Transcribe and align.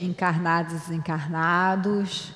encarnados 0.00 0.72
e 0.72 0.76
desencarnados. 0.76 2.32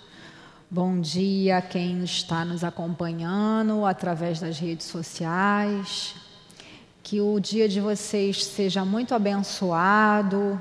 Bom 0.70 1.00
dia 1.00 1.58
a 1.58 1.62
quem 1.62 2.02
está 2.02 2.44
nos 2.44 2.64
acompanhando 2.64 3.84
através 3.84 4.40
das 4.40 4.58
redes 4.58 4.86
sociais. 4.86 6.14
Que 7.02 7.20
o 7.20 7.38
dia 7.38 7.68
de 7.68 7.80
vocês 7.80 8.44
seja 8.44 8.84
muito 8.84 9.14
abençoado, 9.14 10.60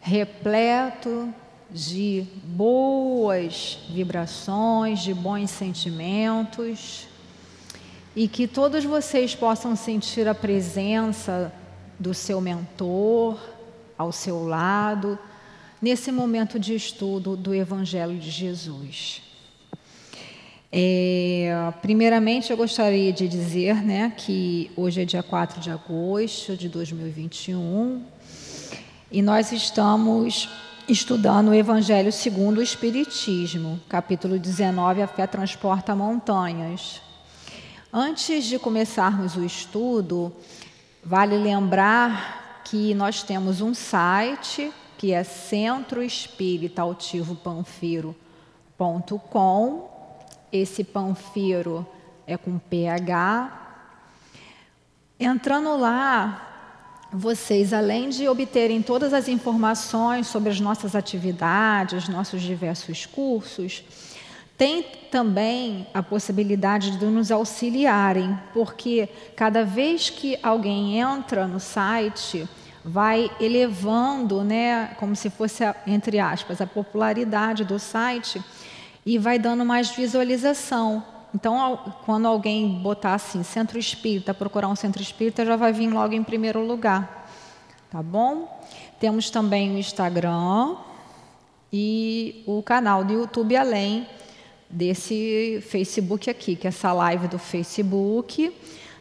repleto 0.00 1.32
de 1.70 2.26
boas 2.44 3.78
vibrações, 3.90 5.00
de 5.00 5.14
bons 5.14 5.50
sentimentos 5.50 7.08
e 8.14 8.28
que 8.28 8.46
todos 8.46 8.84
vocês 8.84 9.34
possam 9.34 9.74
sentir 9.74 10.28
a 10.28 10.34
presença 10.34 11.52
do 11.98 12.12
seu 12.12 12.40
mentor 12.40 13.38
ao 13.96 14.12
seu 14.12 14.46
lado 14.46 15.18
nesse 15.82 16.12
momento 16.12 16.60
de 16.60 16.76
estudo 16.76 17.36
do 17.36 17.52
Evangelho 17.52 18.16
de 18.16 18.30
Jesus. 18.30 19.20
É, 20.70 21.72
primeiramente, 21.82 22.52
eu 22.52 22.56
gostaria 22.56 23.12
de 23.12 23.26
dizer 23.26 23.82
né, 23.82 24.12
que 24.16 24.70
hoje 24.76 25.02
é 25.02 25.04
dia 25.04 25.24
4 25.24 25.60
de 25.60 25.70
agosto 25.70 26.56
de 26.56 26.68
2021 26.68 28.00
e 29.10 29.20
nós 29.20 29.50
estamos 29.50 30.48
estudando 30.88 31.48
o 31.48 31.54
Evangelho 31.54 32.12
segundo 32.12 32.58
o 32.58 32.62
Espiritismo, 32.62 33.80
capítulo 33.88 34.38
19, 34.38 35.02
A 35.02 35.08
Fé 35.08 35.26
Transporta 35.26 35.96
Montanhas. 35.96 37.02
Antes 37.92 38.44
de 38.44 38.58
começarmos 38.58 39.36
o 39.36 39.44
estudo, 39.44 40.32
vale 41.04 41.36
lembrar 41.36 42.62
que 42.64 42.94
nós 42.94 43.22
temos 43.22 43.60
um 43.60 43.74
site 43.74 44.72
que 45.02 45.12
é 45.12 45.24
Centro 45.24 46.00
Espírita 46.00 46.80
Altivo 46.82 47.34
Panfiro.com. 47.34 48.14
Esse 50.52 50.84
Panfiro 50.84 51.84
é 52.24 52.36
com 52.36 52.56
PH. 52.56 53.80
Entrando 55.18 55.76
lá, 55.76 57.08
vocês, 57.12 57.72
além 57.72 58.10
de 58.10 58.28
obterem 58.28 58.80
todas 58.80 59.12
as 59.12 59.26
informações 59.26 60.28
sobre 60.28 60.50
as 60.50 60.60
nossas 60.60 60.94
atividades, 60.94 62.08
nossos 62.08 62.40
diversos 62.40 63.04
cursos, 63.04 63.82
tem 64.56 64.84
também 65.10 65.88
a 65.92 66.00
possibilidade 66.00 66.96
de 66.96 67.06
nos 67.06 67.32
auxiliarem, 67.32 68.38
porque 68.54 69.08
cada 69.34 69.64
vez 69.64 70.10
que 70.10 70.38
alguém 70.40 71.00
entra 71.00 71.48
no 71.48 71.58
site, 71.58 72.48
vai 72.84 73.30
elevando, 73.40 74.42
né, 74.42 74.94
como 74.98 75.14
se 75.14 75.30
fosse, 75.30 75.62
entre 75.86 76.18
aspas, 76.18 76.60
a 76.60 76.66
popularidade 76.66 77.64
do 77.64 77.78
site 77.78 78.42
e 79.06 79.18
vai 79.18 79.38
dando 79.38 79.64
mais 79.64 79.90
visualização. 79.90 81.04
Então, 81.34 81.78
quando 82.04 82.26
alguém 82.26 82.68
botar 82.80 83.14
assim, 83.14 83.42
centro 83.42 83.78
espírita, 83.78 84.34
procurar 84.34 84.68
um 84.68 84.76
centro 84.76 85.00
espírita, 85.00 85.46
já 85.46 85.56
vai 85.56 85.72
vir 85.72 85.88
logo 85.88 86.12
em 86.12 86.22
primeiro 86.22 86.64
lugar. 86.64 87.28
Tá 87.90 88.02
bom? 88.02 88.60
Temos 88.98 89.30
também 89.30 89.74
o 89.74 89.78
Instagram 89.78 90.76
e 91.72 92.42
o 92.46 92.62
canal 92.62 93.02
do 93.04 93.12
YouTube, 93.12 93.56
além 93.56 94.06
desse 94.68 95.62
Facebook 95.68 96.28
aqui, 96.28 96.56
que 96.56 96.66
é 96.66 96.68
essa 96.68 96.92
live 96.92 97.28
do 97.28 97.38
Facebook. 97.38 98.54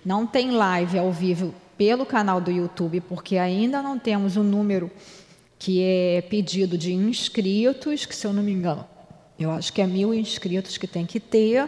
Não 0.05 0.25
tem 0.25 0.51
live 0.51 0.97
ao 0.97 1.11
vivo 1.11 1.53
pelo 1.81 2.05
canal 2.05 2.39
do 2.39 2.51
YouTube, 2.51 3.01
porque 3.01 3.39
ainda 3.39 3.81
não 3.81 3.97
temos 3.97 4.37
o 4.37 4.43
número 4.43 4.91
que 5.57 5.81
é 5.81 6.21
pedido 6.21 6.77
de 6.77 6.93
inscritos, 6.93 8.05
que 8.05 8.15
se 8.15 8.27
eu 8.27 8.31
não 8.31 8.43
me 8.43 8.51
engano, 8.51 8.85
eu 9.39 9.49
acho 9.49 9.73
que 9.73 9.81
é 9.81 9.88
mil 9.88 10.13
inscritos 10.13 10.77
que 10.77 10.85
tem 10.85 11.07
que 11.07 11.19
ter. 11.19 11.67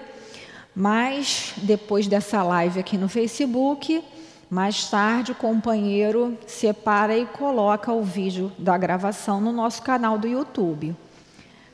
Mas 0.75 1.53
depois 1.57 2.05
dessa 2.05 2.43
live 2.43 2.79
aqui 2.79 2.95
no 2.95 3.09
Facebook, 3.09 4.03
mais 4.51 4.87
tarde 4.87 5.31
o 5.31 5.35
companheiro 5.35 6.37
separa 6.45 7.17
e 7.17 7.25
coloca 7.25 7.91
o 7.91 8.03
vídeo 8.03 8.51
da 8.59 8.77
gravação 8.77 9.41
no 9.41 9.51
nosso 9.51 9.81
canal 9.81 10.19
do 10.19 10.27
YouTube. 10.27 10.95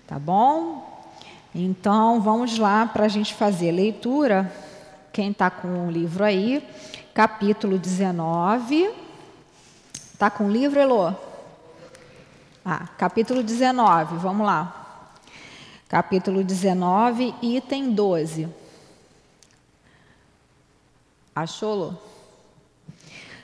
Tá 0.07 0.17
bom? 0.17 1.09
Então 1.53 2.21
vamos 2.21 2.57
lá 2.57 2.85
para 2.85 3.03
a 3.03 3.09
gente 3.09 3.33
fazer 3.33 3.73
leitura. 3.73 4.49
Quem 5.11 5.31
está 5.31 5.49
com 5.49 5.87
o 5.87 5.91
livro 5.91 6.23
aí, 6.23 6.63
capítulo 7.19 7.77
19. 7.77 8.93
Está 9.93 10.29
com 10.29 10.45
o 10.45 10.49
livro, 10.49 10.79
Elô? 10.79 11.13
Ah, 12.63 12.87
capítulo 12.97 13.43
19, 13.43 14.15
vamos 14.15 14.47
lá. 14.47 15.11
Capítulo 15.89 16.45
19, 16.45 17.35
item 17.41 17.91
12. 17.91 18.47
Achou, 21.35 21.75
Lô? 21.75 21.93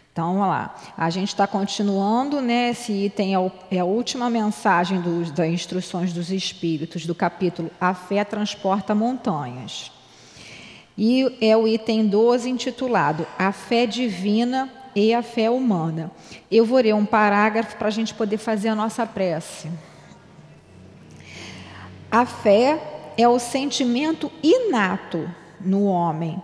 Então, 0.09 0.35
vamos 0.35 0.47
lá. 0.47 0.73
A 0.95 1.09
gente 1.09 1.27
está 1.27 1.45
continuando, 1.45 2.39
né? 2.39 2.69
Esse 2.69 2.93
item 2.93 3.35
é, 3.35 3.51
é 3.71 3.79
a 3.79 3.85
última 3.85 4.29
mensagem 4.29 5.01
dos, 5.01 5.31
das 5.31 5.47
instruções 5.47 6.13
dos 6.13 6.31
Espíritos, 6.31 7.05
do 7.05 7.13
capítulo 7.13 7.69
A 7.81 7.93
Fé 7.93 8.23
Transporta 8.23 8.95
Montanhas. 8.95 9.91
E 10.97 11.37
é 11.41 11.55
o 11.57 11.67
item 11.67 12.07
12, 12.07 12.49
intitulado 12.49 13.27
A 13.37 13.51
Fé 13.51 13.85
Divina 13.85 14.71
e 14.95 15.13
a 15.13 15.21
Fé 15.21 15.49
Humana. 15.49 16.09
Eu 16.49 16.65
vou 16.65 16.79
ler 16.79 16.95
um 16.95 17.05
parágrafo 17.05 17.75
para 17.77 17.89
a 17.89 17.91
gente 17.91 18.13
poder 18.13 18.37
fazer 18.37 18.69
a 18.69 18.75
nossa 18.75 19.05
prece. 19.05 19.69
A 22.09 22.25
fé 22.25 23.11
é 23.17 23.27
o 23.27 23.39
sentimento 23.39 24.31
inato 24.41 25.29
no 25.59 25.83
homem 25.83 26.41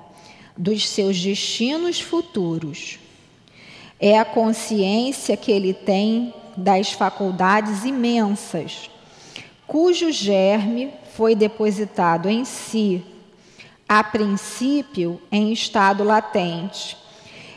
dos 0.58 0.90
seus 0.90 1.18
destinos 1.20 2.02
futuros. 2.02 3.00
É 4.00 4.20
a 4.20 4.26
consciência 4.26 5.38
que 5.38 5.52
ele 5.52 5.74
tem 5.74 6.34
das 6.58 6.92
faculdades 6.92 7.86
imensas, 7.86 8.90
cujo 9.66 10.12
germe 10.12 10.92
foi 11.14 11.36
depositado 11.36 12.28
em 12.28 12.44
si, 12.44 13.04
a 13.94 14.06
princípio 14.06 15.22
em 15.30 15.52
estado 15.52 16.02
latente, 16.02 16.98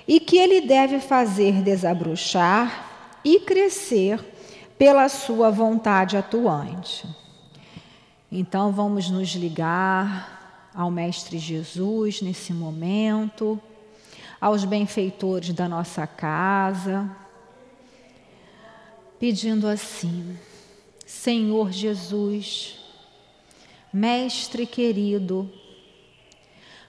e 0.04 0.18
que 0.18 0.36
ele 0.36 0.62
deve 0.62 0.98
fazer 0.98 1.62
desabrochar 1.62 3.20
e 3.24 3.38
crescer 3.38 4.18
pela 4.76 5.08
sua 5.08 5.52
vontade 5.52 6.16
atuante. 6.16 7.06
Então 8.32 8.72
vamos 8.72 9.08
nos 9.08 9.28
ligar 9.28 10.72
ao 10.74 10.90
Mestre 10.90 11.38
Jesus 11.38 12.20
nesse 12.20 12.52
momento, 12.52 13.60
aos 14.40 14.64
benfeitores 14.64 15.52
da 15.52 15.68
nossa 15.68 16.04
casa, 16.04 17.08
pedindo 19.20 19.68
assim: 19.68 20.36
Senhor 21.06 21.70
Jesus, 21.70 22.76
Mestre 23.92 24.66
querido, 24.66 25.48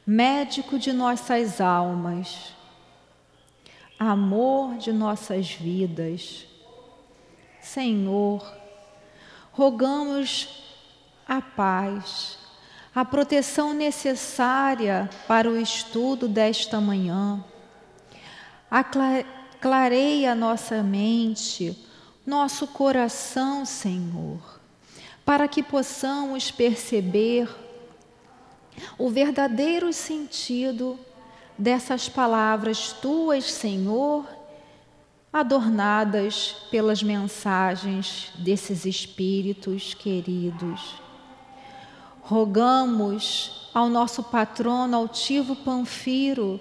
médico 0.06 0.78
de 0.78 0.94
nossas 0.94 1.60
almas, 1.60 2.54
amor 3.98 4.78
de 4.78 4.92
nossas 4.92 5.52
vidas, 5.52 6.46
Senhor, 7.62 8.46
rogamos 9.52 10.64
a 11.28 11.42
paz 11.42 12.38
a 12.96 13.04
proteção 13.04 13.74
necessária 13.74 15.10
para 15.28 15.50
o 15.50 15.60
estudo 15.60 16.30
desta 16.30 16.80
manhã. 16.80 17.44
Clareia 19.60 20.34
nossa 20.34 20.82
mente, 20.82 21.78
nosso 22.26 22.68
coração, 22.68 23.66
Senhor, 23.66 24.62
para 25.26 25.46
que 25.46 25.62
possamos 25.62 26.52
perceber 26.52 27.50
o 28.98 29.10
verdadeiro 29.10 29.92
sentido 29.94 31.00
dessas 31.58 32.10
palavras 32.10 32.92
tuas, 32.94 33.52
Senhor, 33.52 34.26
adornadas 35.32 36.56
pelas 36.72 37.04
mensagens 37.04 38.32
desses 38.38 38.86
espíritos 38.86 39.94
queridos. 39.94 40.96
Rogamos 42.22 43.70
ao 43.74 43.90
nosso 43.90 44.24
patrono 44.24 44.96
altivo 44.96 45.56
Panfiro 45.56 46.60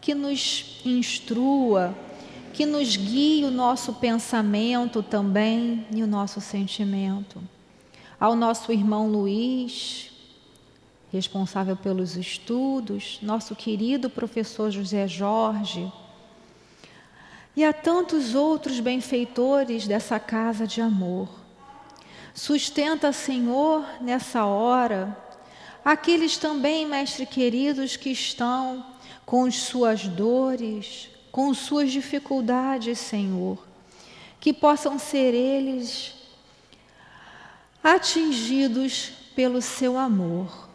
que 0.00 0.14
nos 0.14 0.80
instrua, 0.84 1.94
que 2.52 2.66
nos 2.66 2.96
guie 2.96 3.44
o 3.44 3.50
nosso 3.50 3.94
pensamento 3.94 5.02
também 5.02 5.86
e 5.94 6.02
o 6.02 6.06
nosso 6.06 6.40
sentimento. 6.40 7.42
Ao 8.18 8.34
nosso 8.34 8.72
irmão 8.72 9.08
Luiz, 9.08 10.10
responsável 11.12 11.76
pelos 11.76 12.16
estudos, 12.16 13.18
nosso 13.22 13.56
querido 13.56 14.10
professor 14.10 14.70
José 14.70 15.06
Jorge, 15.08 15.90
e 17.56 17.64
a 17.64 17.72
tantos 17.72 18.34
outros 18.34 18.78
benfeitores 18.80 19.86
dessa 19.86 20.20
casa 20.20 20.66
de 20.66 20.80
amor 20.80 21.28
Sustenta, 22.38 23.12
Senhor, 23.12 23.84
nessa 24.00 24.44
hora, 24.44 25.16
aqueles 25.84 26.36
também, 26.36 26.86
Mestre 26.86 27.26
queridos, 27.26 27.96
que 27.96 28.10
estão 28.10 28.86
com 29.26 29.44
as 29.46 29.56
suas 29.56 30.06
dores, 30.06 31.10
com 31.32 31.52
suas 31.52 31.90
dificuldades, 31.90 33.00
Senhor, 33.00 33.58
que 34.38 34.52
possam 34.52 35.00
ser 35.00 35.34
eles 35.34 36.14
atingidos 37.82 39.10
pelo 39.34 39.60
seu 39.60 39.98
amor. 39.98 40.67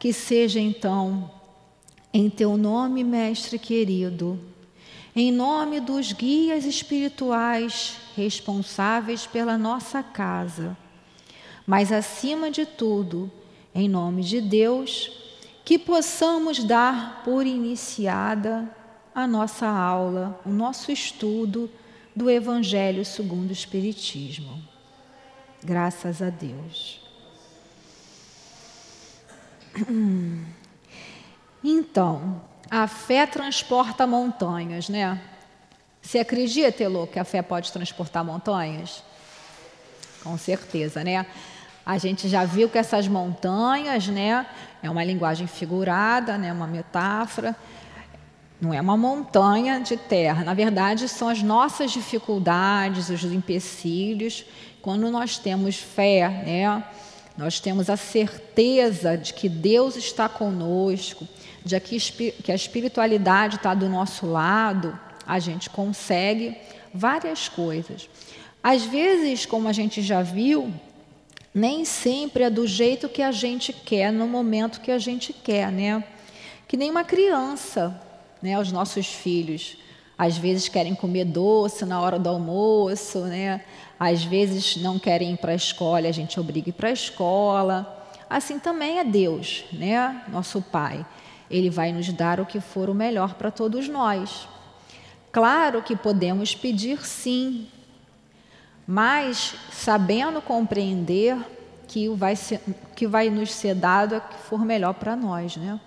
Que 0.00 0.12
seja 0.14 0.58
então, 0.58 1.30
em 2.12 2.28
teu 2.28 2.56
nome, 2.56 3.04
Mestre 3.04 3.58
querido, 3.58 4.40
em 5.14 5.30
nome 5.30 5.78
dos 5.78 6.12
guias 6.12 6.64
espirituais 6.64 7.98
responsáveis 8.16 9.26
pela 9.26 9.58
nossa 9.58 10.02
casa, 10.02 10.74
mas 11.66 11.92
acima 11.92 12.50
de 12.50 12.64
tudo, 12.64 13.30
em 13.74 13.90
nome 13.90 14.22
de 14.22 14.40
Deus, 14.40 15.12
que 15.66 15.78
possamos 15.78 16.64
dar 16.64 17.22
por 17.22 17.46
iniciada 17.46 18.74
a 19.14 19.26
nossa 19.26 19.68
aula, 19.68 20.40
o 20.46 20.48
nosso 20.48 20.90
estudo 20.90 21.70
do 22.16 22.30
Evangelho 22.30 23.04
segundo 23.04 23.50
o 23.50 23.52
Espiritismo. 23.52 24.62
Graças 25.62 26.22
a 26.22 26.30
Deus. 26.30 26.99
Então, 31.62 32.42
a 32.70 32.86
fé 32.86 33.26
transporta 33.26 34.06
montanhas, 34.06 34.88
né? 34.88 35.20
Você 36.00 36.18
acredita, 36.18 36.82
Elô, 36.82 37.06
que 37.06 37.18
a 37.18 37.24
fé 37.24 37.42
pode 37.42 37.70
transportar 37.70 38.24
montanhas? 38.24 39.02
Com 40.22 40.36
certeza, 40.38 41.04
né? 41.04 41.26
A 41.84 41.98
gente 41.98 42.28
já 42.28 42.44
viu 42.44 42.68
que 42.68 42.78
essas 42.78 43.08
montanhas, 43.08 44.06
né, 44.08 44.46
é 44.82 44.90
uma 44.90 45.02
linguagem 45.02 45.46
figurada, 45.46 46.38
né, 46.38 46.52
uma 46.52 46.66
metáfora. 46.66 47.56
Não 48.60 48.72
é 48.72 48.80
uma 48.80 48.96
montanha 48.96 49.80
de 49.80 49.96
terra, 49.96 50.44
na 50.44 50.52
verdade, 50.52 51.08
são 51.08 51.28
as 51.28 51.42
nossas 51.42 51.90
dificuldades, 51.90 53.08
os 53.08 53.24
empecilhos. 53.24 54.44
Quando 54.82 55.10
nós 55.10 55.38
temos 55.38 55.76
fé, 55.76 56.28
né, 56.28 56.84
nós 57.40 57.58
temos 57.58 57.88
a 57.88 57.96
certeza 57.96 59.16
de 59.16 59.32
que 59.32 59.48
Deus 59.48 59.96
está 59.96 60.28
conosco, 60.28 61.26
de 61.64 61.80
que 61.80 62.52
a 62.52 62.54
espiritualidade 62.54 63.56
está 63.56 63.72
do 63.72 63.88
nosso 63.88 64.26
lado, 64.26 64.98
a 65.26 65.38
gente 65.38 65.70
consegue 65.70 66.54
várias 66.92 67.48
coisas. 67.48 68.10
Às 68.62 68.84
vezes, 68.84 69.46
como 69.46 69.68
a 69.68 69.72
gente 69.72 70.02
já 70.02 70.20
viu, 70.20 70.70
nem 71.54 71.82
sempre 71.86 72.42
é 72.44 72.50
do 72.50 72.66
jeito 72.66 73.08
que 73.08 73.22
a 73.22 73.32
gente 73.32 73.72
quer, 73.72 74.12
no 74.12 74.28
momento 74.28 74.82
que 74.82 74.90
a 74.90 74.98
gente 74.98 75.32
quer, 75.32 75.72
né? 75.72 76.04
Que 76.68 76.76
nem 76.76 76.90
uma 76.90 77.04
criança, 77.04 77.98
né? 78.42 78.58
Os 78.58 78.70
nossos 78.70 79.06
filhos, 79.06 79.78
às 80.20 80.36
vezes 80.36 80.68
querem 80.68 80.94
comer 80.94 81.24
doce 81.24 81.86
na 81.86 81.98
hora 81.98 82.18
do 82.18 82.28
almoço, 82.28 83.20
né? 83.20 83.62
Às 83.98 84.22
vezes 84.22 84.76
não 84.76 84.98
querem 84.98 85.32
ir 85.32 85.38
para 85.38 85.52
a 85.52 85.54
escola, 85.54 86.06
a 86.06 86.12
gente 86.12 86.38
obriga 86.38 86.68
ir 86.68 86.72
para 86.74 86.90
a 86.90 86.92
escola. 86.92 88.06
Assim 88.28 88.58
também 88.58 88.98
é 88.98 89.04
Deus, 89.04 89.64
né? 89.72 90.22
Nosso 90.28 90.60
Pai. 90.60 91.06
Ele 91.50 91.70
vai 91.70 91.90
nos 91.90 92.12
dar 92.12 92.38
o 92.38 92.44
que 92.44 92.60
for 92.60 92.90
o 92.90 92.94
melhor 92.94 93.32
para 93.32 93.50
todos 93.50 93.88
nós. 93.88 94.46
Claro 95.32 95.82
que 95.82 95.96
podemos 95.96 96.54
pedir 96.54 97.02
sim, 97.02 97.66
mas 98.86 99.54
sabendo 99.72 100.42
compreender 100.42 101.38
que 101.88 102.10
vai, 102.10 102.36
ser, 102.36 102.60
que 102.94 103.06
vai 103.06 103.30
nos 103.30 103.50
ser 103.54 103.74
dado 103.74 104.16
é 104.16 104.20
que 104.20 104.36
for 104.36 104.66
melhor 104.66 104.92
para 104.92 105.16
nós, 105.16 105.56
né? 105.56 105.80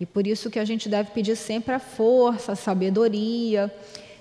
E 0.00 0.06
por 0.06 0.26
isso 0.26 0.50
que 0.50 0.58
a 0.58 0.64
gente 0.64 0.88
deve 0.88 1.10
pedir 1.10 1.36
sempre 1.36 1.74
a 1.74 1.78
força, 1.78 2.52
a 2.52 2.56
sabedoria 2.56 3.74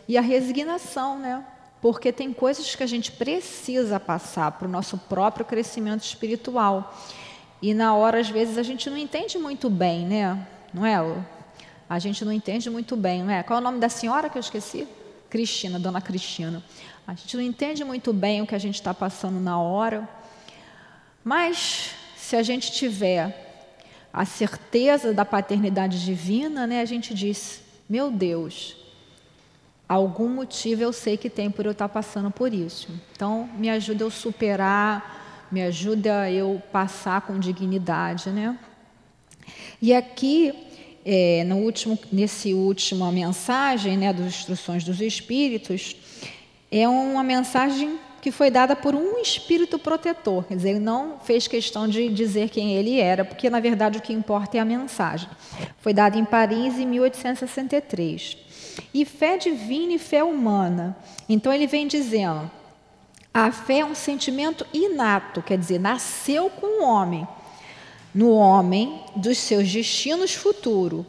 e 0.08 0.18
a 0.18 0.22
resignação, 0.22 1.20
né? 1.20 1.44
Porque 1.82 2.12
tem 2.12 2.34
coisas 2.34 2.76
que 2.76 2.82
a 2.82 2.88
gente 2.88 3.12
precisa 3.12 4.00
passar 4.00 4.52
para 4.54 4.68
o 4.68 4.72
nosso 4.72 4.98
próprio 4.98 5.46
crescimento 5.46 6.04
espiritual. 6.04 6.98
E 7.62 7.74
na 7.74 7.96
hora, 7.96 8.20
às 8.20 8.30
vezes, 8.30 8.58
a 8.58 8.64
gente 8.64 8.90
não 8.90 8.98
entende 8.98 9.38
muito 9.38 9.70
bem, 9.70 10.06
né? 10.06 10.48
Não 10.74 10.86
é? 10.86 10.98
A 11.88 12.00
gente 12.00 12.26
não 12.26 12.32
entende 12.32 12.70
muito 12.70 12.96
bem, 12.96 13.24
não 13.24 13.32
é? 13.32 13.44
Qual 13.44 13.58
é 13.58 13.62
o 13.62 13.64
nome 13.64 13.80
da 13.80 13.90
senhora 13.90 14.30
que 14.30 14.38
eu 14.38 14.42
esqueci? 14.42 14.88
Cristina, 15.30 15.80
dona 15.80 16.02
Cristina. 16.02 16.64
A 17.06 17.14
gente 17.14 17.38
não 17.38 17.44
entende 17.44 17.84
muito 17.84 18.12
bem 18.12 18.42
o 18.42 18.48
que 18.48 18.56
a 18.56 18.60
gente 18.60 18.76
está 18.76 18.94
passando 18.94 19.40
na 19.40 19.60
hora, 19.60 20.08
mas 21.24 21.92
se 22.18 22.36
a 22.36 22.44
gente 22.44 22.72
tiver 22.72 23.47
a 24.12 24.26
certeza 24.26 25.14
da 25.14 25.26
paternidade 25.26 26.04
divina, 26.04 26.66
né, 26.66 26.82
a 26.82 26.86
gente 26.86 27.14
diz: 27.14 27.62
meu 27.90 28.12
Deus, 28.12 28.76
algum 29.88 30.28
motivo 30.28 30.82
eu 30.84 30.92
sei 30.92 31.18
que 31.18 31.30
tem 31.30 31.50
por 31.50 31.66
eu 31.66 31.72
estar 31.72 31.90
passando 31.90 32.32
por 32.32 32.54
isso. 32.54 32.90
Então, 33.14 33.50
me 33.58 33.70
ajuda 33.70 34.04
eu 34.04 34.12
superar, 34.12 35.48
me 35.52 35.62
ajuda 35.62 36.30
eu 36.30 36.62
passar 36.72 37.22
com 37.22 37.40
dignidade, 37.40 38.30
né? 38.30 38.58
E 39.82 39.94
aqui 39.94 40.54
é, 41.06 41.46
no 41.46 41.60
último, 41.60 41.98
nesse 42.12 42.54
última 42.54 43.10
mensagem 43.14 43.96
né, 43.96 44.12
das 44.12 44.26
instruções 44.26 44.84
dos 44.84 45.00
espíritos, 45.00 45.96
é 46.70 46.86
uma 46.86 47.24
mensagem 47.24 47.98
que 48.22 48.32
foi 48.32 48.50
dada 48.50 48.76
por 48.76 48.96
um 48.96 49.20
espírito 49.20 49.78
protetor. 49.78 50.46
Quer 50.46 50.56
dizer, 50.56 50.70
ele 50.72 50.80
não 50.80 51.20
fez 51.20 51.48
questão 51.48 51.88
de 51.88 52.10
dizer 52.10 52.50
quem 52.50 52.74
ele 52.74 53.00
era, 53.00 53.24
porque 53.24 53.50
na 53.50 53.60
verdade 53.60 54.00
o 54.00 54.02
que 54.02 54.14
importa 54.14 54.58
é 54.58 54.60
a 54.60 54.66
mensagem. 54.66 55.30
Foi 55.80 55.94
dada 55.94 56.18
em 56.18 56.26
Paris 56.26 56.78
em 56.78 56.86
1863. 56.86 58.38
E 58.94 59.06
fé 59.06 59.38
divina 59.38 59.94
e 59.94 60.00
fé 60.00 60.24
humana. 60.24 60.96
Então 61.28 61.54
ele 61.54 61.68
vem 61.68 61.88
dizendo: 61.88 62.50
a 63.34 63.52
fé 63.52 63.80
é 63.80 63.86
um 63.86 63.96
sentimento 63.96 64.66
inato, 64.74 65.42
quer 65.42 65.58
dizer, 65.58 65.80
nasceu 65.80 66.50
com 66.50 66.82
o 66.82 66.84
homem 66.84 67.28
no 68.18 68.32
homem 68.32 69.00
dos 69.16 69.38
seus 69.38 69.72
destinos 69.72 70.34
futuros. 70.34 71.06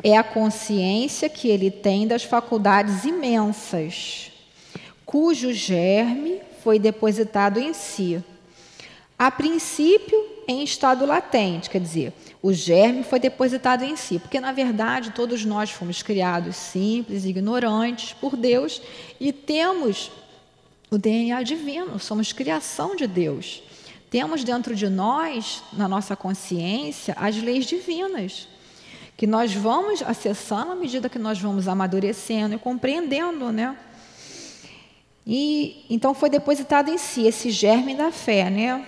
É 0.00 0.16
a 0.16 0.22
consciência 0.22 1.28
que 1.28 1.48
ele 1.48 1.72
tem 1.72 2.06
das 2.06 2.22
faculdades 2.22 3.04
imensas, 3.04 4.30
cujo 5.04 5.52
germe 5.52 6.40
foi 6.62 6.78
depositado 6.78 7.58
em 7.58 7.72
si. 7.72 8.22
A 9.18 9.30
princípio, 9.30 10.18
em 10.48 10.64
estado 10.64 11.06
latente, 11.06 11.70
quer 11.70 11.80
dizer, 11.80 12.12
o 12.42 12.52
germe 12.52 13.04
foi 13.04 13.20
depositado 13.20 13.84
em 13.84 13.94
si, 13.94 14.18
porque 14.18 14.40
na 14.40 14.50
verdade 14.50 15.12
todos 15.12 15.44
nós 15.44 15.70
fomos 15.70 16.02
criados 16.02 16.56
simples, 16.56 17.24
ignorantes 17.24 18.12
por 18.14 18.36
Deus 18.36 18.82
e 19.20 19.32
temos 19.32 20.10
o 20.90 20.98
DNA 20.98 21.42
divino, 21.42 21.98
somos 21.98 22.32
criação 22.32 22.96
de 22.96 23.06
Deus. 23.06 23.62
Temos 24.10 24.44
dentro 24.44 24.74
de 24.74 24.88
nós, 24.88 25.62
na 25.72 25.88
nossa 25.88 26.14
consciência, 26.14 27.16
as 27.16 27.40
leis 27.40 27.64
divinas, 27.64 28.46
que 29.16 29.26
nós 29.26 29.54
vamos 29.54 30.02
acessando 30.02 30.72
à 30.72 30.74
medida 30.74 31.08
que 31.08 31.18
nós 31.18 31.38
vamos 31.38 31.66
amadurecendo 31.66 32.56
e 32.56 32.58
compreendendo, 32.58 33.50
né? 33.52 33.76
E 35.26 35.86
então 35.88 36.14
foi 36.14 36.28
depositado 36.28 36.90
em 36.90 36.98
si 36.98 37.26
esse 37.26 37.50
germe 37.50 37.94
da 37.94 38.10
fé, 38.10 38.50
né? 38.50 38.84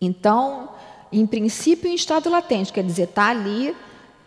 Então, 0.00 0.70
em 1.12 1.26
princípio, 1.26 1.90
em 1.90 1.94
estado 1.94 2.30
latente, 2.30 2.72
quer 2.72 2.84
dizer, 2.84 3.04
está 3.04 3.28
ali 3.28 3.74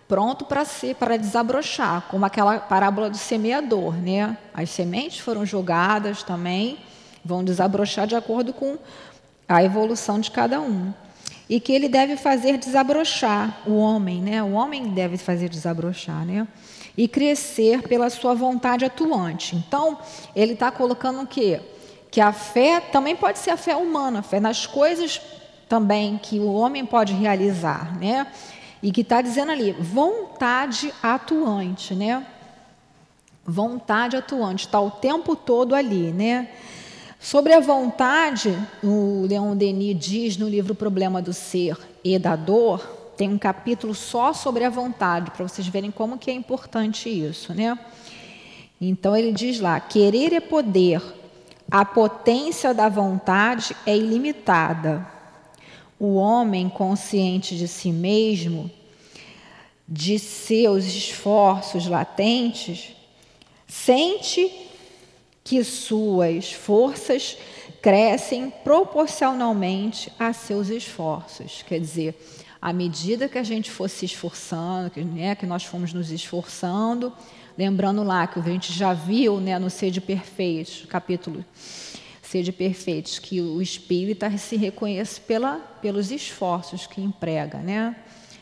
pronto 0.08 0.44
para 0.44 0.66
ser, 0.66 0.96
para 0.96 1.16
desabrochar, 1.16 2.08
como 2.10 2.26
aquela 2.26 2.60
parábola 2.60 3.10
do 3.10 3.18
semeador, 3.18 3.96
né? 3.96 4.38
As 4.54 4.70
sementes 4.70 5.20
foram 5.20 5.46
jogadas 5.46 6.22
também, 6.22 6.80
vão 7.24 7.44
desabrochar 7.44 8.06
de 8.06 8.16
acordo 8.16 8.52
com 8.52 8.78
a 9.48 9.64
evolução 9.64 10.20
de 10.20 10.30
cada 10.30 10.60
um. 10.60 10.94
E 11.50 11.62
que 11.62 11.72
ele 11.72 11.88
deve 11.88 12.18
fazer 12.18 12.58
desabrochar 12.58 13.62
o 13.66 13.78
homem, 13.78 14.22
né? 14.22 14.44
O 14.44 14.52
homem 14.52 14.90
deve 14.90 15.18
fazer 15.18 15.48
desabrochar, 15.48 16.26
né? 16.26 16.46
E 16.98 17.08
crescer 17.08 17.84
pela 17.84 18.10
sua 18.10 18.34
vontade 18.34 18.86
atuante. 18.86 19.56
Então, 19.56 19.98
ele 20.36 20.54
está 20.54 20.72
colocando 20.72 21.22
o 21.22 21.28
quê? 21.28 21.62
Que 22.10 22.20
a 22.20 22.34
fé 22.34 22.80
também 22.80 23.16
pode 23.16 23.40
ser 23.40 23.52
a 23.52 23.58
fé 23.58 23.76
humana, 23.76 24.20
a 24.20 24.24
fé 24.24 24.40
nas 24.40 24.66
coisas 24.66 25.22
também 25.70 26.20
que 26.22 26.38
o 26.38 26.52
homem 26.54 26.86
pode 26.86 27.14
realizar, 27.14 27.98
né? 27.98 28.28
E 28.84 28.92
que 28.92 29.02
está 29.02 29.22
dizendo 29.22 29.54
ali, 29.54 29.72
vontade 29.72 30.94
atuante, 31.02 31.96
né? 31.96 32.28
Vontade 33.46 34.18
atuante, 34.18 34.66
está 34.66 34.82
o 34.82 34.92
tempo 34.92 35.36
todo 35.36 35.74
ali, 35.74 36.12
né? 36.12 36.50
Sobre 37.22 37.54
a 37.54 37.60
vontade, 37.60 38.58
o 38.84 39.26
Leon 39.30 39.56
Denis 39.56 39.98
diz 39.98 40.38
no 40.38 40.50
livro 40.50 40.74
Problema 40.76 41.22
do 41.22 41.32
Ser 41.32 41.78
e 42.04 42.20
da 42.20 42.36
Dor, 42.36 43.01
tem 43.22 43.30
um 43.30 43.38
capítulo 43.38 43.94
só 43.94 44.34
sobre 44.34 44.64
a 44.64 44.70
vontade, 44.72 45.30
para 45.30 45.48
vocês 45.48 45.68
verem 45.68 45.92
como 45.92 46.18
que 46.18 46.32
é 46.32 46.34
importante 46.34 47.08
isso, 47.08 47.54
né? 47.54 47.78
Então 48.82 49.16
ele 49.16 49.32
diz 49.32 49.60
lá: 49.60 49.80
querer 49.80 50.34
é 50.34 50.40
poder, 50.40 51.00
a 51.70 51.86
potência 51.86 52.74
da 52.74 52.90
vontade 52.90 53.76
é 53.86 53.96
ilimitada. 53.96 55.08
O 56.00 56.16
homem 56.16 56.68
consciente 56.68 57.56
de 57.56 57.68
si 57.68 57.92
mesmo, 57.92 58.72
de 59.88 60.18
seus 60.18 60.86
esforços 60.86 61.86
latentes, 61.86 62.96
sente 63.68 64.52
que 65.44 65.64
suas 65.64 66.52
forças 66.52 67.38
crescem 67.84 68.50
proporcionalmente 68.64 70.12
a 70.18 70.34
seus 70.34 70.70
esforços. 70.70 71.64
Quer 71.68 71.80
dizer, 71.80 72.16
à 72.62 72.72
medida 72.72 73.28
que 73.28 73.38
a 73.38 73.44
gente 73.44 73.72
for 73.72 73.90
se 73.90 74.06
esforçando, 74.06 74.92
que, 74.92 75.04
né, 75.04 75.34
que 75.34 75.48
nós 75.48 75.64
fomos 75.64 75.94
nos 75.94 76.12
esforçando, 76.12 77.12
lembrando 77.58 78.04
lá 78.04 78.28
que 78.28 78.40
a 78.40 78.44
gente 78.44 78.72
já 78.72 78.94
viu 78.94 79.40
né, 79.40 79.58
no 79.58 79.70
Sede 79.70 80.00
Perfeitos, 80.00 80.86
capítulo 80.88 81.44
Sede 82.22 82.52
Perfeitos, 82.52 83.20
que 83.20 83.42
o 83.42 83.62
espírita 83.62 84.38
se 84.38 84.56
reconhece 84.56 85.20
pela, 85.20 85.58
pelos 85.82 86.12
esforços 86.12 86.88
que 86.88 87.02
emprega, 87.02 87.58
né? 87.58 87.96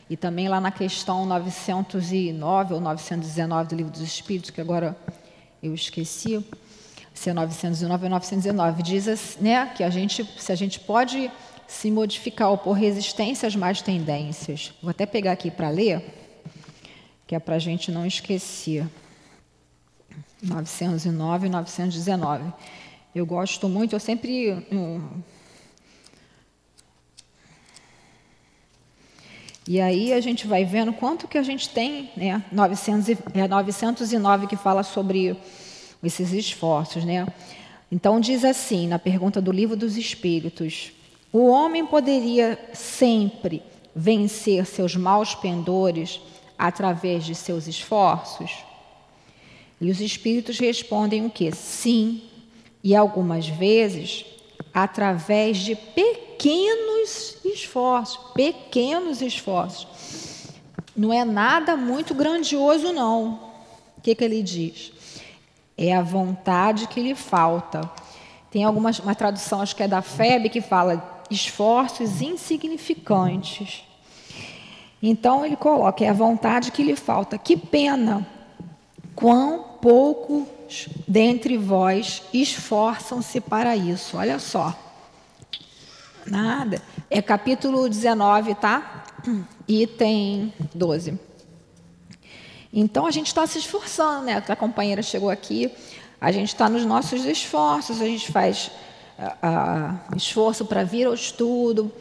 E 0.09 0.17
também 0.17 0.47
lá 0.47 0.59
na 0.59 0.69
questão 0.69 1.25
909 1.25 2.73
ou 2.73 2.81
919 2.81 3.69
do 3.69 3.75
Livro 3.75 3.91
dos 3.91 4.01
Espíritos, 4.01 4.49
que 4.49 4.59
agora 4.59 4.97
eu 5.61 5.73
esqueci, 5.73 6.43
se 7.13 7.29
é 7.29 7.33
909 7.33 8.03
ou 8.03 8.09
919, 8.09 8.83
diz 8.83 9.37
né, 9.39 9.71
que 9.75 9.83
a 9.83 9.89
gente, 9.89 10.23
se 10.37 10.51
a 10.51 10.55
gente 10.55 10.79
pode 10.79 11.31
se 11.69 11.91
modificar 11.91 12.49
ou 12.49 12.57
por 12.57 12.71
resistência 12.73 13.47
às 13.47 13.55
más 13.55 13.79
tendências. 13.79 14.73
Vou 14.81 14.89
até 14.89 15.05
pegar 15.05 15.33
aqui 15.33 15.51
para 15.51 15.69
ler, 15.69 16.03
que 17.27 17.35
é 17.35 17.39
para 17.39 17.55
a 17.55 17.59
gente 17.59 17.91
não 17.91 18.07
esquecer. 18.07 18.87
909 20.41 21.45
e 21.45 21.49
919. 21.49 22.53
Eu 23.13 23.23
gosto 23.23 23.69
muito, 23.69 23.95
eu 23.95 23.99
sempre. 23.99 24.65
Hum, 24.71 25.21
e 29.67 29.79
aí 29.79 30.11
a 30.11 30.21
gente 30.21 30.47
vai 30.47 30.65
vendo 30.65 30.91
quanto 30.91 31.27
que 31.27 31.37
a 31.37 31.43
gente 31.43 31.69
tem, 31.69 32.09
né? 32.17 32.43
900 32.51 33.09
é 33.35 33.47
909 33.47 34.47
que 34.47 34.55
fala 34.55 34.81
sobre 34.81 35.37
esses 36.03 36.33
esforços, 36.33 37.05
né? 37.05 37.27
Então 37.91 38.19
diz 38.19 38.43
assim, 38.43 38.87
na 38.87 38.97
pergunta 38.97 39.39
do 39.39 39.51
livro 39.51 39.75
dos 39.75 39.97
Espíritos: 39.97 40.93
o 41.31 41.47
homem 41.47 41.85
poderia 41.85 42.57
sempre 42.73 43.61
vencer 43.95 44.65
seus 44.65 44.95
maus 44.95 45.35
pendores 45.35 46.19
através 46.57 47.23
de 47.23 47.35
seus 47.35 47.67
esforços? 47.67 48.63
E 49.79 49.89
os 49.89 50.01
espíritos 50.01 50.59
respondem 50.59 51.25
o 51.25 51.29
que? 51.29 51.51
Sim, 51.51 52.21
e 52.83 52.95
algumas 52.95 53.47
vezes 53.47 54.25
através 54.73 55.57
de 55.57 55.75
pequenos 55.75 57.37
esforços, 57.45 58.19
pequenos 58.33 59.21
esforços. 59.21 59.87
Não 60.95 61.13
é 61.13 61.23
nada 61.23 61.77
muito 61.77 62.13
grandioso, 62.13 62.91
não. 62.91 63.39
O 63.97 64.01
que, 64.01 64.15
que 64.15 64.23
ele 64.23 64.41
diz? 64.41 64.91
É 65.77 65.95
a 65.95 66.01
vontade 66.01 66.87
que 66.87 67.01
lhe 67.01 67.15
falta. 67.15 67.89
Tem 68.51 68.63
alguma 68.63 68.91
uma 69.03 69.15
tradução, 69.15 69.61
acho 69.61 69.75
que 69.75 69.83
é 69.83 69.87
da 69.87 70.01
FEB, 70.01 70.49
que 70.49 70.61
fala 70.61 71.18
esforços 71.29 72.21
insignificantes. 72.21 73.83
Então 75.01 75.45
ele 75.45 75.55
coloca, 75.55 76.03
é 76.03 76.09
a 76.09 76.13
vontade 76.13 76.71
que 76.71 76.83
lhe 76.83 76.95
falta. 76.95 77.37
Que 77.37 77.55
pena, 77.55 78.27
quão 79.15 79.63
poucos 79.81 80.87
dentre 81.07 81.57
vós 81.57 82.21
esforçam-se 82.33 83.41
para 83.41 83.75
isso. 83.75 84.17
Olha 84.17 84.39
só. 84.39 84.77
Nada. 86.25 86.81
É 87.09 87.21
capítulo 87.21 87.89
19, 87.89 88.55
tá? 88.55 89.03
Item 89.67 90.53
12. 90.73 91.19
Então 92.71 93.05
a 93.05 93.11
gente 93.11 93.27
está 93.27 93.47
se 93.47 93.57
esforçando, 93.57 94.25
né? 94.25 94.43
A 94.47 94.55
companheira 94.55 95.01
chegou 95.01 95.29
aqui, 95.29 95.71
a 96.21 96.31
gente 96.31 96.49
está 96.49 96.69
nos 96.69 96.85
nossos 96.85 97.25
esforços, 97.25 97.99
a 97.99 98.05
gente 98.05 98.31
faz 98.31 98.69
esforço 100.15 100.65
para 100.65 100.83
vir 100.83 101.07
ao 101.07 101.13
estudo, 101.13 101.91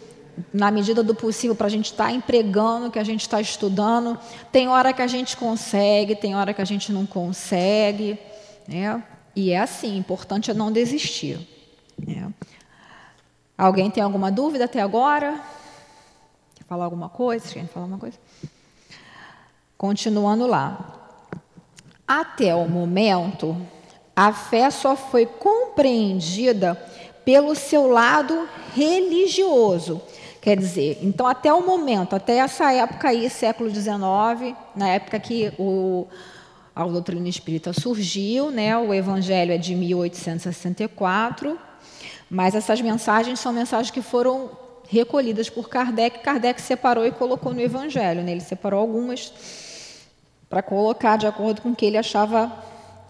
na 0.52 0.70
medida 0.70 1.02
do 1.02 1.14
possível, 1.14 1.54
para 1.54 1.66
a 1.66 1.70
gente 1.70 1.86
estar 1.86 2.06
tá 2.06 2.12
empregando 2.12 2.86
o 2.86 2.90
que 2.90 2.98
a 2.98 3.04
gente 3.04 3.22
está 3.22 3.40
estudando. 3.40 4.18
Tem 4.52 4.68
hora 4.68 4.92
que 4.92 5.02
a 5.02 5.06
gente 5.06 5.36
consegue, 5.36 6.14
tem 6.14 6.36
hora 6.36 6.54
que 6.54 6.62
a 6.62 6.64
gente 6.64 6.92
não 6.92 7.06
consegue. 7.06 8.18
Né? 8.66 9.02
E 9.34 9.50
é 9.50 9.58
assim, 9.58 9.96
importante 9.96 10.50
é 10.50 10.54
não 10.54 10.70
desistir. 10.70 11.38
Né? 11.98 12.32
Alguém 13.56 13.90
tem 13.90 14.02
alguma 14.02 14.30
dúvida 14.30 14.66
até 14.66 14.80
agora? 14.80 15.40
Quer 16.54 16.64
falar 16.64 16.84
alguma 16.84 17.08
coisa? 17.08 17.48
Quer 17.52 17.66
falar 17.66 17.84
alguma 17.84 17.98
coisa? 17.98 18.18
Continuando 19.76 20.46
lá. 20.46 20.94
Até 22.06 22.54
o 22.54 22.68
momento, 22.68 23.56
a 24.14 24.32
fé 24.32 24.70
só 24.70 24.96
foi 24.96 25.26
compreendida 25.26 26.80
pelo 27.28 27.54
seu 27.54 27.86
lado 27.86 28.48
religioso. 28.74 30.00
Quer 30.40 30.56
dizer, 30.56 30.98
então 31.02 31.26
até 31.26 31.52
o 31.52 31.60
momento, 31.60 32.16
até 32.16 32.38
essa 32.38 32.72
época 32.72 33.10
aí, 33.10 33.28
século 33.28 33.68
XIX, 33.68 34.56
na 34.74 34.88
época 34.88 35.20
que 35.20 35.52
o, 35.58 36.06
a 36.74 36.84
doutrina 36.84 37.28
espírita 37.28 37.70
surgiu, 37.74 38.50
né, 38.50 38.78
o 38.78 38.94
evangelho 38.94 39.52
é 39.52 39.58
de 39.58 39.74
1864, 39.74 41.58
mas 42.30 42.54
essas 42.54 42.80
mensagens 42.80 43.38
são 43.38 43.52
mensagens 43.52 43.90
que 43.90 44.00
foram 44.00 44.48
recolhidas 44.88 45.50
por 45.50 45.68
Kardec, 45.68 46.20
Kardec 46.20 46.62
separou 46.62 47.04
e 47.04 47.12
colocou 47.12 47.52
no 47.52 47.60
evangelho, 47.60 48.22
né, 48.22 48.32
ele 48.32 48.40
separou 48.40 48.80
algumas 48.80 49.34
para 50.48 50.62
colocar 50.62 51.18
de 51.18 51.26
acordo 51.26 51.60
com 51.60 51.72
o 51.72 51.76
que 51.76 51.84
ele 51.84 51.98
achava 51.98 52.50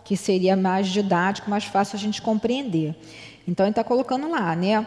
que 0.09 0.17
seria 0.17 0.57
mais 0.57 0.89
didático, 0.89 1.49
mais 1.49 1.65
fácil 1.65 1.95
a 1.97 2.01
gente 2.01 2.21
compreender. 2.21 2.97
Então 3.49 3.65
ele 3.65 3.71
está 3.71 3.83
colocando 3.83 4.31
lá, 4.31 4.55
né? 4.55 4.87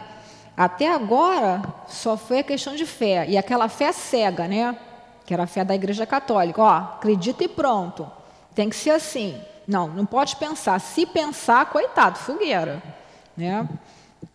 Até 0.56 0.94
agora 0.94 1.60
só 1.88 2.16
foi 2.16 2.38
a 2.38 2.42
questão 2.44 2.76
de 2.76 2.86
fé 2.86 3.28
e 3.28 3.36
aquela 3.36 3.68
fé 3.68 3.90
cega, 3.90 4.46
né? 4.46 4.78
Que 5.26 5.34
era 5.34 5.42
a 5.42 5.46
fé 5.48 5.64
da 5.64 5.74
Igreja 5.74 6.06
Católica. 6.06 6.62
Ó, 6.62 6.70
acredita 6.70 7.42
e 7.42 7.48
pronto. 7.48 8.08
Tem 8.54 8.70
que 8.70 8.76
ser 8.76 8.90
assim. 8.90 9.36
Não, 9.66 9.88
não 9.88 10.06
pode 10.06 10.36
pensar. 10.36 10.78
Se 10.78 11.04
pensar, 11.04 11.66
coitado, 11.66 12.20
fogueira, 12.20 12.80
né? 13.36 13.68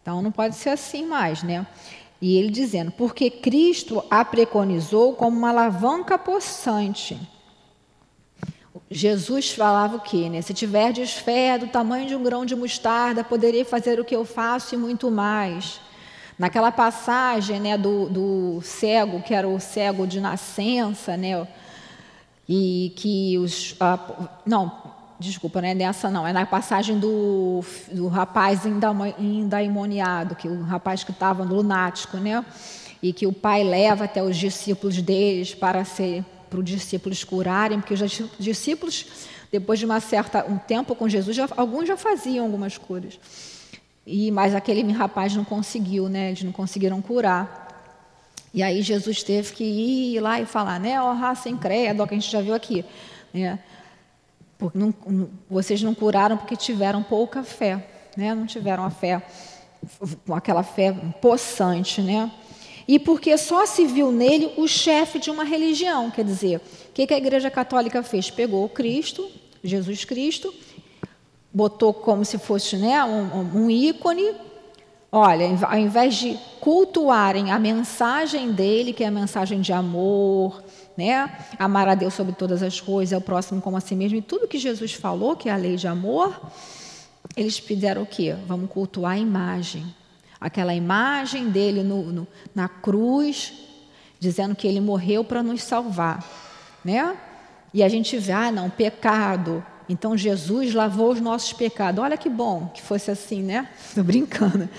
Então 0.01 0.21
não 0.21 0.31
pode 0.31 0.57
ser 0.57 0.71
assim 0.71 1.05
mais, 1.05 1.41
né? 1.41 1.65
E 2.21 2.37
ele 2.37 2.49
dizendo, 2.49 2.91
porque 2.91 3.29
Cristo 3.29 4.03
a 4.09 4.25
preconizou 4.25 5.13
como 5.13 5.37
uma 5.37 5.49
alavanca 5.49 6.17
possante 6.17 7.17
Jesus 8.89 9.51
falava 9.51 9.97
o 9.97 9.99
quê? 9.99 10.29
Né? 10.29 10.41
Se 10.41 10.53
tiverdes 10.53 11.13
fé 11.13 11.57
do 11.57 11.67
tamanho 11.67 12.07
de 12.07 12.15
um 12.15 12.23
grão 12.23 12.45
de 12.45 12.55
mostarda, 12.55 13.23
poderei 13.23 13.65
fazer 13.65 13.99
o 13.99 14.05
que 14.05 14.15
eu 14.15 14.23
faço 14.23 14.75
e 14.75 14.77
muito 14.77 15.11
mais. 15.11 15.81
Naquela 16.39 16.71
passagem 16.71 17.59
né, 17.59 17.77
do, 17.77 18.07
do 18.07 18.61
cego, 18.61 19.21
que 19.21 19.33
era 19.33 19.47
o 19.47 19.59
cego 19.59 20.07
de 20.07 20.21
nascença, 20.21 21.17
né, 21.17 21.47
e 22.47 22.93
que 22.95 23.37
os. 23.39 23.75
Ah, 23.79 23.99
não, 24.45 24.71
desculpa, 25.19 25.61
não 25.61 25.67
é 25.67 25.73
nessa 25.73 26.09
não, 26.09 26.25
é 26.25 26.31
na 26.31 26.45
passagem 26.45 26.99
do, 26.99 27.61
do 27.91 28.07
rapaz 28.07 28.61
endaimoniado, 29.19 30.35
que 30.35 30.47
o 30.47 30.61
rapaz 30.61 31.03
que 31.03 31.11
estava 31.11 31.43
lunático, 31.43 32.17
né, 32.17 32.45
e 33.01 33.11
que 33.11 33.25
o 33.25 33.33
pai 33.33 33.63
leva 33.63 34.05
até 34.05 34.21
os 34.23 34.37
discípulos 34.37 35.01
deles 35.01 35.55
para 35.55 35.83
ser 35.83 36.23
para 36.49 36.59
os 36.59 36.65
discípulos 36.65 37.23
curarem, 37.23 37.79
porque 37.79 37.93
os 37.93 38.21
discípulos, 38.39 39.05
depois 39.51 39.79
de 39.79 39.85
uma 39.85 39.99
certa, 39.99 40.45
um 40.45 40.57
tempo 40.57 40.95
com 40.95 41.07
Jesus, 41.07 41.35
já, 41.35 41.47
alguns 41.55 41.87
já 41.87 41.97
faziam 41.97 42.45
algumas 42.45 42.77
curas. 42.77 43.19
E, 44.05 44.31
mas 44.31 44.55
aquele 44.55 44.89
rapaz 44.93 45.35
não 45.35 45.43
conseguiu, 45.43 46.07
né? 46.07 46.29
Eles 46.29 46.43
não 46.43 46.51
conseguiram 46.53 47.01
curar. 47.01 47.67
E 48.53 48.63
aí 48.63 48.81
Jesus 48.81 49.21
teve 49.21 49.53
que 49.53 49.63
ir 49.63 50.19
lá 50.21 50.39
e 50.39 50.45
falar, 50.45 50.79
né? 50.79 51.01
Oh, 51.01 51.13
raça 51.13 51.49
incrédula, 51.49 52.07
que 52.07 52.15
a 52.15 52.17
gente 52.17 52.31
já 52.31 52.41
viu 52.41 52.53
aqui. 52.53 52.85
Né? 53.33 53.59
Porque 54.57 54.77
não, 54.77 54.93
vocês 55.49 55.83
não 55.83 55.93
curaram 55.93 56.37
porque 56.37 56.55
tiveram 56.55 57.03
pouca 57.03 57.43
fé, 57.43 57.85
né? 58.15 58.33
Não 58.33 58.45
tiveram 58.45 58.85
a 58.85 58.89
fé, 58.89 59.21
aquela 60.33 60.63
fé 60.63 60.93
possante, 61.21 62.01
né? 62.01 62.31
E 62.87 62.97
porque 62.97 63.37
só 63.37 63.65
se 63.65 63.85
viu 63.85 64.11
nele 64.11 64.53
o 64.55 64.67
chefe 64.67 65.19
de 65.19 65.29
uma 65.29 65.43
religião. 65.43 66.09
Quer 66.09 66.23
dizer, 66.23 66.61
o 66.89 66.93
que 66.93 67.13
a 67.13 67.17
Igreja 67.17 67.51
Católica 67.51 68.01
fez? 68.01 68.29
Pegou 68.31 68.63
o 68.63 68.69
Cristo, 68.69 69.29
Jesus 69.63 70.05
Cristo, 70.05 70.53
botou 71.53 71.93
como 71.93 72.23
se 72.23 72.37
fosse 72.37 72.77
né, 72.77 73.03
um, 73.03 73.63
um 73.63 73.69
ícone. 73.69 74.31
Olha, 75.11 75.47
ao 75.67 75.77
invés 75.77 76.15
de 76.15 76.37
cultuarem 76.59 77.51
a 77.51 77.59
mensagem 77.59 78.51
dele, 78.51 78.93
que 78.93 79.03
é 79.03 79.07
a 79.07 79.11
mensagem 79.11 79.61
de 79.61 79.73
amor, 79.73 80.63
né? 80.97 81.31
Amar 81.57 81.87
a 81.87 81.95
Deus 81.95 82.13
sobre 82.13 82.33
todas 82.33 82.61
as 82.61 82.81
coisas, 82.81 83.13
ao 83.13 83.21
próximo 83.21 83.61
como 83.61 83.77
a 83.77 83.79
si 83.79 83.95
mesmo, 83.95 84.17
e 84.17 84.21
tudo 84.21 84.47
que 84.47 84.57
Jesus 84.57 84.93
falou, 84.93 85.35
que 85.35 85.47
é 85.47 85.53
a 85.53 85.55
lei 85.55 85.77
de 85.77 85.87
amor, 85.87 86.39
eles 87.37 87.57
fizeram 87.57 88.01
o 88.01 88.05
quê? 88.05 88.35
Vamos 88.47 88.69
cultuar 88.69 89.13
a 89.13 89.17
imagem. 89.17 89.85
Aquela 90.39 90.73
imagem 90.73 91.49
dele 91.49 91.83
no, 91.83 92.03
no, 92.03 92.27
na 92.53 92.67
cruz, 92.67 93.53
dizendo 94.19 94.55
que 94.55 94.67
ele 94.67 94.79
morreu 94.79 95.23
para 95.23 95.41
nos 95.41 95.63
salvar. 95.63 96.23
Né? 96.83 97.15
E 97.73 97.83
a 97.83 97.89
gente 97.89 98.17
vê, 98.17 98.31
ah, 98.31 98.51
não, 98.51 98.69
pecado. 98.69 99.65
Então 99.89 100.17
Jesus 100.17 100.73
lavou 100.73 101.11
os 101.11 101.21
nossos 101.21 101.53
pecados. 101.53 102.03
Olha 102.03 102.17
que 102.17 102.29
bom 102.29 102.71
que 102.73 102.81
fosse 102.81 103.09
assim, 103.11 103.41
né? 103.41 103.69
Estou 103.87 104.03
brincando. 104.03 104.69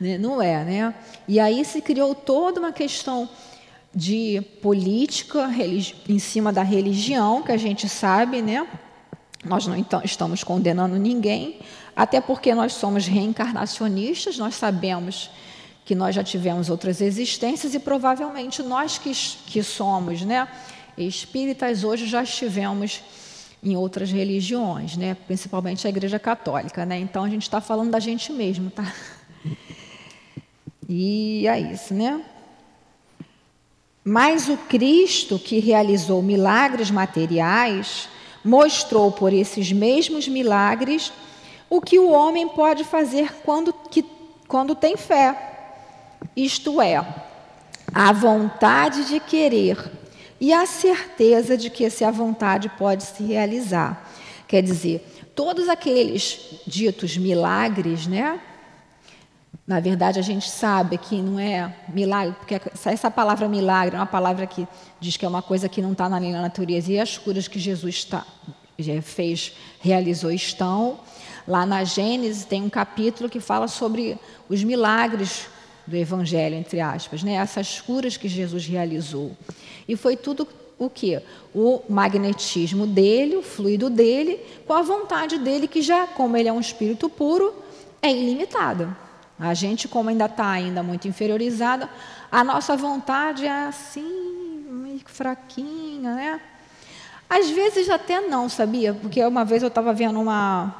Né? 0.00 0.18
Não 0.18 0.40
é, 0.42 0.64
né? 0.64 0.94
E 1.26 1.40
aí 1.40 1.64
se 1.64 1.80
criou 1.80 2.14
toda 2.14 2.60
uma 2.60 2.72
questão 2.72 3.28
de 3.94 4.42
política 4.60 5.50
em 6.08 6.18
cima 6.18 6.52
da 6.52 6.62
religião, 6.62 7.42
que 7.42 7.52
a 7.52 7.56
gente 7.56 7.88
sabe, 7.88 8.42
né? 8.42 8.66
Nós 9.42 9.66
não 9.66 9.76
então, 9.76 10.02
estamos 10.04 10.44
condenando 10.44 10.96
ninguém, 10.96 11.60
até 11.96 12.20
porque 12.20 12.54
nós 12.54 12.74
somos 12.74 13.06
reencarnacionistas, 13.06 14.36
nós 14.36 14.54
sabemos 14.54 15.30
que 15.86 15.94
nós 15.94 16.14
já 16.14 16.22
tivemos 16.22 16.68
outras 16.68 17.00
existências 17.00 17.74
e 17.74 17.78
provavelmente 17.78 18.62
nós 18.62 18.98
que, 18.98 19.12
que 19.46 19.62
somos 19.62 20.20
né, 20.20 20.46
espíritas 20.98 21.84
hoje 21.84 22.06
já 22.06 22.22
estivemos 22.22 23.00
em 23.62 23.76
outras 23.76 24.12
religiões, 24.12 24.96
né, 24.96 25.16
principalmente 25.26 25.86
a 25.86 25.90
Igreja 25.90 26.18
Católica. 26.18 26.84
Né, 26.84 26.98
então 26.98 27.24
a 27.24 27.30
gente 27.30 27.42
está 27.42 27.62
falando 27.62 27.90
da 27.90 28.00
gente 28.00 28.30
mesmo. 28.30 28.70
Tá? 28.70 28.92
E 30.88 31.48
é 31.48 31.58
isso, 31.58 31.94
né? 31.94 32.22
Mas 34.04 34.48
o 34.48 34.56
Cristo 34.56 35.36
que 35.36 35.58
realizou 35.58 36.22
milagres 36.22 36.90
materiais 36.90 38.08
mostrou 38.44 39.10
por 39.10 39.32
esses 39.32 39.72
mesmos 39.72 40.28
milagres 40.28 41.12
o 41.68 41.80
que 41.80 41.98
o 41.98 42.10
homem 42.10 42.48
pode 42.48 42.84
fazer 42.84 43.32
quando, 43.44 43.72
que, 43.72 44.04
quando 44.46 44.74
tem 44.74 44.96
fé. 44.96 45.54
Isto 46.36 46.80
é, 46.80 47.04
a 47.92 48.12
vontade 48.12 49.06
de 49.06 49.20
querer 49.20 49.90
e 50.40 50.52
a 50.52 50.66
certeza 50.66 51.56
de 51.56 51.70
que 51.70 51.84
essa 51.84 52.10
vontade 52.10 52.68
pode 52.68 53.04
se 53.04 53.22
realizar. 53.22 54.10
Quer 54.46 54.62
dizer, 54.62 55.04
todos 55.34 55.68
aqueles 55.68 56.60
ditos 56.66 57.16
milagres, 57.16 58.06
né? 58.06 58.40
Na 59.66 59.80
verdade, 59.80 60.20
a 60.20 60.22
gente 60.22 60.48
sabe 60.48 60.96
que 60.96 61.20
não 61.20 61.40
é 61.40 61.74
milagre, 61.88 62.36
porque 62.38 62.60
essa 62.88 63.10
palavra 63.10 63.48
milagre 63.48 63.96
é 63.96 63.98
uma 63.98 64.06
palavra 64.06 64.46
que 64.46 64.66
diz 65.00 65.16
que 65.16 65.24
é 65.24 65.28
uma 65.28 65.42
coisa 65.42 65.68
que 65.68 65.82
não 65.82 65.92
está 65.92 66.08
na 66.08 66.20
natureza, 66.20 66.92
e 66.92 67.00
as 67.00 67.18
curas 67.18 67.48
que 67.48 67.58
Jesus 67.58 67.96
está, 67.96 68.24
fez, 69.02 69.52
realizou, 69.80 70.30
estão. 70.30 71.00
Lá 71.46 71.64
na 71.64 71.84
Gênesis 71.84 72.44
tem 72.44 72.62
um 72.62 72.70
capítulo 72.70 73.28
que 73.28 73.40
fala 73.40 73.68
sobre 73.68 74.18
os 74.48 74.64
milagres 74.64 75.46
do 75.86 75.96
Evangelho, 75.96 76.56
entre 76.56 76.80
aspas, 76.80 77.22
né? 77.22 77.34
essas 77.34 77.80
curas 77.80 78.16
que 78.16 78.28
Jesus 78.28 78.66
realizou. 78.66 79.36
E 79.88 79.96
foi 79.96 80.16
tudo 80.16 80.48
o 80.78 80.90
que? 80.90 81.20
O 81.54 81.80
magnetismo 81.88 82.86
dele, 82.86 83.36
o 83.36 83.42
fluido 83.42 83.88
dele, 83.88 84.40
com 84.66 84.74
a 84.74 84.82
vontade 84.82 85.38
dele, 85.38 85.68
que 85.68 85.80
já, 85.80 86.06
como 86.06 86.36
ele 86.36 86.48
é 86.48 86.52
um 86.52 86.60
espírito 86.60 87.08
puro, 87.08 87.54
é 88.02 88.10
ilimitada. 88.10 88.96
A 89.38 89.54
gente, 89.54 89.86
como 89.86 90.08
ainda 90.08 90.26
está 90.26 90.50
ainda 90.50 90.82
muito 90.82 91.06
inferiorizada, 91.06 91.88
a 92.30 92.42
nossa 92.42 92.76
vontade 92.76 93.46
é 93.46 93.66
assim, 93.66 94.64
meio 94.68 95.00
fraquinha, 95.06 96.14
né? 96.14 96.40
Às 97.28 97.50
vezes 97.50 97.90
até 97.90 98.20
não, 98.20 98.48
sabia? 98.48 98.94
Porque 98.94 99.22
uma 99.24 99.44
vez 99.44 99.62
eu 99.62 99.68
estava 99.68 99.92
vendo 99.92 100.20
uma, 100.20 100.74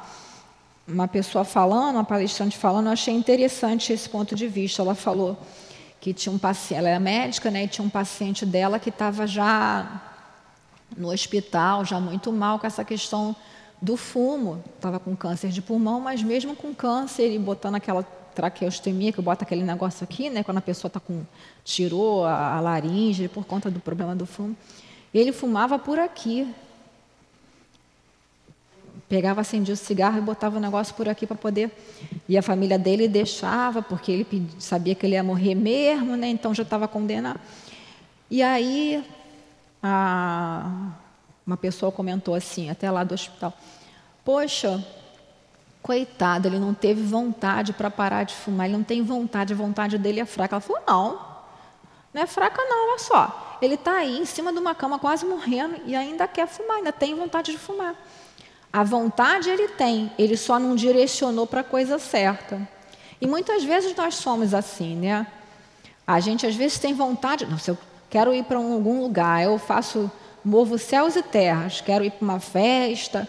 uma 0.87 1.09
pessoa 1.09 1.45
falando, 1.45 1.97
uma 1.97 2.05
palestrante 2.05 2.57
falando, 2.57 2.87
eu 2.87 2.93
achei 2.93 3.15
interessante 3.15 3.93
esse 3.93 4.09
ponto 4.09 4.35
de 4.35 4.47
vista. 4.47 4.83
Ela 4.83 4.95
falou 4.95 5.37
que 6.01 6.15
tinha 6.15 6.33
um 6.33 6.39
paciente, 6.39 6.79
ela 6.79 6.89
era 6.89 7.01
médica, 7.01 7.51
né? 7.51 7.65
E 7.65 7.69
tinha 7.69 7.85
um 7.85 7.91
paciente 7.91 8.47
dela 8.47 8.79
que 8.79 8.91
estava 8.91 9.27
já 9.27 10.03
no 10.97 11.11
hospital, 11.11 11.85
já 11.85 11.99
muito 11.99 12.33
mal 12.33 12.59
com 12.59 12.67
essa 12.67 12.85
questão 12.85 13.35
do 13.81 13.97
fumo. 13.97 14.63
Estava 14.77 14.99
com 14.99 15.17
câncer 15.17 15.51
de 15.51 15.61
pulmão, 15.61 16.01
mas 16.01 16.23
mesmo 16.23 16.55
com 16.55 16.75
câncer 16.75 17.33
e 17.33 17.39
botando 17.39 17.75
aquela 17.75 18.03
traqueostomia, 18.37 19.13
que 19.13 19.21
bota 19.21 19.45
aquele 19.45 19.65
negócio 19.65 20.05
aqui, 20.05 20.29
né, 20.29 20.43
quando 20.45 20.59
a 20.59 20.61
pessoa 20.61 20.89
está 20.89 21.01
com 21.01 21.25
tirou 21.65 22.25
a, 22.27 22.57
a, 22.57 22.61
laringe 22.61 23.29
por 23.29 23.47
conta 23.47 23.71
do 23.71 23.81
problema 23.81 24.15
do 24.15 24.27
fumo. 24.27 24.55
Ele 25.13 25.33
fumava 25.33 25.79
por 25.79 25.99
aqui. 25.99 26.47
Pegava, 29.09 29.41
acendia 29.41 29.75
o 29.75 29.77
cigarro 29.77 30.19
e 30.19 30.21
botava 30.21 30.57
o 30.57 30.61
negócio 30.61 30.95
por 30.95 31.09
aqui 31.09 31.27
para 31.27 31.37
poder. 31.37 31.71
E 32.29 32.37
a 32.37 32.43
família 32.43 32.79
dele 32.79 33.07
deixava, 33.07 33.81
porque 33.81 34.11
ele 34.11 34.49
sabia 34.59 34.95
que 34.95 35.07
ele 35.07 35.15
ia 35.15 35.23
morrer 35.23 35.55
mesmo, 35.55 36.17
né? 36.17 36.29
então 36.29 36.55
já 36.55 36.63
estava 36.63 36.89
condenado. 36.89 37.41
E 38.29 38.43
aí, 38.43 39.05
a, 39.83 40.91
uma 41.47 41.57
pessoa 41.57 41.93
comentou 41.93 42.35
assim, 42.35 42.69
até 42.69 42.91
lá 42.91 43.05
do 43.05 43.15
hospital: 43.15 43.53
Poxa, 44.25 44.85
Coitado, 45.87 46.49
ele 46.49 46.59
não 46.59 46.75
teve 46.75 47.01
vontade 47.01 47.73
para 47.73 47.89
parar 47.89 48.25
de 48.25 48.35
fumar, 48.35 48.67
ele 48.67 48.77
não 48.77 48.83
tem 48.83 49.05
vontade, 49.05 49.53
a 49.53 49.57
vontade 49.57 49.97
dele 49.97 50.19
é 50.19 50.25
fraca. 50.25 50.57
Ela 50.57 50.61
falou: 50.61 50.83
não, 50.85 51.13
não 52.13 52.23
é 52.23 52.27
fraca, 52.27 52.61
não, 52.61 52.89
olha 52.89 52.99
só. 52.99 53.57
Ele 53.63 53.75
está 53.77 53.99
aí 53.99 54.19
em 54.19 54.25
cima 54.25 54.53
de 54.53 54.59
uma 54.59 54.75
cama 54.75 54.99
quase 54.99 55.25
morrendo 55.25 55.77
e 55.87 55.95
ainda 55.95 56.27
quer 56.27 56.49
fumar, 56.49 56.79
ainda 56.79 56.91
tem 56.91 57.15
vontade 57.15 57.53
de 57.53 57.59
fumar. 57.59 57.95
A 58.77 58.85
vontade 58.85 59.49
ele 59.49 59.69
tem, 59.69 60.13
ele 60.19 60.37
só 60.37 60.59
não 60.59 60.77
direcionou 60.77 61.47
para 61.47 61.63
a 61.63 61.65
coisa 61.65 61.99
certa. 61.99 62.61
E 63.19 63.27
muitas 63.27 63.65
vezes 63.65 63.97
nós 63.97 64.17
somos 64.17 64.53
assim, 64.53 64.95
né? 64.97 65.27
A 66.07 66.21
gente 66.21 66.47
às 66.47 66.55
vezes 66.55 66.79
tem 66.79 66.93
vontade, 66.93 67.47
não, 67.47 67.57
se 67.57 67.71
eu 67.71 67.79
quero 68.11 68.35
ir 68.35 68.45
para 68.45 68.59
algum 68.59 69.01
lugar, 69.01 69.43
eu 69.43 69.57
faço, 69.57 70.11
movo 70.45 70.77
céus 70.77 71.17
e 71.17 71.23
terras, 71.23 71.81
quero 71.81 72.05
ir 72.05 72.11
para 72.11 72.23
uma 72.23 72.39
festa, 72.39 73.27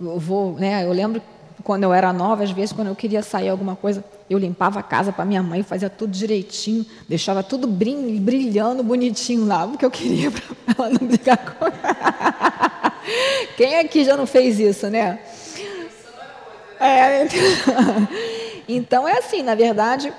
eu 0.00 0.18
vou, 0.18 0.54
né? 0.54 0.84
Eu 0.84 0.90
lembro 0.90 1.22
quando 1.62 1.84
eu 1.84 1.92
era 1.92 2.12
nova, 2.12 2.42
às 2.42 2.50
vezes, 2.50 2.72
quando 2.72 2.88
eu 2.88 2.96
queria 2.96 3.22
sair 3.22 3.50
alguma 3.50 3.76
coisa, 3.76 4.04
eu 4.32 4.38
limpava 4.38 4.80
a 4.80 4.82
casa 4.82 5.12
para 5.12 5.24
minha 5.24 5.42
mãe, 5.42 5.62
fazia 5.62 5.90
tudo 5.90 6.10
direitinho, 6.10 6.86
deixava 7.08 7.42
tudo 7.42 7.66
brilhando, 7.66 8.82
bonitinho 8.82 9.46
lá, 9.46 9.66
porque 9.66 9.84
eu 9.84 9.90
queria 9.90 10.30
para 10.66 10.74
ela 10.78 10.88
não 10.88 11.06
brigar 11.06 11.38
com 11.38 11.66
Quem 13.56 13.78
aqui 13.78 14.04
já 14.04 14.16
não 14.16 14.26
fez 14.26 14.58
isso, 14.58 14.88
né? 14.88 15.20
É, 16.80 17.28
então 18.66 19.06
é 19.06 19.18
assim, 19.18 19.42
na 19.42 19.54
verdade, 19.54 20.12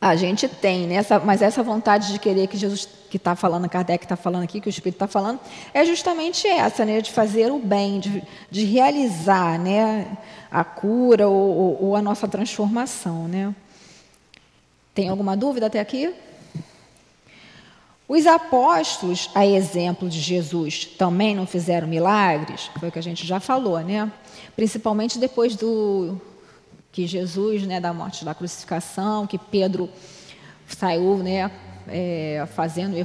a 0.00 0.14
gente 0.14 0.48
tem, 0.48 0.86
né, 0.86 0.94
essa, 0.94 1.18
mas 1.18 1.42
essa 1.42 1.62
vontade 1.62 2.12
de 2.12 2.18
querer 2.18 2.46
que 2.46 2.56
Jesus, 2.56 2.88
que 3.10 3.16
está 3.16 3.34
falando, 3.34 3.68
Kardec 3.68 4.04
está 4.04 4.16
falando 4.16 4.44
aqui, 4.44 4.60
que 4.60 4.68
o 4.68 4.70
Espírito 4.70 4.94
está 4.96 5.08
falando, 5.08 5.40
é 5.74 5.84
justamente 5.84 6.46
essa, 6.46 6.84
né, 6.84 7.00
de 7.00 7.10
fazer 7.10 7.50
o 7.50 7.58
bem, 7.58 7.98
de, 7.98 8.22
de 8.48 8.64
realizar 8.64 9.58
né, 9.58 10.16
a 10.50 10.62
cura 10.62 11.28
ou, 11.28 11.82
ou, 11.82 11.96
a 11.96 12.02
nossa 12.02 12.28
transformação. 12.28 13.26
Né. 13.26 13.52
Tem 14.94 15.08
alguma 15.08 15.36
dúvida 15.36 15.66
até 15.66 15.80
aqui? 15.80 16.14
Os 18.06 18.24
apóstolos, 18.26 19.30
a 19.34 19.44
exemplo 19.44 20.08
de 20.08 20.20
Jesus, 20.20 20.84
também 20.84 21.34
não 21.34 21.46
fizeram 21.46 21.86
milagres? 21.86 22.70
Foi 22.78 22.88
o 22.88 22.92
que 22.92 22.98
a 22.98 23.02
gente 23.02 23.26
já 23.26 23.38
falou, 23.38 23.78
né? 23.80 24.10
Principalmente 24.56 25.18
depois 25.18 25.54
do, 25.54 26.18
que 26.92 27.06
Jesus, 27.06 27.62
né, 27.64 27.80
da 27.80 27.92
morte 27.92 28.24
da 28.24 28.34
crucificação, 28.34 29.26
que 29.26 29.38
Pedro 29.38 29.88
saiu, 30.66 31.18
né, 31.18 31.50
é, 31.86 32.46
fazendo, 32.54 32.96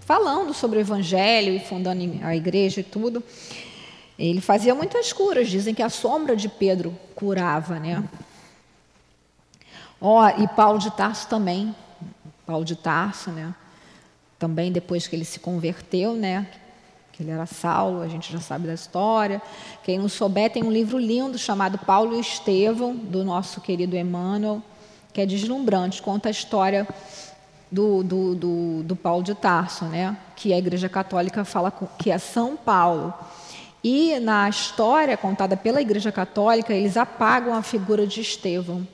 falando 0.00 0.52
sobre 0.52 0.78
o 0.78 0.80
Evangelho 0.80 1.54
e 1.54 1.60
fundando 1.60 2.02
a 2.22 2.34
igreja 2.34 2.80
e 2.80 2.84
tudo. 2.84 3.22
Ele 4.18 4.40
fazia 4.40 4.74
muitas 4.74 5.12
curas. 5.12 5.48
Dizem 5.48 5.74
que 5.74 5.82
a 5.82 5.88
sombra 5.88 6.36
de 6.36 6.48
Pedro 6.48 6.94
curava, 7.14 7.78
né? 7.78 8.04
Ó, 10.00 10.22
oh, 10.22 10.42
e 10.42 10.46
Paulo 10.48 10.78
de 10.78 10.90
Tarso 10.90 11.26
também. 11.28 11.74
Paulo 12.44 12.64
de 12.64 12.76
Tarso, 12.76 13.30
né? 13.30 13.54
Também 14.38 14.72
depois 14.72 15.06
que 15.06 15.16
ele 15.16 15.24
se 15.24 15.40
converteu, 15.40 16.14
né? 16.14 16.46
Que 17.20 17.24
ele 17.24 17.32
era 17.32 17.44
Saulo, 17.44 18.00
a 18.00 18.08
gente 18.08 18.32
já 18.32 18.40
sabe 18.40 18.66
da 18.66 18.72
história. 18.72 19.42
Quem 19.84 19.98
não 19.98 20.08
souber, 20.08 20.50
tem 20.50 20.64
um 20.64 20.72
livro 20.72 20.98
lindo 20.98 21.36
chamado 21.36 21.76
Paulo 21.76 22.16
e 22.16 22.20
Estevão, 22.20 22.96
do 22.96 23.22
nosso 23.22 23.60
querido 23.60 23.94
Emmanuel, 23.94 24.62
que 25.12 25.20
é 25.20 25.26
deslumbrante, 25.26 26.00
conta 26.00 26.28
a 26.28 26.30
história 26.30 26.88
do, 27.70 28.02
do, 28.02 28.34
do, 28.34 28.82
do 28.84 28.96
Paulo 28.96 29.22
de 29.22 29.34
Tarso, 29.34 29.84
né? 29.84 30.16
que 30.34 30.54
a 30.54 30.58
Igreja 30.58 30.88
Católica 30.88 31.44
fala 31.44 31.70
que 31.98 32.10
é 32.10 32.16
São 32.16 32.56
Paulo. 32.56 33.12
E 33.84 34.18
na 34.18 34.48
história 34.48 35.14
contada 35.14 35.58
pela 35.58 35.82
Igreja 35.82 36.10
Católica, 36.10 36.72
eles 36.72 36.96
apagam 36.96 37.52
a 37.52 37.62
figura 37.62 38.06
de 38.06 38.22
Estevão 38.22 38.86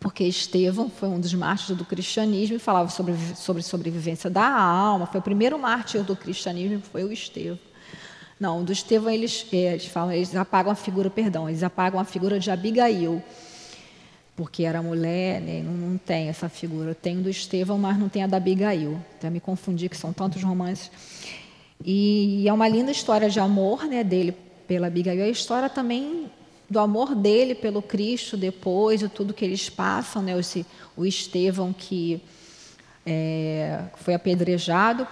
porque 0.00 0.24
Estevão 0.24 0.88
foi 0.88 1.08
um 1.08 1.18
dos 1.18 1.34
mártires 1.34 1.76
do 1.76 1.84
cristianismo 1.84 2.56
e 2.56 2.58
falava 2.58 2.88
sobre, 2.88 3.14
sobre 3.34 3.62
sobrevivência 3.62 4.30
da 4.30 4.48
alma. 4.48 5.06
Foi 5.06 5.20
o 5.20 5.22
primeiro 5.22 5.58
mártir 5.58 6.02
do 6.02 6.14
cristianismo, 6.14 6.80
foi 6.80 7.04
o 7.04 7.12
Estevão. 7.12 7.58
Não, 8.38 8.62
do 8.62 8.70
Estevão 8.70 9.10
eles, 9.10 9.44
é, 9.52 9.72
eles 9.72 9.86
falam, 9.86 10.12
eles 10.12 10.34
apagam 10.36 10.70
a 10.70 10.76
figura, 10.76 11.10
perdão, 11.10 11.48
eles 11.48 11.64
apagam 11.64 11.98
a 11.98 12.04
figura 12.04 12.38
de 12.38 12.48
Abigail, 12.50 13.20
porque 14.36 14.62
era 14.62 14.80
mulher, 14.80 15.40
né, 15.40 15.60
não, 15.64 15.72
não, 15.72 15.98
tem 15.98 16.28
essa 16.28 16.48
figura. 16.48 16.94
Tem 16.94 17.20
do 17.20 17.28
Estevão, 17.28 17.76
mas 17.76 17.98
não 17.98 18.08
tem 18.08 18.22
a 18.22 18.28
da 18.28 18.36
Abigail. 18.36 19.02
Até 19.16 19.28
me 19.28 19.40
confundi 19.40 19.88
que 19.88 19.96
são 19.96 20.12
tantos 20.12 20.44
romances. 20.44 20.92
E, 21.84 22.42
e 22.42 22.48
é 22.48 22.52
uma 22.52 22.68
linda 22.68 22.92
história 22.92 23.28
de 23.28 23.40
amor, 23.40 23.84
né, 23.84 24.04
dele 24.04 24.36
pela 24.68 24.86
Abigail. 24.86 25.24
A 25.24 25.28
história 25.28 25.68
também 25.68 26.30
do 26.68 26.78
amor 26.78 27.14
dele 27.14 27.54
pelo 27.54 27.80
Cristo 27.80 28.36
depois, 28.36 29.00
de 29.00 29.08
tudo 29.08 29.32
que 29.32 29.44
eles 29.44 29.70
passam, 29.70 30.22
né, 30.22 30.38
esse, 30.38 30.66
o 30.96 31.06
Estevão 31.06 31.72
que 31.72 32.22
é, 33.06 33.84
foi 33.96 34.14
apedrejado, 34.14 35.06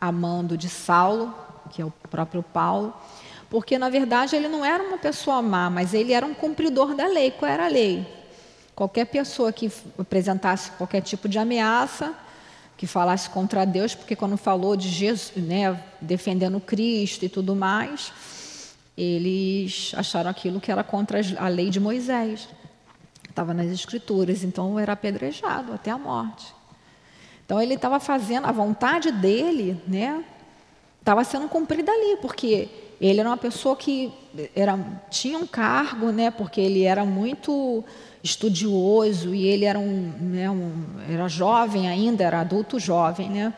amando 0.00 0.56
de 0.56 0.68
Saulo, 0.68 1.34
que 1.70 1.82
é 1.82 1.84
o 1.84 1.92
próprio 2.08 2.42
Paulo, 2.42 2.94
porque 3.50 3.76
na 3.78 3.88
verdade 3.88 4.36
ele 4.36 4.48
não 4.48 4.64
era 4.64 4.82
uma 4.82 4.98
pessoa 4.98 5.42
má, 5.42 5.68
mas 5.68 5.94
ele 5.94 6.12
era 6.12 6.24
um 6.24 6.34
cumpridor 6.34 6.94
da 6.94 7.06
lei. 7.06 7.30
Qual 7.30 7.50
era 7.50 7.66
a 7.66 7.68
lei? 7.68 8.06
Qualquer 8.74 9.06
pessoa 9.06 9.52
que 9.52 9.70
apresentasse 9.98 10.70
qualquer 10.72 11.00
tipo 11.00 11.28
de 11.28 11.38
ameaça, 11.38 12.14
que 12.76 12.86
falasse 12.86 13.30
contra 13.30 13.64
Deus, 13.64 13.94
porque 13.94 14.16
quando 14.16 14.36
falou 14.36 14.76
de 14.76 14.88
Jesus, 14.88 15.32
né, 15.36 15.80
defendendo 16.00 16.60
Cristo 16.60 17.24
e 17.24 17.28
tudo 17.28 17.54
mais, 17.54 18.12
eles 18.96 19.92
acharam 19.96 20.30
aquilo 20.30 20.60
que 20.60 20.70
era 20.70 20.84
contra 20.84 21.20
a 21.38 21.48
lei 21.48 21.70
de 21.70 21.80
Moisés. 21.80 22.48
Estava 23.28 23.52
nas 23.52 23.66
escrituras, 23.66 24.44
então 24.44 24.78
era 24.78 24.92
apedrejado 24.92 25.72
até 25.72 25.90
a 25.90 25.98
morte. 25.98 26.54
Então 27.44 27.60
ele 27.60 27.74
estava 27.74 27.98
fazendo 27.98 28.46
a 28.46 28.52
vontade 28.52 29.10
dele, 29.10 29.80
né? 29.86 30.24
Estava 31.00 31.24
sendo 31.24 31.48
cumprida 31.48 31.90
ali, 31.90 32.16
porque 32.22 32.68
ele 33.00 33.20
era 33.20 33.28
uma 33.28 33.36
pessoa 33.36 33.76
que 33.76 34.12
era, 34.54 34.78
tinha 35.10 35.36
um 35.36 35.46
cargo, 35.46 36.10
né? 36.10 36.30
Porque 36.30 36.60
ele 36.60 36.84
era 36.84 37.04
muito 37.04 37.84
estudioso 38.22 39.34
e 39.34 39.46
ele 39.46 39.66
era 39.66 39.78
um, 39.78 40.12
né, 40.18 40.50
um 40.50 40.72
era 41.10 41.28
jovem 41.28 41.88
ainda, 41.88 42.24
era 42.24 42.40
adulto 42.40 42.78
jovem, 42.78 43.28
né? 43.28 43.52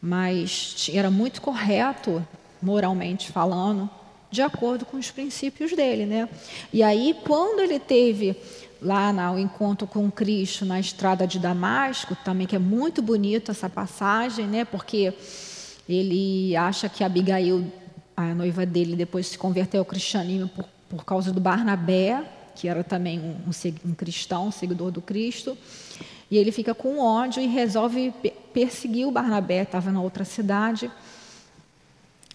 Mas 0.00 0.88
era 0.94 1.10
muito 1.10 1.42
correto 1.42 2.26
moralmente 2.62 3.30
falando, 3.30 3.90
de 4.32 4.40
acordo 4.42 4.86
com 4.86 4.96
os 4.96 5.10
princípios 5.10 5.72
dele, 5.72 6.06
né? 6.06 6.28
E 6.72 6.82
aí 6.82 7.14
quando 7.22 7.60
ele 7.60 7.78
teve 7.78 8.34
lá 8.80 9.12
no 9.12 9.38
encontro 9.38 9.86
com 9.86 10.10
Cristo 10.10 10.64
na 10.64 10.80
estrada 10.80 11.26
de 11.26 11.38
Damasco, 11.38 12.16
também 12.24 12.46
que 12.46 12.56
é 12.56 12.58
muito 12.58 13.00
bonito 13.00 13.50
essa 13.50 13.68
passagem, 13.68 14.46
né? 14.46 14.64
Porque 14.64 15.12
ele 15.88 16.56
acha 16.56 16.88
que 16.88 17.04
Abigail, 17.04 17.70
a 18.16 18.34
noiva 18.34 18.64
dele, 18.64 18.96
depois 18.96 19.28
se 19.28 19.38
converteu 19.38 19.80
ao 19.80 19.84
cristianismo 19.84 20.48
por, 20.48 20.64
por 20.88 21.04
causa 21.04 21.30
do 21.30 21.40
Barnabé, 21.40 22.24
que 22.56 22.66
era 22.68 22.82
também 22.82 23.20
um, 23.20 23.36
um, 23.46 23.90
um 23.90 23.94
cristão, 23.94 24.48
um 24.48 24.50
seguidor 24.50 24.90
do 24.90 25.02
Cristo. 25.02 25.56
E 26.30 26.38
ele 26.38 26.50
fica 26.50 26.74
com 26.74 26.98
ódio 26.98 27.42
e 27.42 27.46
resolve 27.46 28.12
perseguir 28.54 29.06
o 29.06 29.10
Barnabé, 29.10 29.62
estava 29.62 29.92
na 29.92 30.00
outra 30.00 30.24
cidade. 30.24 30.90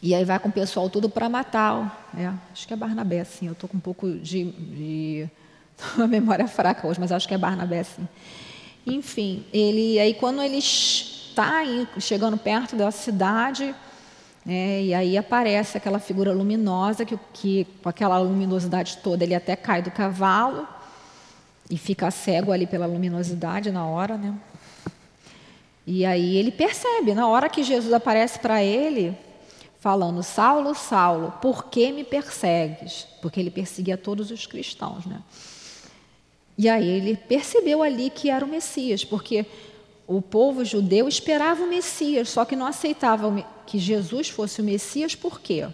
E 0.01 0.13
aí 0.13 0.23
vai 0.23 0.37
com 0.39 0.49
o 0.49 0.51
pessoal 0.51 0.89
tudo 0.89 1.09
para 1.09 1.27
matar. 1.27 2.09
É, 2.15 2.31
acho 2.51 2.67
que 2.67 2.73
é 2.73 2.77
Barnabé, 2.77 3.23
sim. 3.23 3.47
Eu 3.47 3.53
estou 3.53 3.69
com 3.69 3.77
um 3.77 3.81
pouco 3.81 4.09
de, 4.11 4.43
de 4.43 5.29
uma 5.97 6.07
memória 6.07 6.47
fraca 6.47 6.87
hoje, 6.87 6.99
mas 6.99 7.11
acho 7.11 7.27
que 7.27 7.33
é 7.33 7.37
Barnabé, 7.37 7.83
sim. 7.83 8.07
Enfim, 8.85 9.43
ele 9.51 9.99
aí 9.99 10.13
quando 10.13 10.41
ele 10.41 10.57
está 10.57 11.61
chegando 11.99 12.37
perto 12.37 12.75
da 12.75 12.89
cidade, 12.89 13.75
né, 14.45 14.81
e 14.81 14.93
aí 14.93 15.17
aparece 15.17 15.77
aquela 15.77 15.99
figura 15.99 16.31
luminosa 16.31 17.03
que, 17.03 17.19
que 17.33 17.67
com 17.83 17.89
aquela 17.89 18.17
luminosidade 18.17 18.97
toda 19.03 19.25
ele 19.25 19.35
até 19.35 19.55
cai 19.55 19.81
do 19.81 19.91
cavalo 19.91 20.65
e 21.69 21.77
fica 21.77 22.09
cego 22.09 22.53
ali 22.53 22.65
pela 22.65 22.85
luminosidade 22.85 23.71
na 23.71 23.85
hora, 23.85 24.15
né? 24.17 24.33
E 25.85 26.05
aí 26.05 26.37
ele 26.37 26.51
percebe, 26.51 27.13
na 27.13 27.27
hora 27.27 27.49
que 27.49 27.63
Jesus 27.63 27.93
aparece 27.93 28.39
para 28.39 28.63
ele, 28.63 29.17
falando: 29.87 30.21
Saulo, 30.21 30.75
Saulo, 30.75 31.31
por 31.41 31.67
que 31.67 31.93
me 31.93 32.03
persegues? 32.03 33.07
Porque 33.21 33.39
ele 33.39 33.49
perseguia 33.49 33.95
todos 33.95 34.31
os 34.31 34.45
cristãos, 34.45 35.05
né? 35.05 35.21
E 36.57 36.67
aí 36.67 36.85
ele 36.85 37.15
percebeu 37.15 37.81
ali 37.81 38.09
que 38.09 38.29
era 38.29 38.43
o 38.43 38.49
Messias, 38.49 39.05
porque 39.05 39.45
o 40.05 40.21
povo 40.21 40.65
judeu 40.65 41.07
esperava 41.07 41.63
o 41.63 41.69
Messias, 41.69 42.27
só 42.27 42.43
que 42.43 42.53
não 42.53 42.65
aceitava 42.65 43.45
que 43.65 43.79
Jesus 43.79 44.27
fosse 44.27 44.59
o 44.59 44.63
Messias, 44.63 45.15
por 45.15 45.39
quê? 45.39 45.65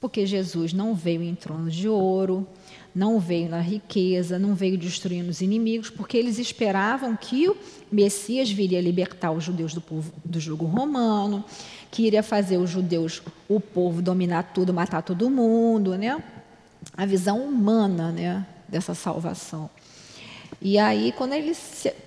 Porque 0.00 0.24
Jesus 0.24 0.72
não 0.72 0.94
veio 0.94 1.22
em 1.22 1.34
trono 1.34 1.70
de 1.70 1.86
ouro, 1.86 2.46
não 2.94 3.20
veio 3.20 3.50
na 3.50 3.60
riqueza, 3.60 4.38
não 4.38 4.54
veio 4.54 4.78
destruindo 4.78 5.28
os 5.28 5.42
inimigos, 5.42 5.90
porque 5.90 6.16
eles 6.16 6.38
esperavam 6.38 7.14
que 7.14 7.48
o 7.48 7.56
Messias 7.92 8.50
viria 8.50 8.80
libertar 8.80 9.32
os 9.32 9.44
judeus 9.44 9.74
do, 9.74 9.82
povo, 9.82 10.12
do 10.24 10.40
jugo 10.40 10.64
romano, 10.64 11.44
que 11.90 12.06
iria 12.06 12.22
fazer 12.22 12.58
os 12.58 12.70
judeus, 12.70 13.22
o 13.48 13.60
povo, 13.60 14.02
dominar 14.02 14.52
tudo, 14.54 14.74
matar 14.74 15.02
todo 15.02 15.30
mundo, 15.30 15.96
né? 15.96 16.22
A 16.96 17.06
visão 17.06 17.40
humana, 17.42 18.12
né, 18.12 18.46
dessa 18.68 18.94
salvação. 18.94 19.70
E 20.60 20.78
aí, 20.78 21.12
quando 21.12 21.32
ele 21.32 21.56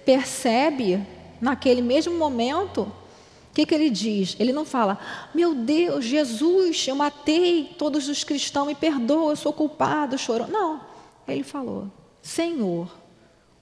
percebe, 0.06 1.06
naquele 1.39 1.82
mesmo 1.82 2.13
momento, 2.17 2.82
o 2.82 3.54
que, 3.54 3.65
que 3.65 3.76
ele 3.76 3.89
diz? 3.89 4.36
Ele 4.39 4.54
não 4.54 4.65
fala, 4.65 4.98
meu 5.34 5.54
Deus, 5.54 6.06
Jesus, 6.06 6.86
eu 6.88 6.96
matei 6.96 7.76
todos 7.78 8.08
os 8.08 8.24
cristãos, 8.24 8.67
me 8.67 8.76
perdoa, 8.76 9.32
eu 9.32 9.36
sou 9.36 9.52
culpado, 9.52 10.17
chorou. 10.17 10.48
Não, 10.48 10.80
ele 11.28 11.44
falou, 11.44 11.89
Senhor, 12.22 12.89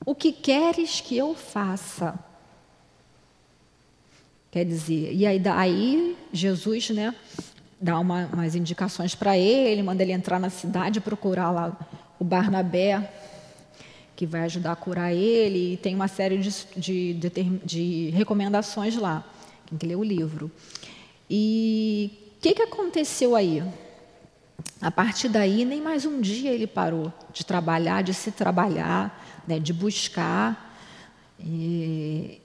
o 0.05 0.13
que 0.13 0.31
queres 0.31 1.01
que 1.01 1.17
eu 1.17 1.33
faça? 1.33 2.17
Quer 4.51 4.65
dizer, 4.65 5.13
e 5.13 5.25
aí, 5.27 5.41
aí 5.47 6.17
Jesus 6.33 6.89
né, 6.89 7.13
dá 7.79 7.99
uma, 7.99 8.27
umas 8.33 8.55
indicações 8.55 9.13
para 9.13 9.37
ele, 9.37 9.83
manda 9.83 10.01
ele 10.01 10.11
entrar 10.11 10.39
na 10.39 10.49
cidade, 10.49 10.99
procurar 10.99 11.51
lá 11.51 11.77
o 12.19 12.23
Barnabé, 12.23 13.11
que 14.15 14.25
vai 14.25 14.41
ajudar 14.41 14.71
a 14.71 14.75
curar 14.75 15.13
ele, 15.13 15.73
e 15.73 15.77
tem 15.77 15.93
uma 15.93 16.07
série 16.07 16.37
de, 16.39 16.49
de, 16.75 17.13
de, 17.13 17.29
de 17.63 18.09
recomendações 18.09 18.95
lá, 18.95 19.23
tem 19.69 19.77
que 19.77 19.85
ler 19.85 19.95
o 19.95 20.03
livro. 20.03 20.51
E 21.29 22.11
o 22.37 22.41
que, 22.41 22.55
que 22.55 22.61
aconteceu 22.63 23.35
aí? 23.35 23.63
A 24.81 24.89
partir 24.89 25.29
daí, 25.29 25.63
nem 25.63 25.81
mais 25.81 26.05
um 26.05 26.19
dia 26.19 26.51
ele 26.51 26.65
parou 26.65 27.13
de 27.31 27.45
trabalhar, 27.45 28.01
de 28.01 28.13
se 28.13 28.31
trabalhar, 28.31 29.43
né, 29.47 29.59
de 29.59 29.71
buscar 29.71 30.75
e 31.39 32.38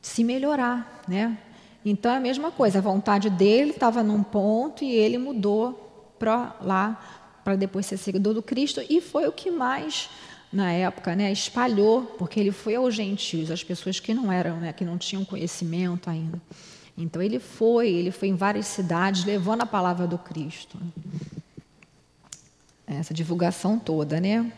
se 0.00 0.24
melhorar. 0.24 1.02
Né? 1.08 1.36
Então 1.84 2.12
é 2.12 2.16
a 2.16 2.20
mesma 2.20 2.50
coisa, 2.50 2.78
a 2.78 2.82
vontade 2.82 3.30
dele 3.30 3.70
estava 3.70 4.02
num 4.02 4.22
ponto 4.22 4.84
e 4.84 4.90
ele 4.90 5.18
mudou 5.18 6.14
para 6.18 6.54
lá, 6.60 7.40
para 7.42 7.56
depois 7.56 7.86
ser 7.86 7.96
seguidor 7.96 8.34
do 8.34 8.42
Cristo, 8.42 8.82
e 8.88 9.00
foi 9.00 9.26
o 9.26 9.32
que 9.32 9.50
mais 9.50 10.10
na 10.52 10.72
época, 10.72 11.14
né, 11.14 11.30
espalhou, 11.30 12.02
porque 12.18 12.40
ele 12.40 12.50
foi 12.50 12.74
aos 12.74 12.94
gentios, 12.94 13.50
às 13.50 13.62
pessoas 13.62 14.00
que 14.00 14.12
não 14.12 14.32
eram, 14.32 14.56
né, 14.56 14.72
que 14.72 14.84
não 14.84 14.98
tinham 14.98 15.24
conhecimento 15.24 16.10
ainda. 16.10 16.40
Então 16.98 17.22
ele 17.22 17.38
foi, 17.38 17.88
ele 17.88 18.10
foi 18.10 18.28
em 18.28 18.34
várias 18.34 18.66
cidades 18.66 19.24
levando 19.24 19.62
a 19.62 19.66
palavra 19.66 20.06
do 20.06 20.18
Cristo. 20.18 20.76
Essa 22.86 23.14
divulgação 23.14 23.78
toda, 23.78 24.20
né? 24.20 24.52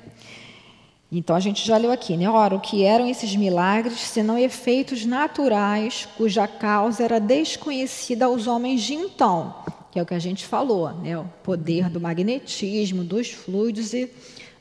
Então 1.15 1.37
a 1.37 1.41
gente 1.41 1.67
já 1.67 1.77
leu 1.77 1.93
aqui, 1.93 2.17
né? 2.17 2.27
Ora, 2.27 2.55
o 2.55 2.61
que 2.61 2.85
eram 2.85 3.07
esses 3.07 3.37
milagres, 3.37 4.01
senão 4.01 4.39
efeitos 4.39 5.05
naturais, 5.05 6.09
cuja 6.17 6.49
causa 6.49 7.05
era 7.05 7.21
desconhecida 7.21 8.25
aos 8.25 8.47
homens 8.47 8.81
de 8.81 8.95
então, 8.95 9.55
que 9.91 9.99
é 9.99 10.03
o 10.03 10.07
que 10.07 10.15
a 10.15 10.19
gente 10.19 10.47
falou, 10.47 10.91
né? 10.91 11.19
O 11.19 11.25
poder 11.43 11.91
do 11.91 12.01
magnetismo, 12.01 13.05
dos 13.05 13.31
fluidos 13.31 13.93
e 13.93 14.11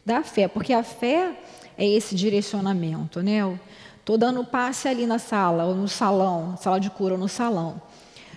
da 0.05 0.23
fé, 0.23 0.49
porque 0.49 0.73
a 0.73 0.83
fé 0.83 1.39
é 1.77 1.87
esse 1.87 2.13
direcionamento, 2.15 3.23
né? 3.23 3.57
Estou 3.97 4.17
dando 4.17 4.43
passe 4.43 4.89
ali 4.89 5.05
na 5.05 5.19
sala, 5.19 5.63
ou 5.63 5.73
no 5.73 5.87
salão, 5.87 6.57
sala 6.57 6.81
de 6.81 6.89
cura 6.89 7.13
ou 7.13 7.19
no 7.19 7.29
salão. 7.29 7.81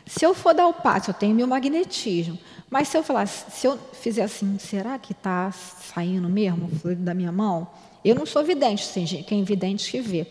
Se 0.07 0.24
eu 0.24 0.35
for 0.35 0.55
dar 0.55 0.68
o 0.68 0.74
passe, 0.74 1.09
eu 1.09 1.14
tenho 1.14 1.35
meu 1.35 1.48
magnetismo. 1.48 2.38
Mas 2.70 2.87
se 2.87 2.96
eu 2.96 3.03
falar, 3.03 3.27
se 3.27 3.66
eu 3.66 3.77
fizer 3.92 4.22
assim, 4.22 4.57
será 4.61 4.98
que 5.00 5.11
está 5.11 5.50
saindo 5.50 6.29
mesmo 6.29 6.66
o 6.66 6.77
fluido 6.77 7.03
da 7.03 7.12
minha 7.12 7.33
mão? 7.33 7.66
Eu 8.05 8.14
não 8.14 8.27
sou 8.27 8.45
vidente, 8.45 8.85
sim, 8.85 9.05
quem 9.27 9.40
é 9.40 9.45
vidente 9.45 9.90
que 9.90 10.01
vê. 10.01 10.27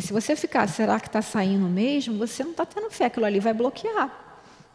Se 0.00 0.12
você 0.12 0.34
ficar, 0.34 0.68
será 0.68 0.98
que 0.98 1.06
está 1.06 1.22
saindo 1.22 1.66
mesmo? 1.66 2.18
Você 2.18 2.42
não 2.42 2.50
está 2.50 2.66
tendo 2.66 2.90
fé, 2.90 3.04
aquilo 3.04 3.24
ali 3.24 3.38
vai 3.38 3.54
bloquear. 3.54 4.24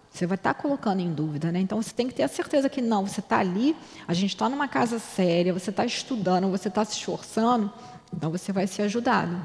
Você 0.10 0.25
vai 0.25 0.36
estar 0.36 0.54
colocando 0.54 1.02
em 1.02 1.12
dúvida, 1.12 1.52
né? 1.52 1.60
Então 1.60 1.82
você 1.82 1.93
tem 1.93 2.08
que 2.08 2.13
ter 2.13 2.23
a 2.23 2.28
certeza 2.28 2.69
que 2.69 2.82
não, 2.82 3.06
você 3.06 3.19
está 3.19 3.39
ali, 3.39 3.75
a 4.08 4.13
gente 4.13 4.34
está 4.34 4.47
numa 4.49 4.67
casa 4.67 4.97
séria, 4.97 5.54
você 5.54 5.69
está 5.69 5.86
estudando, 5.86 6.49
você 6.49 6.69
está 6.69 6.84
se 6.86 6.93
esforçando, 6.93 7.71
então 8.15 8.32
você 8.32 8.52
vai 8.52 8.65
ser 8.65 8.84
ajudado. 8.84 9.38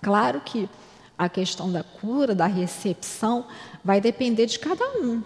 Claro 0.00 0.40
que 0.40 0.68
a 1.16 1.28
questão 1.28 1.70
da 1.70 1.84
cura, 1.84 2.34
da 2.34 2.46
recepção, 2.46 3.46
vai 3.84 4.00
depender 4.00 4.46
de 4.46 4.58
cada 4.58 4.84
um. 4.98 5.22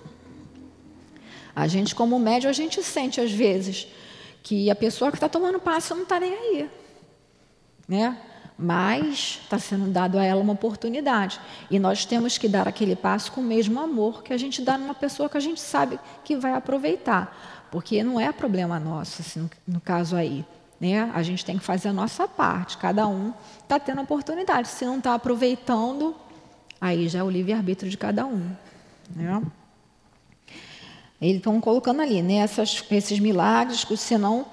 A 1.54 1.68
gente, 1.68 1.94
como 1.94 2.18
médium, 2.18 2.50
a 2.50 2.52
gente 2.52 2.82
sente 2.82 3.20
às 3.20 3.30
vezes 3.30 3.86
que 4.42 4.68
a 4.68 4.74
pessoa 4.74 5.12
que 5.12 5.16
está 5.16 5.28
tomando 5.28 5.60
passo 5.60 5.94
não 5.94 6.02
está 6.02 6.18
nem 6.18 6.34
aí. 6.34 6.70
Né? 7.88 8.16
Mas 8.56 9.40
está 9.42 9.58
sendo 9.58 9.90
dado 9.90 10.18
a 10.18 10.24
ela 10.24 10.40
uma 10.40 10.52
oportunidade. 10.52 11.40
E 11.70 11.78
nós 11.78 12.04
temos 12.04 12.38
que 12.38 12.48
dar 12.48 12.68
aquele 12.68 12.94
passo 12.94 13.32
com 13.32 13.40
o 13.40 13.44
mesmo 13.44 13.80
amor 13.80 14.22
que 14.22 14.32
a 14.32 14.36
gente 14.36 14.62
dá 14.62 14.78
numa 14.78 14.94
pessoa 14.94 15.28
que 15.28 15.36
a 15.36 15.40
gente 15.40 15.60
sabe 15.60 15.98
que 16.24 16.36
vai 16.36 16.52
aproveitar. 16.52 17.66
Porque 17.70 18.02
não 18.04 18.20
é 18.20 18.30
problema 18.30 18.78
nosso, 18.78 19.22
assim, 19.22 19.50
no, 19.66 19.80
caso 19.80 20.14
aí. 20.14 20.44
Né? 20.80 21.10
A 21.12 21.22
gente 21.22 21.44
tem 21.44 21.58
que 21.58 21.64
fazer 21.64 21.88
a 21.88 21.92
nossa 21.92 22.28
parte. 22.28 22.78
Cada 22.78 23.06
um 23.08 23.32
está 23.60 23.80
tendo 23.80 24.00
oportunidade. 24.00 24.68
Se 24.68 24.84
não 24.84 24.98
está 24.98 25.14
aproveitando, 25.14 26.14
aí 26.80 27.08
já 27.08 27.18
é 27.18 27.22
o 27.24 27.30
livre-arbítrio 27.30 27.90
de 27.90 27.96
cada 27.96 28.24
um. 28.24 28.50
Né? 29.16 29.42
Eles 31.20 31.38
estão 31.38 31.60
colocando 31.60 32.02
ali, 32.02 32.22
né, 32.22 32.34
essas, 32.34 32.84
esses 32.90 33.18
milagres, 33.18 33.86
senão 33.98 34.46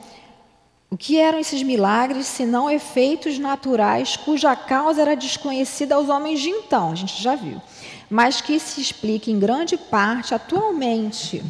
o 0.91 0.97
que 0.97 1.17
eram 1.17 1.39
esses 1.39 1.63
milagres, 1.63 2.27
senão 2.27 2.69
efeitos 2.69 3.39
naturais 3.39 4.17
cuja 4.17 4.53
causa 4.57 5.01
era 5.01 5.15
desconhecida 5.15 5.95
aos 5.95 6.09
homens 6.09 6.41
de 6.41 6.49
então, 6.49 6.91
a 6.91 6.95
gente 6.95 7.23
já 7.23 7.33
viu, 7.33 7.61
mas 8.09 8.41
que 8.41 8.59
se 8.59 8.81
explica 8.81 9.31
em 9.31 9.39
grande 9.39 9.77
parte 9.77 10.35
atualmente 10.35 11.41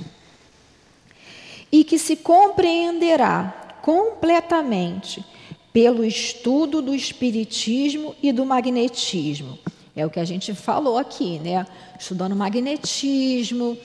e 1.71 1.83
que 1.83 1.97
se 1.97 2.15
compreenderá 2.17 3.79
completamente 3.81 5.25
pelo 5.73 6.05
estudo 6.05 6.79
do 6.79 6.93
espiritismo 6.93 8.15
e 8.21 8.31
do 8.31 8.45
magnetismo. 8.45 9.57
É 9.95 10.05
o 10.05 10.09
que 10.09 10.19
a 10.19 10.25
gente 10.25 10.53
falou 10.53 10.99
aqui, 10.99 11.39
né? 11.39 11.65
Estudando 11.99 12.35
magnetismo, 12.35 13.75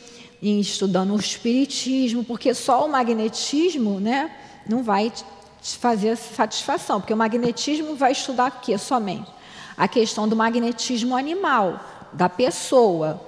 estudando 0.42 1.14
o 1.14 1.18
espiritismo, 1.18 2.24
porque 2.24 2.52
só 2.52 2.84
o 2.84 2.90
magnetismo, 2.90 3.98
né, 3.98 4.30
não 4.68 4.82
vai 4.82 5.12
fazer 5.74 6.16
satisfação, 6.16 7.00
porque 7.00 7.14
o 7.14 7.16
magnetismo 7.16 7.96
vai 7.96 8.12
estudar 8.12 8.48
o 8.50 8.60
quê? 8.60 8.76
Somente 8.78 9.36
a 9.76 9.86
questão 9.86 10.26
do 10.26 10.34
magnetismo 10.34 11.14
animal, 11.14 11.80
da 12.12 12.28
pessoa, 12.28 13.20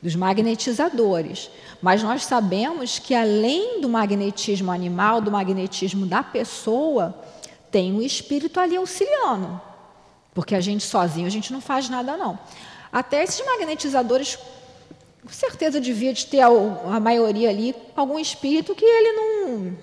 dos 0.00 0.14
magnetizadores. 0.16 1.50
Mas 1.82 2.02
nós 2.02 2.24
sabemos 2.24 2.98
que 2.98 3.14
além 3.14 3.80
do 3.80 3.88
magnetismo 3.88 4.72
animal, 4.72 5.20
do 5.20 5.30
magnetismo 5.30 6.06
da 6.06 6.22
pessoa, 6.22 7.14
tem 7.70 7.92
um 7.92 8.00
espírito 8.00 8.58
ali 8.58 8.76
auxiliando. 8.76 9.60
Porque 10.32 10.54
a 10.54 10.60
gente 10.60 10.84
sozinho, 10.84 11.26
a 11.26 11.30
gente 11.30 11.52
não 11.52 11.60
faz 11.60 11.88
nada 11.88 12.16
não. 12.16 12.38
Até 12.90 13.22
esses 13.22 13.44
magnetizadores 13.44 14.38
com 15.22 15.32
certeza 15.32 15.78
devia 15.78 16.14
de 16.14 16.24
ter 16.24 16.40
a, 16.40 16.48
a 16.48 17.00
maioria 17.00 17.50
ali 17.50 17.74
algum 17.94 18.18
espírito 18.18 18.74
que 18.74 18.84
ele 18.84 19.12
não, 19.12 19.76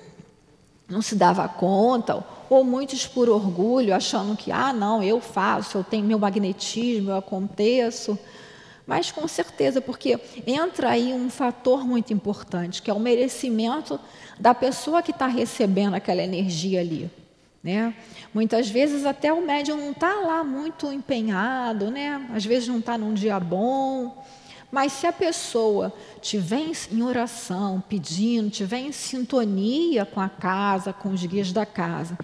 não 0.88 1.02
se 1.02 1.16
dava 1.16 1.48
conta, 1.48 2.24
ou 2.50 2.64
muitos 2.64 3.08
por 3.08 3.30
orgulho, 3.30 3.94
achando 3.94 4.38
que, 4.38 4.52
ah, 4.52 4.72
não, 4.72 5.02
eu 5.02 5.20
faço, 5.20 5.80
eu 5.80 5.84
tenho 5.84 6.06
meu 6.06 6.20
magnetismo, 6.20 7.10
eu 7.10 7.18
aconteço. 7.18 8.18
Mas 8.86 9.12
com 9.12 9.28
certeza, 9.28 9.82
porque 9.82 10.20
entra 10.46 10.92
aí 10.92 11.12
um 11.12 11.30
fator 11.30 11.84
muito 11.84 12.14
importante, 12.14 12.82
que 12.82 12.92
é 12.92 12.94
o 12.94 13.00
merecimento 13.00 14.00
da 14.40 14.54
pessoa 14.54 15.02
que 15.02 15.12
está 15.12 15.26
recebendo 15.26 15.96
aquela 15.96 16.22
energia 16.22 16.82
ali. 16.82 17.10
Né? 17.64 17.96
Muitas 18.32 18.70
vezes 18.70 19.06
até 19.06 19.34
o 19.34 19.42
médium 19.42 19.78
não 19.78 19.92
está 19.92 20.14
lá 20.20 20.44
muito 20.44 20.92
empenhado, 20.92 21.90
né? 21.90 22.30
às 22.32 22.46
vezes 22.46 22.68
não 22.68 22.78
está 22.78 22.96
num 22.96 23.12
dia 23.12 23.40
bom, 23.40 24.24
mas 24.72 24.92
se 24.92 25.08
a 25.08 25.14
pessoa 25.14 25.94
tiver 26.22 26.72
em 26.92 27.02
oração, 27.02 27.84
pedindo, 27.88 28.50
tiver 28.50 28.80
em 28.80 28.92
sintonia 28.92 30.06
com 30.06 30.20
a 30.20 30.30
casa, 30.30 30.92
com 30.92 31.10
os 31.10 31.26
guias 31.26 31.52
da 31.52 31.66
casa, 31.66 32.18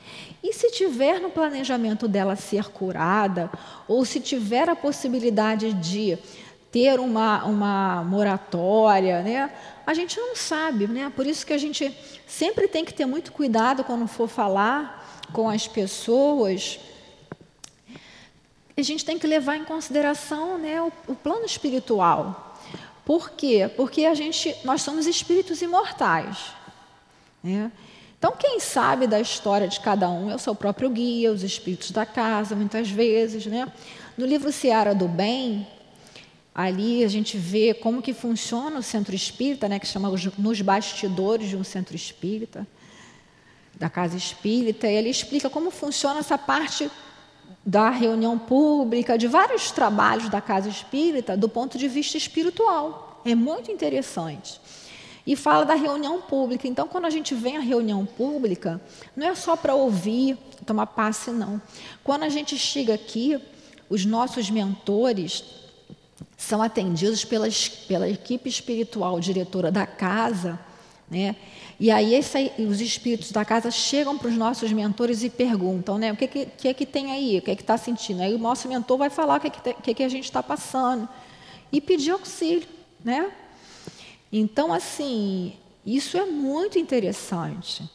e 0.43 0.54
se 0.54 0.71
tiver 0.71 1.19
no 1.19 1.30
planejamento 1.30 2.08
dela 2.08 2.36
ser 2.36 2.65
curada, 2.65 3.49
ou 3.88 4.04
se 4.04 4.19
tiver 4.19 4.69
a 4.69 4.75
possibilidade 4.75 5.73
de 5.73 6.17
ter 6.71 6.99
uma, 6.99 7.43
uma 7.45 8.04
moratória, 8.04 9.21
né? 9.21 9.51
A 9.86 9.93
gente 9.93 10.17
não 10.19 10.36
sabe, 10.36 10.88
né? 10.88 11.12
Por 11.13 11.27
isso 11.27 11.45
que 11.45 11.54
a 11.54 11.58
gente 11.58 11.95
sempre 12.25 12.67
tem 12.67 12.86
que 12.86 12.93
ter 12.93 13.06
muito 13.06 13.32
cuidado 13.32 13.84
quando 13.84 14.08
for 14.08 14.27
falar 14.27 15.21
com 15.34 15.49
as 15.49 15.67
pessoas 15.67 16.80
a 18.77 18.81
gente 18.81 19.03
tem 19.03 19.17
que 19.19 19.27
levar 19.27 19.57
em 19.57 19.65
consideração 19.65 20.57
né, 20.57 20.81
o, 20.81 20.91
o 21.07 21.15
plano 21.15 21.45
espiritual. 21.45 22.57
Por 23.05 23.31
quê? 23.31 23.69
Porque 23.75 24.05
a 24.05 24.13
gente, 24.13 24.55
nós 24.63 24.81
somos 24.81 25.07
espíritos 25.07 25.62
imortais. 25.62 26.38
Né? 27.43 27.71
Então, 28.17 28.34
quem 28.38 28.60
sabe 28.60 29.07
da 29.07 29.19
história 29.19 29.67
de 29.67 29.79
cada 29.79 30.10
um 30.10 30.29
é 30.29 30.36
o 30.36 30.39
seu 30.39 30.53
próprio 30.53 30.89
guia, 30.89 31.31
os 31.31 31.43
espíritos 31.43 31.91
da 31.91 32.05
casa, 32.05 32.55
muitas 32.55 32.89
vezes. 32.89 33.45
Né? 33.47 33.71
No 34.15 34.25
livro 34.25 34.51
Seara 34.51 34.93
do 34.93 35.07
Bem, 35.07 35.67
ali 36.53 37.03
a 37.03 37.07
gente 37.07 37.38
vê 37.38 37.73
como 37.73 38.01
que 38.01 38.13
funciona 38.13 38.77
o 38.77 38.84
centro 38.84 39.15
espírita, 39.15 39.67
né, 39.67 39.79
que 39.79 39.88
chama 39.88 40.12
Nos 40.38 40.62
Bastidores 40.62 41.49
de 41.49 41.55
um 41.55 41.63
Centro 41.63 41.95
Espírita, 41.95 42.67
da 43.75 43.89
Casa 43.89 44.15
Espírita, 44.15 44.88
e 44.88 44.93
ele 44.93 45.10
explica 45.10 45.49
como 45.49 45.71
funciona 45.71 46.19
essa 46.19 46.38
parte 46.38 46.91
da 47.65 47.89
reunião 47.89 48.38
pública, 48.38 49.17
de 49.17 49.28
vários 49.28 49.71
trabalhos 49.71 50.30
da 50.30 50.41
casa 50.41 50.67
espírita 50.67 51.38
do 51.38 51.47
ponto 51.47 51.78
de 51.78 51.88
vista 51.88 52.17
espiritual. 52.17 53.21
É 53.24 53.36
muito 53.36 53.71
interessante. 53.71 54.60
E 55.26 55.36
fala 55.36 55.63
da 55.63 55.76
reunião 55.76 56.21
pública. 56.21 56.67
Então, 56.67 56.88
quando 56.88 57.06
a 57.06 57.10
gente 57.10 57.36
vem 57.36 57.58
à 57.58 57.60
reunião 57.60 58.06
pública, 58.06 58.82
não 59.15 59.28
é 59.28 59.36
só 59.36 59.56
para 59.56 59.76
ouvir, 59.76 60.38
tomar 60.65 60.88
passe, 60.88 61.30
não. 61.30 61.62
Quando 62.04 62.24
a 62.24 62.30
gente 62.30 62.58
chega 62.58 62.95
aqui, 62.95 63.39
os 63.88 64.04
nossos 64.06 64.50
mentores 64.50 65.43
são 66.36 66.62
atendidos 66.62 67.24
pelas, 67.24 67.67
pela 67.67 68.10
equipe 68.10 68.50
espiritual 68.50 69.19
diretora 69.19 69.71
da 69.71 69.86
casa, 69.86 70.60
né? 71.10 71.36
E 71.82 71.89
aí 71.89 72.13
esse, 72.13 72.52
os 72.60 72.80
espíritos 72.80 73.32
da 73.32 73.44
casa 73.44 73.72
chegam 73.72 74.15
para 74.15 74.28
os 74.28 74.38
nossos 74.38 74.72
mentores 74.72 75.24
e 75.24 75.32
perguntam, 75.32 75.98
né? 75.98 76.12
O 76.12 76.15
que 76.15 76.28
que, 76.28 76.46
que, 76.46 76.67
é 76.67 76.76
que 76.76 76.86
tem 76.86 77.12
aí? 77.12 77.39
O 77.39 77.41
que 77.41 77.50
é 77.50 77.56
que 77.56 77.63
está 77.63 77.76
sentindo? 77.76 78.22
Aí 78.22 78.36
o 78.36 78.38
nosso 78.38 78.67
mentor 78.67 79.00
vai 79.00 79.10
falar 79.10 79.38
o 79.38 79.39
que, 79.39 79.48
é 79.48 79.50
que, 79.50 79.74
que, 79.74 79.89
é 79.89 79.94
que 79.96 80.04
a 80.04 80.08
gente 80.08 80.26
está 80.26 80.44
passando 80.44 81.10
e 81.72 81.82
pedir 81.82 82.12
auxílio, 82.12 82.67
né? 83.04 83.32
Então, 84.32 84.72
assim, 84.72 85.54
isso 85.84 86.20
é 86.20 86.26
muito 86.28 86.78
interessante. 86.78 87.89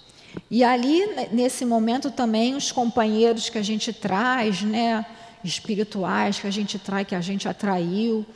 E 0.50 0.64
ali, 0.64 1.06
nesse 1.30 1.64
momento 1.64 2.10
também, 2.10 2.56
os 2.56 2.72
companheiros 2.72 3.48
que 3.48 3.56
a 3.56 3.62
gente 3.62 3.92
traz, 3.92 4.62
né, 4.62 5.06
espirituais 5.44 6.40
que 6.40 6.48
a 6.48 6.50
gente 6.50 6.76
traz, 6.76 7.06
que 7.06 7.14
a 7.14 7.20
gente 7.20 7.48
atraiu, 7.48 8.26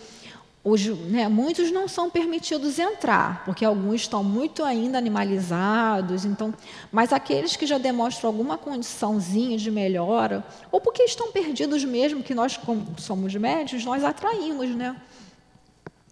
os, 0.63 0.85
né, 0.85 1.27
muitos 1.27 1.71
não 1.71 1.89
são 1.89 2.11
permitidos 2.11 2.79
entrar, 2.79 3.45
porque 3.45 3.65
alguns 3.65 4.03
estão 4.03 4.23
muito 4.23 4.63
ainda 4.63 4.99
animalizados, 4.99 6.27
então, 6.27 6.53
mas 6.93 7.13
aqueles 7.15 7.57
que 7.57 7.67
já 7.67 7.79
demonstram 7.79 8.29
alguma 8.29 8.59
condiçãozinha 8.59 9.57
de 9.57 9.71
melhora, 9.71 10.45
ou 10.71 10.79
porque 10.79 11.03
estão 11.03 11.33
perdidos 11.33 11.83
mesmo, 11.85 12.23
que 12.23 12.35
nós, 12.35 12.59
como 12.59 12.87
somos 12.99 13.35
médios, 13.35 13.85
nós 13.87 14.05
atraímos, 14.05 14.69
né? 14.71 14.95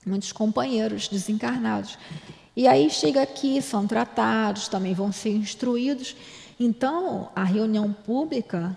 Muitos 0.07 0.33
companheiros 0.33 1.09
desencarnados. 1.09 1.99
E 2.57 2.67
aí 2.67 2.89
chega 2.89 3.23
aqui, 3.23 3.61
são 3.61 3.87
tratados, 3.87 4.67
também 4.67 4.95
vão 4.95 5.13
ser 5.13 5.31
instruídos. 5.31 6.17
Então, 6.59 7.29
a 7.37 7.45
reunião 7.45 7.93
pública 7.93 8.77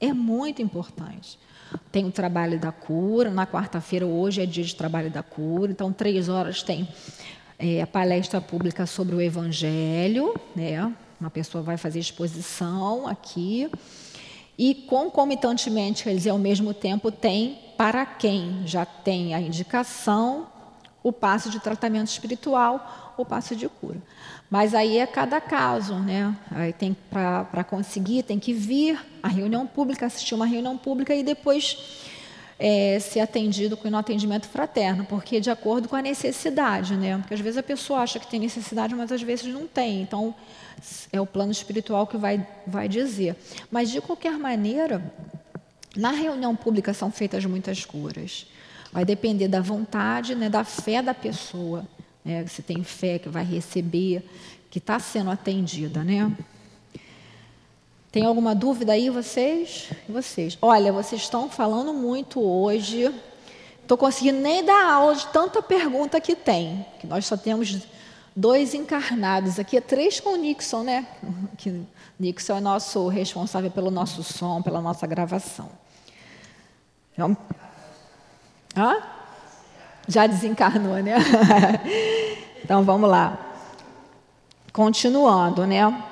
é 0.00 0.12
muito 0.12 0.62
importante. 0.62 1.38
Tem 1.92 2.04
o 2.04 2.10
trabalho 2.10 2.58
da 2.58 2.72
cura, 2.72 3.30
na 3.30 3.46
quarta-feira, 3.46 4.06
hoje 4.06 4.40
é 4.40 4.46
dia 4.46 4.64
de 4.64 4.74
trabalho 4.74 5.10
da 5.10 5.22
cura, 5.22 5.70
então, 5.70 5.92
três 5.92 6.28
horas 6.28 6.62
tem 6.62 6.88
é, 7.58 7.82
a 7.82 7.86
palestra 7.86 8.40
pública 8.40 8.86
sobre 8.86 9.14
o 9.14 9.20
Evangelho, 9.20 10.34
né? 10.56 10.92
uma 11.20 11.30
pessoa 11.30 11.62
vai 11.62 11.76
fazer 11.76 11.98
exposição 11.98 13.06
aqui, 13.06 13.70
e 14.58 14.74
concomitantemente, 14.74 16.04
quer 16.04 16.14
dizer, 16.14 16.30
ao 16.30 16.38
mesmo 16.38 16.74
tempo, 16.74 17.12
tem 17.12 17.58
para 17.76 18.04
quem 18.04 18.62
já 18.66 18.84
tem 18.84 19.34
a 19.34 19.40
indicação 19.40 20.46
o 21.02 21.12
passo 21.12 21.50
de 21.50 21.60
tratamento 21.60 22.08
espiritual, 22.08 23.14
o 23.16 23.24
passo 23.24 23.56
de 23.56 23.68
cura. 23.68 23.98
Mas 24.50 24.74
aí 24.74 24.98
é 24.98 25.06
cada 25.06 25.40
caso, 25.40 25.94
né? 25.94 26.36
Aí 26.50 26.72
tem 26.72 26.96
para 27.08 27.62
conseguir, 27.62 28.24
tem 28.24 28.38
que 28.38 28.52
vir 28.52 28.98
à 29.22 29.28
reunião 29.28 29.66
pública, 29.66 30.06
assistir 30.06 30.34
uma 30.34 30.46
reunião 30.46 30.76
pública 30.76 31.14
e 31.14 31.22
depois 31.22 31.78
é, 32.58 32.98
ser 32.98 33.20
atendido 33.20 33.76
com 33.76 33.88
o 33.88 33.96
atendimento 33.96 34.48
fraterno, 34.48 35.06
porque 35.06 35.40
de 35.40 35.50
acordo 35.50 35.88
com 35.88 35.96
a 35.96 36.02
necessidade, 36.02 36.96
né? 36.96 37.16
Porque 37.18 37.34
às 37.34 37.40
vezes 37.40 37.58
a 37.58 37.62
pessoa 37.62 38.00
acha 38.00 38.18
que 38.18 38.26
tem 38.26 38.40
necessidade, 38.40 38.94
mas 38.94 39.12
às 39.12 39.22
vezes 39.22 39.46
não 39.46 39.66
tem. 39.66 40.02
Então 40.02 40.34
é 41.12 41.20
o 41.20 41.26
plano 41.26 41.52
espiritual 41.52 42.06
que 42.06 42.16
vai 42.16 42.46
vai 42.66 42.88
dizer. 42.88 43.36
Mas 43.70 43.88
de 43.90 44.00
qualquer 44.00 44.36
maneira, 44.36 45.00
na 45.96 46.10
reunião 46.10 46.56
pública 46.56 46.92
são 46.92 47.10
feitas 47.10 47.44
muitas 47.44 47.84
curas. 47.84 48.46
Vai 48.92 49.04
depender 49.04 49.48
da 49.48 49.60
vontade, 49.60 50.34
né, 50.34 50.48
da 50.48 50.64
fé 50.64 51.00
da 51.00 51.14
pessoa 51.14 51.86
né? 52.24 52.46
Você 52.46 52.62
tem 52.62 52.82
fé 52.82 53.18
que 53.18 53.28
vai 53.28 53.44
receber, 53.44 54.28
que 54.70 54.78
está 54.78 54.98
sendo 54.98 55.30
atendida, 55.30 56.04
né? 56.04 56.30
Tem 58.12 58.24
alguma 58.24 58.54
dúvida 58.54 58.92
aí, 58.92 59.08
vocês? 59.08 59.90
Vocês? 60.08 60.58
Olha, 60.60 60.92
vocês 60.92 61.22
estão 61.22 61.48
falando 61.48 61.92
muito 61.92 62.40
hoje. 62.40 63.12
Estou 63.82 63.96
conseguindo 63.96 64.40
nem 64.40 64.64
dar 64.64 64.92
aula 64.92 65.14
de 65.14 65.26
tanta 65.28 65.62
pergunta 65.62 66.20
que 66.20 66.34
tem. 66.34 66.84
Que 66.98 67.06
nós 67.06 67.24
só 67.26 67.36
temos 67.36 67.86
dois 68.34 68.74
encarnados. 68.74 69.58
Aqui 69.58 69.76
é 69.76 69.80
três 69.80 70.18
com 70.18 70.30
o 70.30 70.36
Nixon, 70.36 70.82
né? 70.82 71.06
Que 71.56 71.82
Nixon 72.18 72.56
é 72.56 72.60
nosso 72.60 73.06
responsável 73.08 73.70
pelo 73.70 73.90
nosso 73.90 74.22
som, 74.24 74.60
pela 74.60 74.80
nossa 74.80 75.06
gravação. 75.06 75.70
Então, 77.12 77.36
hã? 78.76 78.96
Já 80.06 80.26
desencarnou, 80.26 80.96
né? 80.96 81.16
então 82.64 82.82
vamos 82.84 83.08
lá. 83.08 83.38
Continuando, 84.72 85.66
né? 85.66 86.02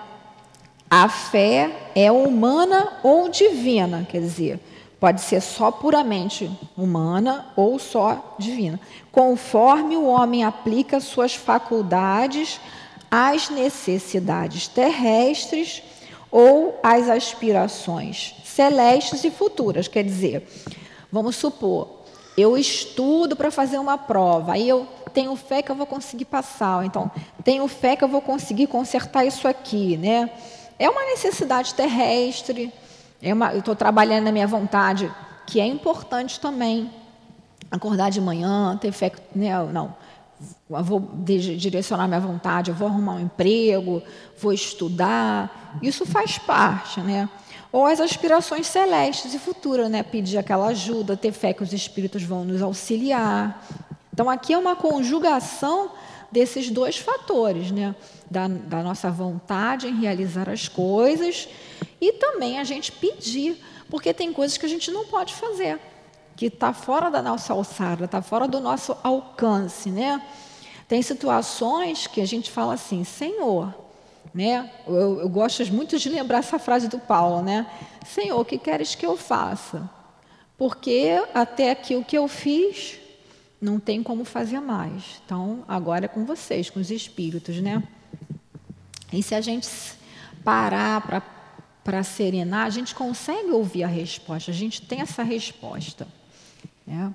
A 0.90 1.09
fé 1.09 1.90
é 1.94 2.11
humana 2.11 2.94
ou 3.03 3.29
divina, 3.29 4.07
quer 4.09 4.21
dizer, 4.21 4.59
pode 4.99 5.21
ser 5.21 5.40
só 5.40 5.71
puramente 5.71 6.51
humana 6.77 7.47
ou 7.55 7.79
só 7.79 8.37
divina, 8.38 8.81
conforme 9.12 9.97
o 9.97 10.07
homem 10.07 10.44
aplica 10.44 10.99
suas 10.99 11.35
faculdades 11.35 12.59
às 13.11 13.51
necessidades 13.51 14.66
terrestres 14.66 15.83
ou 16.31 16.79
às 16.83 17.09
aspirações 17.09 18.35
celestes 18.44 19.23
e 19.23 19.31
futuras. 19.31 19.87
Quer 19.87 20.03
dizer, 20.03 20.49
vamos 21.12 21.37
supor, 21.37 21.98
eu 22.38 22.57
estudo 22.57 23.35
para 23.35 23.51
fazer 23.51 23.79
uma 23.79 23.98
prova, 23.98 24.53
aí 24.53 24.68
eu 24.68 24.87
tenho 25.12 25.35
fé 25.35 25.61
que 25.61 25.72
eu 25.72 25.74
vou 25.74 25.87
conseguir 25.87 26.27
passar, 26.27 26.87
então 26.87 27.11
tenho 27.42 27.66
fé 27.66 27.96
que 27.96 28.05
eu 28.05 28.09
vou 28.09 28.20
conseguir 28.20 28.68
consertar 28.68 29.24
isso 29.24 29.48
aqui, 29.48 29.96
né? 29.96 30.31
É 30.79 30.88
uma 30.88 31.05
necessidade 31.07 31.74
terrestre, 31.74 32.72
é 33.20 33.35
uma, 33.35 33.53
eu 33.53 33.59
estou 33.59 33.74
trabalhando 33.74 34.24
na 34.24 34.33
minha 34.33 34.46
vontade, 34.46 35.12
que 35.48 35.59
é 35.61 35.66
importante 35.66 36.38
também. 36.38 36.88
Acordar 37.70 38.11
de 38.11 38.20
manhã, 38.20 38.79
ter 38.81 38.92
fé, 38.92 39.11
né? 39.35 39.51
não, 39.72 39.94
eu 40.70 40.85
vou 40.85 41.01
direcionar 41.24 42.07
minha 42.07 42.20
vontade, 42.20 42.70
eu 42.70 42.77
vou 42.77 42.87
arrumar 42.87 43.14
um 43.14 43.20
emprego, 43.20 44.01
vou 44.40 44.53
estudar, 44.53 45.79
isso 45.83 46.07
faz 46.07 46.38
parte, 46.38 47.01
né? 47.01 47.29
Ou 47.70 47.85
as 47.85 48.00
aspirações 48.00 48.66
celestes 48.66 49.35
e 49.35 49.38
futuras, 49.38 49.90
né? 49.90 50.02
Pedir 50.02 50.38
aquela 50.38 50.68
ajuda, 50.68 51.16
ter 51.16 51.33
fé 51.33 51.52
que 51.52 51.62
os 51.62 51.72
espíritos 51.72 52.22
vão 52.22 52.44
nos 52.44 52.62
auxiliar. 52.62 53.62
Então, 54.12 54.28
aqui 54.28 54.52
é 54.52 54.59
uma 54.59 54.74
conjugação 54.74 55.90
desses 56.31 56.70
dois 56.70 56.96
fatores, 56.96 57.70
né? 57.70 57.94
Da, 58.31 58.48
da, 58.48 58.83
nossa 58.83 59.11
vontade 59.11 59.87
em 59.87 60.00
realizar 60.00 60.48
as 60.48 60.68
coisas 60.68 61.48
e 62.00 62.12
também 62.12 62.59
a 62.59 62.64
gente 62.64 62.92
pedir, 62.92 63.62
porque 63.88 64.12
tem 64.12 64.33
coisas 64.33 64.59
que 64.59 64.66
a 64.66 64.68
gente 64.68 64.90
não 64.90 65.07
pode 65.07 65.35
fazer, 65.35 65.78
que 66.37 66.46
está 66.46 66.72
fora 66.72 67.11
da 67.11 67.22
nossa 67.22 67.52
alçada, 67.52 68.04
está 68.04 68.20
fora 68.20 68.46
do 68.46 68.61
nosso 68.61 68.96
alcance, 69.02 69.90
né? 69.90 70.22
Tem 70.87 71.02
situações 71.02 72.07
que 72.07 72.20
a 72.20 72.26
gente 72.26 72.50
fala 72.50 72.74
assim, 72.74 73.04
Senhor, 73.04 73.74
né? 74.35 74.71
Eu, 74.87 75.21
eu 75.21 75.29
gosto 75.29 75.64
muito 75.73 75.99
de 75.99 76.09
lembrar 76.09 76.38
essa 76.38 76.59
frase 76.59 76.88
do 76.88 76.99
Paulo, 76.99 77.43
né? 77.43 77.67
Senhor, 78.07 78.41
o 78.41 78.45
que 78.45 78.59
queres 78.59 78.95
que 78.95 79.05
eu 79.05 79.17
faça? 79.17 79.88
Porque 80.57 81.23
até 81.35 81.71
aqui 81.71 81.95
o 81.95 82.05
que 82.05 82.17
eu 82.19 82.27
fiz 82.27 82.99
não 83.61 83.79
tem 83.79 84.03
como 84.03 84.25
fazer 84.25 84.61
mais. 84.61 85.21
Então, 85.25 85.64
agora 85.67 86.05
é 86.05 86.09
com 86.09 86.25
vocês, 86.25 86.71
com 86.71 86.81
os 86.81 86.91
espíritos, 86.91 87.61
né? 87.61 87.83
E 89.12 89.23
se 89.23 89.35
a 89.35 89.41
gente 89.41 89.69
parar 90.45 91.23
para 91.83 92.03
serenar, 92.03 92.67
a 92.67 92.71
gente 92.71 92.95
consegue 92.95 93.51
ouvir 93.51 93.85
a 93.85 93.88
resposta, 93.88 94.51
a 94.51 94.55
gente 94.55 94.83
tem 94.83 95.01
essa 95.01 95.23
resposta. 95.23 96.07
Né? 96.87 97.12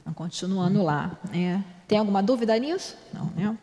Então, 0.00 0.12
continuando 0.12 0.82
lá. 0.82 1.18
Né? 1.30 1.64
Tem 1.86 1.98
alguma 1.98 2.22
dúvida 2.22 2.56
nisso? 2.58 2.96
Não, 3.12 3.26
né? 3.36 3.56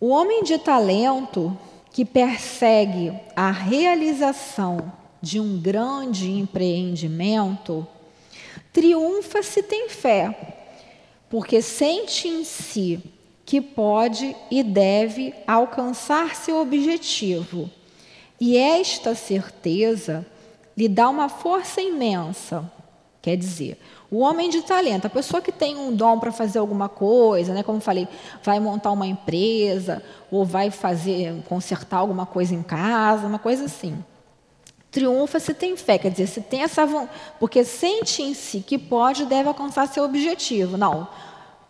O 0.00 0.08
homem 0.08 0.42
de 0.42 0.58
talento 0.58 1.56
que 1.90 2.04
persegue 2.04 3.12
a 3.34 3.50
realização 3.50 4.92
de 5.22 5.40
um 5.40 5.58
grande 5.58 6.30
empreendimento 6.30 7.86
triunfa 8.72 9.42
se 9.42 9.62
tem 9.62 9.88
fé 9.88 10.54
porque 11.34 11.60
sente 11.60 12.28
em 12.28 12.44
si 12.44 13.02
que 13.44 13.60
pode 13.60 14.36
e 14.50 14.62
deve 14.62 15.34
alcançar 15.46 16.36
seu 16.36 16.60
objetivo. 16.60 17.68
E 18.40 18.56
esta 18.56 19.14
certeza 19.14 20.24
lhe 20.76 20.88
dá 20.88 21.08
uma 21.08 21.28
força 21.28 21.80
imensa. 21.80 22.70
Quer 23.20 23.36
dizer, 23.36 23.78
o 24.14 24.20
homem 24.20 24.48
de 24.48 24.62
talento, 24.62 25.08
a 25.08 25.10
pessoa 25.10 25.42
que 25.42 25.50
tem 25.50 25.76
um 25.76 25.92
dom 25.92 26.20
para 26.20 26.30
fazer 26.30 26.60
alguma 26.60 26.88
coisa, 26.88 27.52
né, 27.52 27.64
como 27.64 27.80
falei, 27.80 28.06
vai 28.44 28.60
montar 28.60 28.92
uma 28.92 29.08
empresa 29.08 30.00
ou 30.30 30.44
vai 30.44 30.70
fazer 30.70 31.42
consertar 31.48 31.96
alguma 31.96 32.24
coisa 32.24 32.54
em 32.54 32.62
casa, 32.62 33.26
uma 33.26 33.40
coisa 33.40 33.64
assim. 33.64 33.98
Triunfa 34.88 35.40
se 35.40 35.52
tem 35.52 35.76
fé, 35.76 35.98
quer 35.98 36.12
dizer, 36.12 36.28
se 36.28 36.40
tem 36.40 36.62
essa 36.62 36.86
porque 37.40 37.64
sente 37.64 38.22
em 38.22 38.34
si 38.34 38.60
que 38.60 38.78
pode 38.78 39.24
e 39.24 39.26
deve 39.26 39.48
alcançar 39.48 39.88
seu 39.88 40.04
objetivo. 40.04 40.76
Não, 40.76 41.08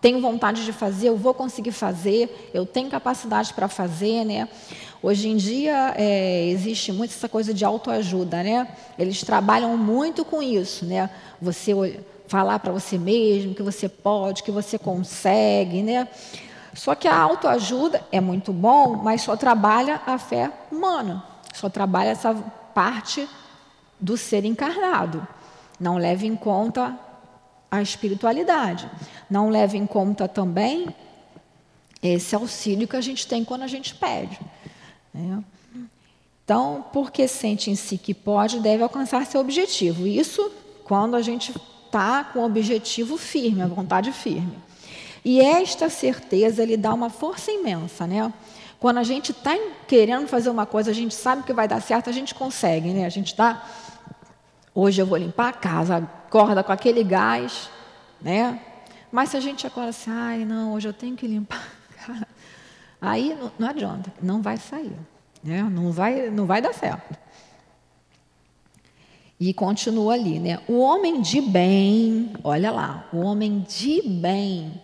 tenho 0.03 0.21
vontade 0.21 0.67
de 0.67 0.73
fazer, 0.75 1.09
eu 1.09 1.17
vou 1.17 1.33
conseguir 1.33 1.73
fazer, 1.73 2.51
eu 2.53 2.67
tenho 2.67 2.91
capacidade 2.91 3.55
para 3.55 3.69
fazer, 3.69 4.23
né? 4.23 4.51
Hoje 5.03 5.31
em 5.31 5.37
dia 5.37 5.95
é, 5.97 6.47
existe 6.49 6.93
muito 6.93 7.13
essa 7.13 7.27
coisa 7.27 7.55
de 7.55 7.65
autoajuda, 7.65 8.43
né? 8.43 8.69
Eles 8.99 9.23
trabalham 9.23 9.79
muito 9.79 10.23
com 10.23 10.43
isso, 10.43 10.85
né? 10.85 11.09
Você 11.41 11.73
falar 12.27 12.59
para 12.59 12.73
você 12.73 12.99
mesmo 12.99 13.55
que 13.55 13.63
você 13.63 13.89
pode, 13.89 14.43
que 14.43 14.51
você 14.51 14.79
consegue, 14.79 15.83
né? 15.83 16.09
Só 16.75 16.95
que 16.95 17.07
a 17.07 17.17
autoajuda 17.17 18.05
é 18.11 18.21
muito 18.21 18.53
bom, 18.53 18.97
mas 18.97 19.23
só 19.23 19.37
trabalha 19.37 20.01
a 20.07 20.19
fé 20.19 20.51
humana, 20.73 21.25
só 21.53 21.69
trabalha 21.69 22.11
essa 22.11 22.35
parte 22.75 23.29
do 24.01 24.17
ser 24.17 24.45
encarnado. 24.45 25.27
Não 25.79 25.97
leva 25.97 26.27
em 26.27 26.35
conta 26.35 26.99
a 27.71 27.83
espiritualidade. 27.83 28.89
Não 29.29 29.49
leva 29.49 29.77
em 29.77 29.87
conta 29.87 30.29
também 30.29 30.95
esse 32.03 32.35
auxílio 32.35 32.87
que 32.87 32.97
a 32.97 33.01
gente 33.01 33.27
tem 33.27 33.45
quando 33.45 33.63
a 33.63 33.67
gente 33.67 33.95
pede. 33.95 34.39
Né? 35.13 35.43
Então, 36.45 36.85
porque 36.93 37.27
sente 37.27 37.71
em 37.71 37.75
si 37.75 37.97
que 37.97 38.13
pode, 38.13 38.61
deve 38.61 38.83
alcançar 38.83 39.25
seu 39.27 39.41
objetivo. 39.41 40.07
Isso 40.07 40.53
quando 40.85 41.17
a 41.17 41.23
gente 41.23 41.55
está 41.95 42.25
com 42.25 42.41
o 42.41 42.45
objetivo 42.45 43.17
firme, 43.17 43.63
a 43.63 43.69
vontade 43.69 44.11
firme. 44.11 44.59
E 45.25 45.41
esta 45.41 45.89
certeza 45.89 46.65
lhe 46.65 46.77
dá 46.77 46.93
uma 46.93 47.09
força 47.09 47.53
imensa, 47.53 48.05
né? 48.07 48.33
Quando 48.81 48.99
a 48.99 49.05
gente 49.05 49.31
está 49.31 49.57
querendo 49.87 50.27
fazer 50.27 50.51
uma 50.51 50.67
coisa, 50.67 50.91
a 50.91 50.95
gente 50.95 51.15
sabe 51.15 51.45
que 51.45 51.53
vai 51.53 51.69
dar 51.69 51.81
certo, 51.81 52.11
a 52.11 52.13
gente 52.13 52.35
consegue, 52.35 52.93
né? 52.93 53.07
A 53.07 53.09
gente 53.09 53.29
está. 53.29 53.65
Hoje 54.75 55.01
eu 55.01 55.07
vou 55.07 55.17
limpar 55.17 55.49
a 55.49 55.53
casa, 55.53 55.97
acorda 55.99 56.63
com 56.65 56.73
aquele 56.73 57.05
gás, 57.05 57.71
né? 58.21 58.61
Mas 59.11 59.31
se 59.31 59.37
a 59.37 59.41
gente 59.41 59.65
acorda 59.65 59.91
assim, 59.91 60.11
ai, 60.11 60.45
não, 60.45 60.75
hoje 60.75 60.89
eu 60.89 60.93
tenho 60.93 61.17
que 61.17 61.27
limpar 61.27 61.63
a 61.91 62.07
casa, 62.07 62.29
aí 63.01 63.37
não, 63.41 63.53
não 63.57 63.69
adianta, 63.69 64.13
não 64.21 64.43
vai 64.43 64.57
sair, 64.57 64.99
né? 65.43 65.63
Não 65.63 65.93
vai, 65.93 66.29
não 66.29 66.45
vai 66.45 66.61
dar 66.61 66.75
certo. 66.75 67.17
E 69.38 69.53
continua 69.53 70.14
ali, 70.14 70.38
né? 70.38 70.61
O 70.68 70.79
homem 70.79 71.20
de 71.20 71.40
bem, 71.40 72.33
olha 72.42 72.70
lá, 72.70 73.09
o 73.12 73.18
homem 73.18 73.64
de 73.68 74.03
bem 74.03 74.81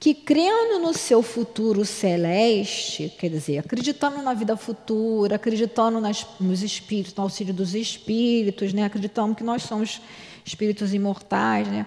que 0.00 0.14
crendo 0.14 0.78
no 0.78 0.94
seu 0.94 1.22
futuro 1.22 1.84
celeste, 1.84 3.14
quer 3.18 3.28
dizer, 3.28 3.58
acreditando 3.58 4.22
na 4.22 4.32
vida 4.32 4.56
futura, 4.56 5.36
acreditando 5.36 6.00
nas, 6.00 6.26
nos 6.40 6.62
espíritos, 6.62 7.14
no 7.14 7.24
auxílio 7.24 7.52
dos 7.52 7.74
espíritos, 7.74 8.72
né? 8.72 8.84
acreditando 8.84 9.34
que 9.34 9.44
nós 9.44 9.62
somos 9.62 10.00
espíritos 10.42 10.94
imortais, 10.94 11.68
né? 11.68 11.84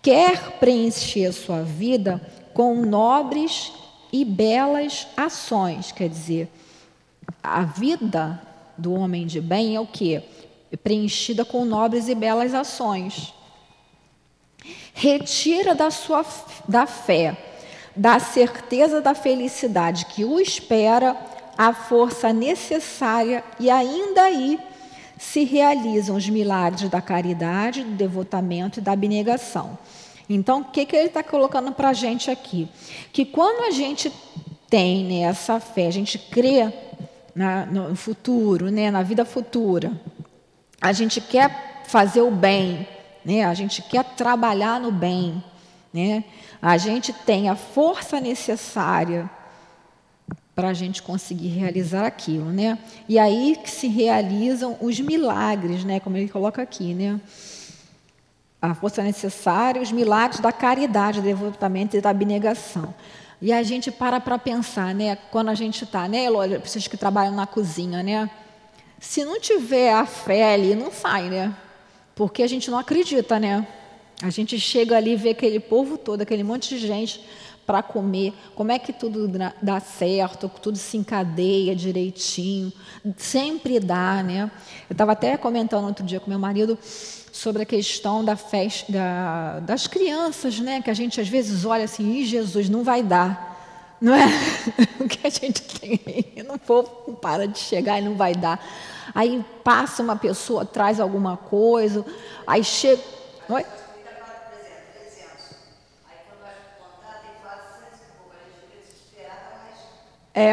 quer 0.00 0.60
preencher 0.60 1.32
sua 1.32 1.62
vida 1.62 2.20
com 2.54 2.86
nobres 2.86 3.72
e 4.12 4.24
belas 4.24 5.08
ações, 5.16 5.90
quer 5.90 6.08
dizer, 6.08 6.48
a 7.42 7.64
vida 7.64 8.40
do 8.80 8.92
homem 8.94 9.26
de 9.26 9.40
bem 9.40 9.76
é 9.76 9.80
o 9.80 9.86
que? 9.86 10.22
Preenchida 10.82 11.44
com 11.44 11.64
nobres 11.64 12.08
e 12.08 12.14
belas 12.14 12.54
ações 12.54 13.34
retira 14.92 15.74
da 15.74 15.90
sua 15.90 16.24
da 16.68 16.86
fé, 16.86 17.36
da 17.96 18.18
certeza 18.18 19.00
da 19.00 19.14
felicidade 19.14 20.06
que 20.06 20.24
o 20.24 20.40
espera, 20.40 21.16
a 21.56 21.72
força 21.72 22.32
necessária 22.32 23.44
e 23.58 23.70
ainda 23.70 24.22
aí 24.22 24.58
se 25.18 25.44
realizam 25.44 26.16
os 26.16 26.28
milagres 26.28 26.88
da 26.88 27.00
caridade, 27.00 27.82
do 27.82 27.92
devotamento 27.92 28.78
e 28.78 28.82
da 28.82 28.92
abnegação. 28.92 29.78
Então, 30.28 30.60
o 30.60 30.64
que, 30.64 30.86
que 30.86 30.96
ele 30.96 31.08
está 31.08 31.22
colocando 31.22 31.72
para 31.72 31.90
a 31.90 31.92
gente 31.92 32.30
aqui? 32.30 32.68
Que 33.12 33.24
quando 33.24 33.66
a 33.66 33.70
gente 33.70 34.10
tem 34.68 35.04
né, 35.04 35.20
essa 35.22 35.58
fé, 35.58 35.88
a 35.88 35.90
gente 35.90 36.18
crê 36.18 36.72
na, 37.34 37.66
no 37.66 37.94
futuro, 37.96 38.70
né, 38.70 38.90
na 38.90 39.02
vida 39.02 39.24
futura, 39.24 39.92
a 40.80 40.92
gente 40.92 41.20
quer 41.20 41.82
fazer 41.86 42.22
o 42.22 42.30
bem, 42.30 42.86
né, 43.24 43.44
a 43.44 43.54
gente 43.54 43.82
quer 43.82 44.04
trabalhar 44.04 44.80
no 44.80 44.90
bem, 44.90 45.42
né, 45.92 46.24
a 46.60 46.76
gente 46.76 47.12
tem 47.12 47.48
a 47.48 47.56
força 47.56 48.20
necessária 48.20 49.28
para 50.54 50.68
a 50.68 50.74
gente 50.74 51.02
conseguir 51.02 51.48
realizar 51.48 52.04
aquilo, 52.04 52.50
né? 52.50 52.78
E 53.08 53.18
aí 53.18 53.56
que 53.62 53.70
se 53.70 53.88
realizam 53.88 54.76
os 54.80 55.00
milagres, 55.00 55.84
né? 55.84 55.98
Como 56.00 56.18
ele 56.18 56.28
coloca 56.28 56.60
aqui, 56.60 56.92
né? 56.92 57.18
A 58.60 58.74
força 58.74 59.02
necessária, 59.02 59.80
os 59.80 59.90
milagres 59.90 60.38
da 60.38 60.52
caridade, 60.52 61.22
do 61.22 61.24
devotamento 61.24 61.96
e 61.96 62.00
da 62.02 62.10
abnegação. 62.10 62.92
E 63.42 63.52
a 63.52 63.62
gente 63.62 63.90
para 63.90 64.20
para 64.20 64.38
pensar, 64.38 64.94
né? 64.94 65.16
Quando 65.30 65.48
a 65.48 65.54
gente 65.54 65.84
está, 65.84 66.06
né, 66.06 66.24
Elólia, 66.24 66.60
pessoas 66.60 66.86
que 66.86 66.96
trabalham 66.96 67.34
na 67.34 67.46
cozinha, 67.46 68.02
né? 68.02 68.30
Se 68.98 69.24
não 69.24 69.40
tiver 69.40 69.94
a 69.94 70.04
fé 70.04 70.52
ali, 70.52 70.74
não 70.74 70.92
sai, 70.92 71.30
né? 71.30 71.54
Porque 72.14 72.42
a 72.42 72.46
gente 72.46 72.70
não 72.70 72.78
acredita, 72.78 73.38
né? 73.38 73.66
A 74.22 74.28
gente 74.28 74.60
chega 74.60 74.96
ali 74.96 75.12
e 75.12 75.16
vê 75.16 75.30
aquele 75.30 75.58
povo 75.58 75.96
todo, 75.96 76.20
aquele 76.20 76.42
monte 76.42 76.68
de 76.68 76.86
gente 76.86 77.24
para 77.70 77.84
comer, 77.84 78.34
como 78.56 78.72
é 78.72 78.80
que 78.80 78.92
tudo 78.92 79.30
dá 79.62 79.78
certo, 79.78 80.50
tudo 80.60 80.76
se 80.76 80.96
encadeia 80.96 81.72
direitinho, 81.76 82.72
sempre 83.16 83.78
dá, 83.78 84.24
né? 84.24 84.50
Eu 84.88 84.94
estava 84.94 85.12
até 85.12 85.36
comentando 85.36 85.86
outro 85.86 86.04
dia 86.04 86.18
com 86.18 86.28
meu 86.28 86.38
marido 86.38 86.76
sobre 87.30 87.62
a 87.62 87.64
questão 87.64 88.24
da 88.24 88.34
festa 88.34 88.92
da, 88.92 89.60
das 89.60 89.86
crianças, 89.86 90.58
né? 90.58 90.82
Que 90.82 90.90
a 90.90 90.94
gente 90.94 91.20
às 91.20 91.28
vezes 91.28 91.64
olha 91.64 91.84
assim, 91.84 92.12
e 92.16 92.24
Jesus 92.26 92.68
não 92.68 92.82
vai 92.82 93.04
dar, 93.04 93.56
não 94.02 94.16
é? 94.16 94.26
o 94.98 95.06
que 95.06 95.24
a 95.24 95.30
gente 95.30 95.62
tem 95.78 96.00
aí, 96.04 96.42
não 96.42 96.58
povo 96.58 97.12
para 97.22 97.46
de 97.46 97.60
chegar 97.60 98.00
e 98.00 98.02
não 98.04 98.16
vai 98.16 98.34
dar. 98.34 98.60
Aí 99.14 99.44
passa 99.62 100.02
uma 100.02 100.16
pessoa, 100.16 100.64
traz 100.64 100.98
alguma 100.98 101.36
coisa, 101.36 102.04
aí 102.44 102.64
chega, 102.64 103.00
Oi? 103.48 103.62
É 103.62 103.79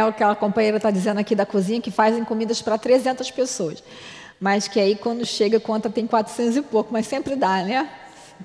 o 0.07 0.13
que 0.13 0.23
a 0.23 0.35
companheira 0.35 0.77
está 0.77 0.89
dizendo 0.89 1.19
aqui 1.19 1.35
da 1.35 1.45
cozinha, 1.45 1.79
que 1.79 1.91
fazem 1.91 2.23
comidas 2.23 2.61
para 2.61 2.77
300 2.77 3.29
pessoas. 3.31 3.83
Mas 4.39 4.67
que 4.67 4.79
aí, 4.79 4.95
quando 4.95 5.25
chega, 5.25 5.59
conta 5.59 5.89
tem 5.89 6.05
400 6.05 6.57
e 6.57 6.61
pouco, 6.61 6.91
mas 6.91 7.07
sempre 7.07 7.35
dá, 7.35 7.63
né? 7.63 7.89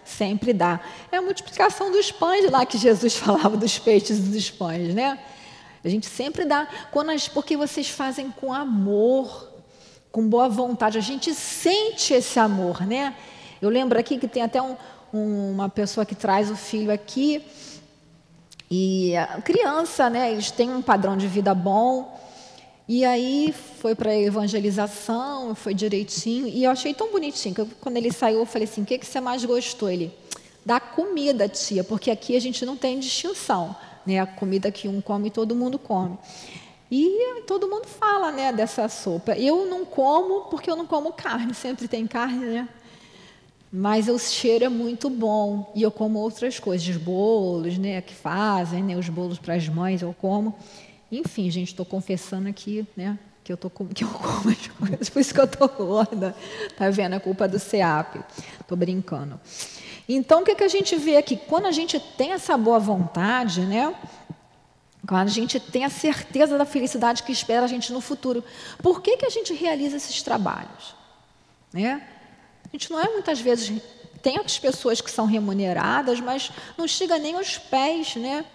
Sempre 0.04 0.52
dá. 0.52 0.80
É 1.10 1.18
a 1.18 1.22
multiplicação 1.22 1.90
dos 1.90 2.10
pães 2.10 2.50
lá 2.50 2.64
que 2.64 2.78
Jesus 2.78 3.16
falava, 3.16 3.56
dos 3.56 3.78
peixes 3.78 4.18
e 4.18 4.22
dos 4.22 4.50
pães, 4.50 4.94
né? 4.94 5.18
A 5.84 5.88
gente 5.88 6.06
sempre 6.06 6.44
dá. 6.44 6.68
Quando 6.90 7.10
as, 7.10 7.28
porque 7.28 7.56
vocês 7.56 7.88
fazem 7.88 8.30
com 8.30 8.52
amor, 8.52 9.50
com 10.10 10.28
boa 10.28 10.48
vontade. 10.48 10.98
A 10.98 11.02
gente 11.02 11.34
sente 11.34 12.14
esse 12.14 12.38
amor, 12.38 12.86
né? 12.86 13.14
Eu 13.60 13.68
lembro 13.68 13.98
aqui 13.98 14.18
que 14.18 14.28
tem 14.28 14.42
até 14.42 14.62
um, 14.62 14.76
um, 15.12 15.52
uma 15.52 15.68
pessoa 15.68 16.06
que 16.06 16.14
traz 16.14 16.50
o 16.50 16.56
filho 16.56 16.92
aqui 16.92 17.44
e 18.74 19.14
a 19.14 19.26
criança, 19.42 20.08
né, 20.08 20.32
eles 20.32 20.50
têm 20.50 20.70
um 20.70 20.80
padrão 20.80 21.14
de 21.14 21.26
vida 21.26 21.54
bom. 21.54 22.18
E 22.88 23.04
aí 23.04 23.54
foi 23.78 23.94
para 23.94 24.12
a 24.12 24.18
evangelização, 24.18 25.54
foi 25.54 25.74
direitinho. 25.74 26.48
E 26.48 26.64
eu 26.64 26.70
achei 26.70 26.94
tão 26.94 27.12
bonitinho 27.12 27.54
que 27.54 27.66
quando 27.82 27.98
ele 27.98 28.10
saiu, 28.10 28.38
eu 28.38 28.46
falei 28.46 28.66
assim: 28.66 28.80
o 28.80 28.86
que, 28.86 28.96
que 28.96 29.04
você 29.04 29.20
mais 29.20 29.44
gostou? 29.44 29.90
Ele, 29.90 30.10
da 30.64 30.80
comida, 30.80 31.50
tia, 31.50 31.84
porque 31.84 32.10
aqui 32.10 32.34
a 32.34 32.40
gente 32.40 32.64
não 32.64 32.74
tem 32.74 32.98
distinção. 32.98 33.76
Né? 34.06 34.18
A 34.18 34.26
comida 34.26 34.72
que 34.72 34.88
um 34.88 35.02
come, 35.02 35.30
todo 35.30 35.54
mundo 35.54 35.78
come. 35.78 36.16
E 36.90 37.42
todo 37.46 37.68
mundo 37.68 37.86
fala 37.86 38.32
né, 38.32 38.54
dessa 38.54 38.88
sopa. 38.88 39.36
Eu 39.36 39.66
não 39.66 39.84
como 39.84 40.46
porque 40.48 40.70
eu 40.70 40.76
não 40.76 40.86
como 40.86 41.12
carne, 41.12 41.52
sempre 41.52 41.86
tem 41.86 42.06
carne, 42.06 42.46
né? 42.46 42.68
Mas 43.72 44.06
o 44.06 44.18
cheiro 44.18 44.66
é 44.66 44.68
muito 44.68 45.08
bom 45.08 45.72
e 45.74 45.80
eu 45.80 45.90
como 45.90 46.18
outras 46.18 46.60
coisas, 46.60 46.86
os 46.86 46.98
bolos, 46.98 47.78
né, 47.78 48.02
que 48.02 48.14
fazem, 48.14 48.82
né, 48.82 48.94
os 48.94 49.08
bolos 49.08 49.38
para 49.38 49.54
as 49.54 49.66
mães 49.66 50.02
eu 50.02 50.14
como. 50.20 50.54
Enfim, 51.10 51.50
gente, 51.50 51.68
estou 51.68 51.86
confessando 51.86 52.48
aqui, 52.50 52.86
né, 52.94 53.18
que 53.42 53.50
eu 53.50 53.56
tô 53.56 53.70
que 53.70 54.04
eu 54.04 54.08
como 54.12 54.50
as 54.50 54.68
coisas, 54.68 55.08
por 55.08 55.20
isso 55.20 55.32
que 55.32 55.40
eu 55.40 55.48
tô 55.48 55.66
gorda. 55.68 56.36
Tá 56.76 56.90
vendo? 56.90 57.14
É 57.14 57.18
culpa 57.18 57.48
do 57.48 57.58
CEAP. 57.58 58.20
Tô 58.66 58.76
brincando. 58.76 59.40
Então, 60.06 60.42
o 60.42 60.44
que, 60.44 60.54
que 60.54 60.64
a 60.64 60.68
gente 60.68 60.94
vê 60.96 61.16
aqui? 61.16 61.36
Quando 61.36 61.66
a 61.66 61.72
gente 61.72 61.98
tem 62.18 62.32
essa 62.32 62.58
boa 62.58 62.78
vontade, 62.78 63.62
né? 63.62 63.94
Quando 65.06 65.28
a 65.28 65.30
gente 65.30 65.58
tem 65.58 65.84
a 65.84 65.90
certeza 65.90 66.58
da 66.58 66.66
felicidade 66.66 67.22
que 67.22 67.32
espera 67.32 67.64
a 67.64 67.68
gente 67.68 67.90
no 67.90 68.02
futuro, 68.02 68.44
por 68.82 69.00
que, 69.00 69.16
que 69.16 69.24
a 69.24 69.30
gente 69.30 69.54
realiza 69.54 69.96
esses 69.96 70.22
trabalhos? 70.22 70.94
Né? 71.72 72.06
A 72.72 72.76
gente 72.76 72.90
não 72.90 72.98
é 72.98 73.08
muitas 73.08 73.38
vezes. 73.38 73.70
Tem 74.22 74.38
as 74.38 74.58
pessoas 74.58 75.00
que 75.00 75.10
são 75.10 75.26
remuneradas, 75.26 76.20
mas 76.20 76.50
não 76.78 76.88
chega 76.88 77.18
nem 77.18 77.34
aos 77.34 77.58
pés, 77.58 78.16
né? 78.16 78.46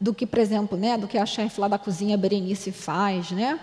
Do 0.00 0.14
que, 0.14 0.26
por 0.26 0.38
exemplo, 0.38 0.78
né? 0.78 0.96
Do 0.96 1.06
que 1.06 1.18
a 1.18 1.26
chefe 1.26 1.60
lá 1.60 1.68
da 1.68 1.78
cozinha 1.78 2.16
Berenice 2.16 2.72
faz, 2.72 3.30
né? 3.32 3.60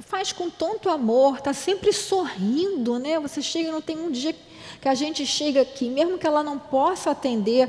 Faz 0.00 0.32
com 0.32 0.48
tanto 0.48 0.88
amor, 0.88 1.38
está 1.38 1.52
sempre 1.52 1.92
sorrindo, 1.92 2.98
né? 2.98 3.20
Você 3.20 3.42
chega, 3.42 3.70
não 3.70 3.82
tem 3.82 3.98
um 3.98 4.10
dia 4.10 4.34
que 4.80 4.88
a 4.88 4.94
gente 4.94 5.26
chega 5.26 5.60
aqui, 5.60 5.90
mesmo 5.90 6.16
que 6.16 6.26
ela 6.26 6.42
não 6.42 6.58
possa 6.58 7.10
atender 7.10 7.68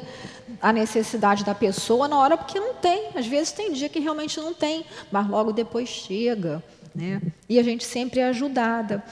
a 0.62 0.72
necessidade 0.72 1.44
da 1.44 1.54
pessoa 1.54 2.08
na 2.08 2.18
hora, 2.18 2.38
porque 2.38 2.60
não 2.60 2.74
tem. 2.76 3.10
Às 3.16 3.28
vezes 3.28 3.52
tem 3.52 3.74
dia 3.74 3.89
que 3.89 4.00
realmente 4.00 4.39
não 4.39 4.54
tem, 4.54 4.86
mas 5.12 5.28
logo 5.28 5.52
depois 5.52 5.89
chega. 5.89 6.64
Né? 6.96 7.22
E 7.50 7.60
a 7.60 7.64
gente 7.64 7.84
sempre 7.84 8.20
é 8.20 8.26
ajudada. 8.26 9.04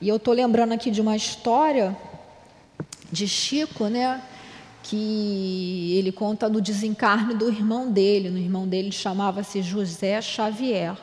E 0.00 0.08
eu 0.08 0.16
estou 0.16 0.34
lembrando 0.34 0.72
aqui 0.72 0.90
de 0.90 1.00
uma 1.00 1.16
história 1.16 1.96
de 3.10 3.26
Chico, 3.26 3.86
né? 3.88 4.22
Que 4.82 5.94
ele 5.96 6.12
conta 6.12 6.48
do 6.48 6.60
desencarne 6.60 7.34
do 7.34 7.48
irmão 7.48 7.90
dele. 7.90 8.28
O 8.28 8.36
irmão 8.36 8.66
dele 8.66 8.92
chamava-se 8.92 9.62
José 9.62 10.20
Xavier. 10.20 10.96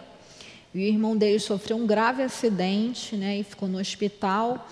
E 0.74 0.80
o 0.80 0.82
irmão 0.82 1.16
dele 1.18 1.40
sofreu 1.40 1.78
um 1.78 1.88
grave 1.88 2.22
acidente, 2.22 3.16
né? 3.16 3.40
E 3.40 3.44
ficou 3.44 3.68
no 3.68 3.80
hospital. 3.80 4.68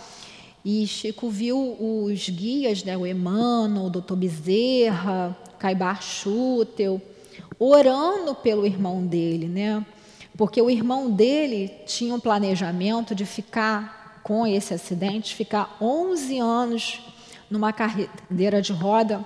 E 0.63 0.85
Chico 0.87 1.29
viu 1.29 1.77
os 1.79 2.29
guias, 2.29 2.83
né? 2.83 2.97
O 2.97 3.05
Emmanuel, 3.05 3.85
o 3.85 3.89
doutor 3.89 4.15
Bezerra, 4.15 5.37
Caibar 5.59 6.01
Schutel, 6.01 7.01
orando 7.59 8.33
pelo 8.35 8.65
irmão 8.65 9.05
dele, 9.05 9.47
né? 9.47 9.85
Porque 10.37 10.61
o 10.61 10.69
irmão 10.69 11.09
dele 11.09 11.71
tinha 11.85 12.13
um 12.13 12.19
planejamento 12.19 13.15
de 13.15 13.25
ficar 13.25 14.19
com 14.23 14.45
esse 14.45 14.73
acidente, 14.73 15.35
ficar 15.35 15.77
11 15.79 16.39
anos 16.39 17.01
numa 17.49 17.71
cadeira 17.71 18.61
de 18.61 18.73
roda 18.73 19.23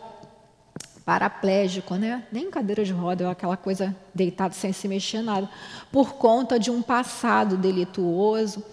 paraplégico, 1.09 1.95
né? 1.95 2.23
Nem 2.31 2.51
cadeira 2.51 2.85
de 2.85 2.93
roda, 2.93 3.31
aquela 3.31 3.57
coisa 3.57 3.95
deitado 4.13 4.53
sem 4.53 4.71
se 4.71 4.87
mexer 4.87 5.23
nada, 5.23 5.49
por 5.91 6.13
conta 6.13 6.59
de 6.59 6.69
um 6.69 6.83
passado 6.83 7.57
delituoso, 7.57 8.63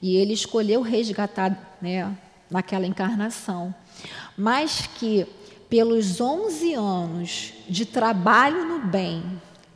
e 0.00 0.16
ele 0.16 0.32
escolheu 0.32 0.82
resgatar, 0.82 1.76
né, 1.82 2.16
naquela 2.48 2.86
encarnação. 2.86 3.74
Mas 4.38 4.86
que 4.86 5.26
pelos 5.68 6.20
11 6.20 6.74
anos 6.74 7.54
de 7.68 7.84
trabalho 7.84 8.64
no 8.66 8.86
bem, 8.86 9.22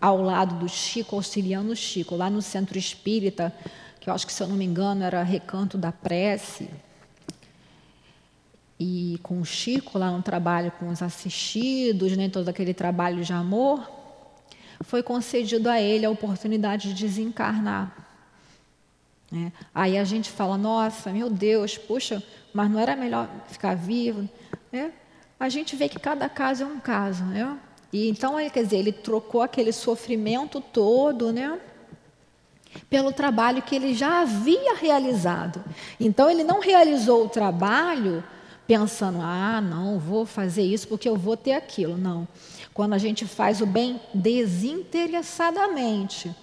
ao 0.04 0.20
lado 0.20 0.56
do 0.56 0.68
Chico, 0.68 1.16
auxiliando 1.16 1.74
Chico, 1.74 2.14
lá 2.14 2.28
no 2.28 2.42
centro 2.42 2.76
espírita, 2.76 3.50
que 3.98 4.10
eu 4.10 4.12
acho 4.12 4.26
que, 4.26 4.34
se 4.34 4.42
eu 4.42 4.46
não 4.46 4.54
me 4.54 4.66
engano, 4.66 5.02
era 5.02 5.22
Recanto 5.22 5.78
da 5.78 5.90
Prece, 5.90 6.68
e 8.78 9.18
com 9.22 9.40
o 9.40 9.46
Chico 9.46 9.96
lá 9.96 10.10
no 10.10 10.22
trabalho 10.22 10.70
com 10.72 10.90
os 10.90 11.00
assistidos, 11.00 12.14
né, 12.18 12.28
todo 12.28 12.50
aquele 12.50 12.74
trabalho 12.74 13.24
de 13.24 13.32
amor, 13.32 13.90
foi 14.82 15.02
concedido 15.02 15.70
a 15.70 15.80
ele 15.80 16.04
a 16.04 16.10
oportunidade 16.10 16.92
de 16.92 17.06
desencarnar. 17.06 17.96
Né? 19.32 19.54
Aí 19.74 19.96
a 19.96 20.04
gente 20.04 20.30
fala, 20.30 20.58
nossa, 20.58 21.10
meu 21.14 21.30
Deus, 21.30 21.78
puxa, 21.78 22.22
mas 22.52 22.70
não 22.70 22.78
era 22.78 22.94
melhor 22.94 23.26
ficar 23.48 23.74
vivo? 23.74 24.28
Né? 24.70 24.92
A 25.40 25.48
gente 25.48 25.74
vê 25.74 25.88
que 25.88 25.98
cada 25.98 26.28
caso 26.28 26.62
é 26.62 26.66
um 26.66 26.78
caso, 26.78 27.24
né? 27.24 27.58
E 27.94 28.08
então, 28.08 28.34
quer 28.50 28.64
dizer, 28.64 28.78
ele 28.78 28.90
trocou 28.90 29.40
aquele 29.40 29.72
sofrimento 29.72 30.60
todo, 30.60 31.32
né? 31.32 31.60
pelo 32.90 33.12
trabalho 33.12 33.62
que 33.62 33.76
ele 33.76 33.94
já 33.94 34.22
havia 34.22 34.74
realizado. 34.74 35.62
Então, 36.00 36.28
ele 36.28 36.42
não 36.42 36.58
realizou 36.58 37.24
o 37.24 37.28
trabalho 37.28 38.24
pensando, 38.66 39.20
ah, 39.22 39.60
não, 39.60 39.96
vou 39.96 40.26
fazer 40.26 40.64
isso 40.64 40.88
porque 40.88 41.08
eu 41.08 41.14
vou 41.14 41.36
ter 41.36 41.52
aquilo. 41.52 41.96
Não. 41.96 42.26
Quando 42.72 42.94
a 42.94 42.98
gente 42.98 43.24
faz 43.26 43.60
o 43.60 43.66
bem 43.66 44.00
desinteressadamente, 44.12 46.34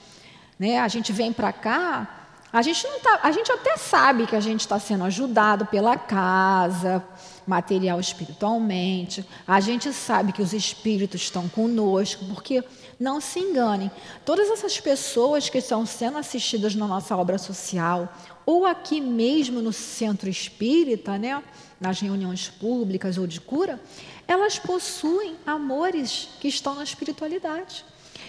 né? 0.58 0.80
a 0.80 0.88
gente 0.88 1.12
vem 1.12 1.34
para 1.34 1.52
cá, 1.52 2.20
A 2.54 2.62
gente, 2.62 2.86
não 2.86 3.00
tá, 3.00 3.22
a 3.24 3.32
gente 3.32 3.50
até 3.50 3.78
sabe 3.78 4.28
que 4.28 4.36
a 4.36 4.42
gente 4.42 4.60
está 4.62 4.78
sendo 4.78 5.06
ajudado 5.06 5.66
pela 5.66 5.98
casa, 5.98 7.02
material 7.46 8.00
espiritualmente. 8.00 9.26
A 9.48 9.60
gente 9.60 9.92
sabe 9.94 10.32
que 10.32 10.42
os 10.42 10.54
espíritos 10.54 11.22
estão 11.22 11.48
conosco, 11.50 12.26
porque 12.26 12.64
não 13.00 13.20
se 13.20 13.40
enganem, 13.40 13.90
todas 14.24 14.50
essas 14.50 14.80
pessoas 14.80 15.50
que 15.50 15.58
estão 15.58 15.86
sendo 15.86 16.18
assistidas 16.18 16.76
na 16.76 16.88
nossa 16.88 17.18
obra 17.18 17.38
social, 17.38 18.14
ou 18.46 18.66
aqui 18.66 19.02
mesmo 19.02 19.62
no 19.62 19.74
centro 19.74 20.30
espírita, 20.30 21.18
né, 21.18 21.44
nas 21.80 22.00
reuniões 22.00 22.48
públicas 22.48 23.18
ou 23.18 23.26
de 23.26 23.42
cura, 23.42 23.80
elas 24.28 24.60
possuem 24.60 25.36
amores 25.46 26.30
que 26.40 26.48
estão 26.48 26.76
na 26.76 26.84
espiritualidade. 26.84 27.84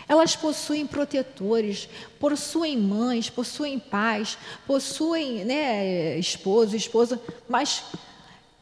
Elas 0.09 0.35
possuem 0.35 0.87
protetores, 0.87 1.89
possuem 2.19 2.77
mães, 2.77 3.31
possuem 3.31 3.79
pais, 3.79 4.37
possuem 4.67 5.45
né, 5.45 6.19
esposo, 6.19 6.75
esposa, 6.75 7.21
mas 7.49 7.85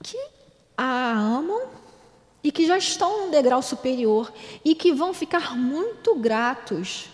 que 0.02 0.18
a 0.82 1.12
amam 1.12 1.68
e 2.42 2.50
que 2.50 2.66
já 2.66 2.78
estão 2.78 3.26
num 3.26 3.30
degrau 3.30 3.60
superior 3.60 4.32
e 4.64 4.74
que 4.74 4.94
vão 4.94 5.12
ficar 5.12 5.54
muito 5.54 6.14
gratos 6.16 7.10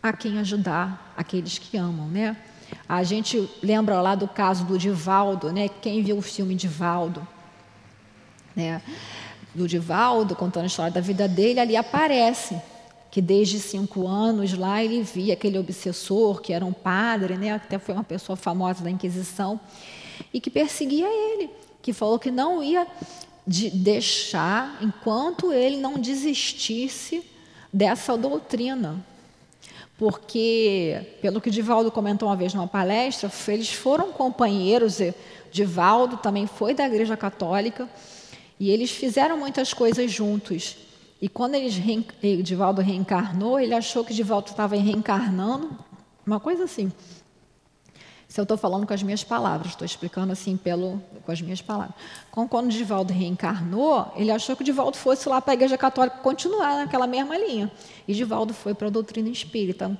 a 0.00 0.12
quem 0.12 0.38
ajudar, 0.38 1.12
aqueles 1.16 1.58
que 1.58 1.76
amam, 1.76 2.06
né? 2.06 2.36
A 2.88 3.02
gente 3.02 3.50
lembra 3.60 4.00
lá 4.00 4.14
do 4.14 4.28
caso 4.28 4.64
do 4.64 4.78
Divaldo, 4.78 5.52
né? 5.52 5.68
Quem 5.68 6.04
viu 6.04 6.18
o 6.18 6.22
filme 6.22 6.54
Divaldo, 6.54 7.26
né? 8.54 8.80
Do 9.52 9.66
Divaldo, 9.66 10.36
contando 10.36 10.64
a 10.64 10.66
história 10.66 10.92
da 10.92 11.00
vida 11.00 11.26
dele, 11.26 11.58
ali 11.58 11.76
aparece 11.76 12.60
que 13.10 13.20
desde 13.20 13.58
cinco 13.58 14.06
anos 14.06 14.52
lá 14.52 14.84
ele 14.84 15.02
via 15.02 15.34
aquele 15.34 15.58
obsessor, 15.58 16.40
que 16.40 16.52
era 16.52 16.64
um 16.64 16.72
padre, 16.72 17.36
né, 17.36 17.52
até 17.52 17.78
foi 17.78 17.94
uma 17.94 18.04
pessoa 18.04 18.36
famosa 18.36 18.84
da 18.84 18.90
Inquisição, 18.90 19.58
e 20.32 20.40
que 20.40 20.50
perseguia 20.50 21.06
ele, 21.06 21.50
que 21.86 21.92
falou 21.92 22.18
que 22.18 22.32
não 22.32 22.64
ia 22.64 22.84
de 23.46 23.70
deixar 23.70 24.76
enquanto 24.82 25.52
ele 25.52 25.76
não 25.76 25.94
desistisse 25.94 27.24
dessa 27.72 28.16
doutrina. 28.16 29.06
Porque, 29.96 31.16
pelo 31.22 31.40
que 31.40 31.48
Divaldo 31.48 31.92
comentou 31.92 32.28
uma 32.28 32.34
vez 32.34 32.52
numa 32.52 32.66
palestra, 32.66 33.30
eles 33.46 33.72
foram 33.72 34.10
companheiros, 34.10 34.98
Divaldo 35.52 36.16
também 36.16 36.48
foi 36.48 36.74
da 36.74 36.84
Igreja 36.84 37.16
Católica, 37.16 37.88
e 38.58 38.68
eles 38.68 38.90
fizeram 38.90 39.38
muitas 39.38 39.72
coisas 39.72 40.10
juntos. 40.10 40.76
E 41.22 41.28
quando 41.28 41.54
eles 41.54 41.74
Divaldo 42.42 42.82
reencarnou, 42.82 43.60
ele 43.60 43.74
achou 43.74 44.04
que 44.04 44.12
Divaldo 44.12 44.50
estava 44.50 44.74
reencarnando, 44.74 45.70
uma 46.26 46.40
coisa 46.40 46.64
assim. 46.64 46.90
Se 48.36 48.40
eu 48.40 48.42
estou 48.42 48.58
falando 48.58 48.86
com 48.86 48.92
as 48.92 49.02
minhas 49.02 49.24
palavras, 49.24 49.68
estou 49.68 49.86
explicando 49.86 50.30
assim 50.30 50.58
pelo, 50.58 51.02
com 51.24 51.32
as 51.32 51.40
minhas 51.40 51.62
palavras. 51.62 51.94
Quando, 52.30 52.48
quando 52.50 52.68
Divaldo 52.68 53.10
reencarnou, 53.10 54.12
ele 54.14 54.30
achou 54.30 54.54
que 54.54 54.62
Divaldo 54.62 54.94
fosse 54.98 55.26
lá 55.26 55.40
para 55.40 55.52
a 55.52 55.54
Igreja 55.54 55.78
Católica 55.78 56.18
continuar 56.18 56.76
naquela 56.76 57.06
mesma 57.06 57.34
linha. 57.38 57.72
E 58.06 58.12
Divaldo 58.12 58.52
foi 58.52 58.74
para 58.74 58.88
a 58.88 58.90
doutrina 58.90 59.30
espírita. 59.30 59.90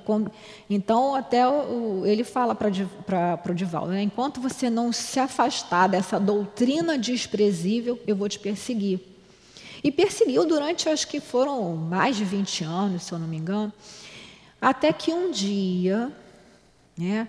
Então, 0.69 1.15
até 1.15 1.47
o, 1.47 2.05
ele 2.05 2.23
fala 2.23 2.53
para 2.53 3.51
o 3.51 3.55
Divaldo: 3.55 3.93
né, 3.93 4.03
enquanto 4.03 4.39
você 4.39 4.69
não 4.69 4.93
se 4.93 5.19
afastar 5.19 5.87
dessa 5.87 6.19
doutrina 6.19 6.95
desprezível, 6.95 7.99
eu 8.05 8.15
vou 8.15 8.29
te 8.29 8.37
perseguir. 8.37 8.99
E 9.83 9.91
perseguiu 9.91 10.45
durante, 10.45 10.87
acho 10.87 11.07
que 11.07 11.19
foram 11.19 11.75
mais 11.75 12.15
de 12.15 12.23
20 12.23 12.63
anos, 12.63 13.01
se 13.01 13.11
eu 13.11 13.17
não 13.17 13.27
me 13.27 13.37
engano, 13.37 13.73
até 14.61 14.93
que 14.93 15.11
um 15.11 15.31
dia, 15.31 16.11
né, 16.95 17.27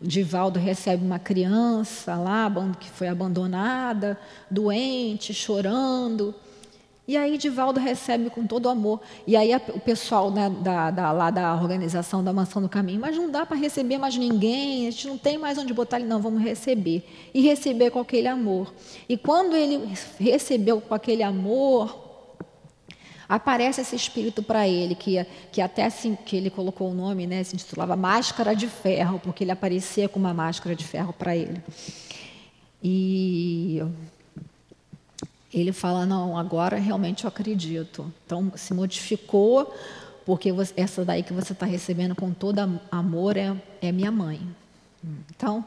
Divaldo 0.00 0.58
recebe 0.58 1.04
uma 1.04 1.18
criança 1.18 2.16
lá 2.16 2.52
que 2.78 2.90
foi 2.90 3.08
abandonada, 3.08 4.18
doente, 4.50 5.32
chorando. 5.32 6.34
E 7.08 7.16
aí 7.16 7.38
Divaldo 7.38 7.78
recebe 7.78 8.28
com 8.28 8.46
todo 8.46 8.68
amor. 8.68 9.00
E 9.26 9.36
aí 9.36 9.54
o 9.54 9.80
pessoal 9.80 10.30
né, 10.30 10.50
da, 10.60 10.90
da, 10.90 11.12
lá 11.12 11.30
da 11.30 11.54
organização 11.54 12.22
da 12.22 12.32
Mansão 12.32 12.60
do 12.60 12.68
Caminho, 12.68 13.00
mas 13.00 13.16
não 13.16 13.30
dá 13.30 13.46
para 13.46 13.56
receber 13.56 13.96
mais 13.96 14.16
ninguém, 14.16 14.88
a 14.88 14.90
gente 14.90 15.06
não 15.06 15.16
tem 15.16 15.38
mais 15.38 15.56
onde 15.56 15.72
botar 15.72 15.98
ele, 15.98 16.08
não, 16.08 16.20
vamos 16.20 16.42
receber. 16.42 17.08
E 17.32 17.40
receber 17.40 17.90
com 17.90 18.00
aquele 18.00 18.26
amor. 18.26 18.74
E 19.08 19.16
quando 19.16 19.54
ele 19.54 19.94
recebeu 20.18 20.80
com 20.80 20.94
aquele 20.94 21.22
amor, 21.22 22.05
aparece 23.28 23.80
esse 23.80 23.96
espírito 23.96 24.42
para 24.42 24.68
ele, 24.68 24.94
que, 24.94 25.24
que 25.50 25.60
até 25.60 25.84
assim 25.84 26.14
que 26.14 26.36
ele 26.36 26.50
colocou 26.50 26.90
o 26.90 26.94
nome, 26.94 27.26
né, 27.26 27.42
se 27.42 27.54
intitulava 27.54 27.96
Máscara 27.96 28.54
de 28.54 28.68
Ferro, 28.68 29.18
porque 29.18 29.44
ele 29.44 29.50
aparecia 29.50 30.08
com 30.08 30.18
uma 30.18 30.34
máscara 30.34 30.74
de 30.74 30.84
ferro 30.84 31.12
para 31.12 31.36
ele. 31.36 31.62
E 32.82 33.82
ele 35.52 35.72
fala: 35.72 36.06
Não, 36.06 36.38
agora 36.38 36.76
realmente 36.76 37.24
eu 37.24 37.28
acredito. 37.28 38.12
Então 38.24 38.52
se 38.54 38.72
modificou, 38.74 39.74
porque 40.24 40.50
essa 40.76 41.04
daí 41.04 41.22
que 41.22 41.32
você 41.32 41.52
está 41.52 41.66
recebendo 41.66 42.14
com 42.14 42.32
todo 42.32 42.80
amor 42.90 43.36
é, 43.36 43.56
é 43.80 43.90
minha 43.90 44.10
mãe. 44.10 44.40
Então. 45.30 45.64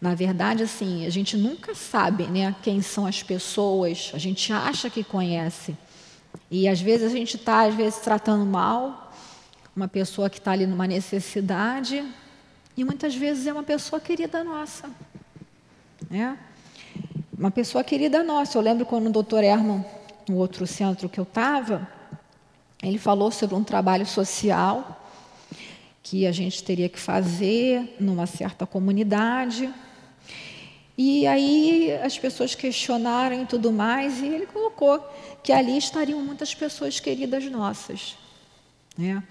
Na 0.00 0.14
verdade, 0.14 0.62
assim, 0.62 1.06
a 1.06 1.08
gente 1.08 1.34
nunca 1.34 1.74
sabe 1.74 2.24
né, 2.24 2.54
quem 2.62 2.82
são 2.82 3.06
as 3.06 3.22
pessoas, 3.22 4.10
a 4.12 4.18
gente 4.18 4.52
acha 4.52 4.90
que 4.90 5.02
conhece, 5.02 5.74
e 6.50 6.68
às 6.68 6.80
vezes 6.80 7.10
a 7.10 7.14
gente 7.14 7.36
está, 7.36 7.62
às 7.62 7.74
vezes, 7.74 7.98
tratando 8.00 8.44
mal 8.44 9.12
uma 9.74 9.88
pessoa 9.88 10.30
que 10.30 10.38
está 10.38 10.52
ali 10.52 10.66
numa 10.66 10.86
necessidade, 10.86 12.04
e 12.76 12.84
muitas 12.84 13.14
vezes 13.14 13.46
é 13.46 13.52
uma 13.52 13.62
pessoa 13.62 14.00
querida 14.00 14.44
nossa. 14.44 14.88
Né? 16.10 16.38
Uma 17.36 17.50
pessoa 17.50 17.82
querida 17.82 18.22
nossa. 18.22 18.56
Eu 18.58 18.62
lembro 18.62 18.86
quando 18.86 19.06
o 19.06 19.10
doutor 19.10 19.42
Herman, 19.42 19.84
no 20.28 20.36
outro 20.36 20.66
centro 20.66 21.08
que 21.08 21.18
eu 21.18 21.24
estava, 21.24 21.88
ele 22.82 22.98
falou 22.98 23.30
sobre 23.30 23.54
um 23.54 23.64
trabalho 23.64 24.06
social 24.06 25.00
que 26.02 26.26
a 26.26 26.32
gente 26.32 26.62
teria 26.62 26.88
que 26.88 27.00
fazer 27.00 27.96
numa 27.98 28.26
certa 28.26 28.66
comunidade. 28.66 29.72
E 30.96 31.26
aí 31.26 31.92
as 32.02 32.16
pessoas 32.18 32.54
questionaram 32.54 33.42
e 33.42 33.46
tudo 33.46 33.72
mais, 33.72 34.20
e 34.20 34.26
ele 34.26 34.46
colocou 34.46 35.00
que 35.42 35.52
ali 35.52 35.76
estariam 35.76 36.20
muitas 36.20 36.54
pessoas 36.54 37.00
queridas 37.00 37.44
nossas. 37.46 38.16
Né? 38.96 39.22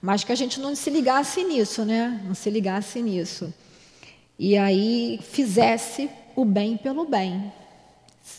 Mas 0.00 0.24
que 0.24 0.32
a 0.32 0.34
gente 0.34 0.58
não 0.58 0.74
se 0.74 0.90
ligasse 0.90 1.44
nisso, 1.44 1.84
né? 1.84 2.20
Não 2.24 2.34
se 2.34 2.50
ligasse 2.50 3.00
nisso. 3.00 3.54
E 4.36 4.56
aí 4.56 5.20
fizesse 5.22 6.10
o 6.34 6.44
bem 6.44 6.76
pelo 6.76 7.04
bem. 7.04 7.52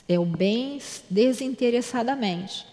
É 0.08 0.20
o 0.20 0.26
bem 0.26 0.82
desinteressadamente. 1.10 2.66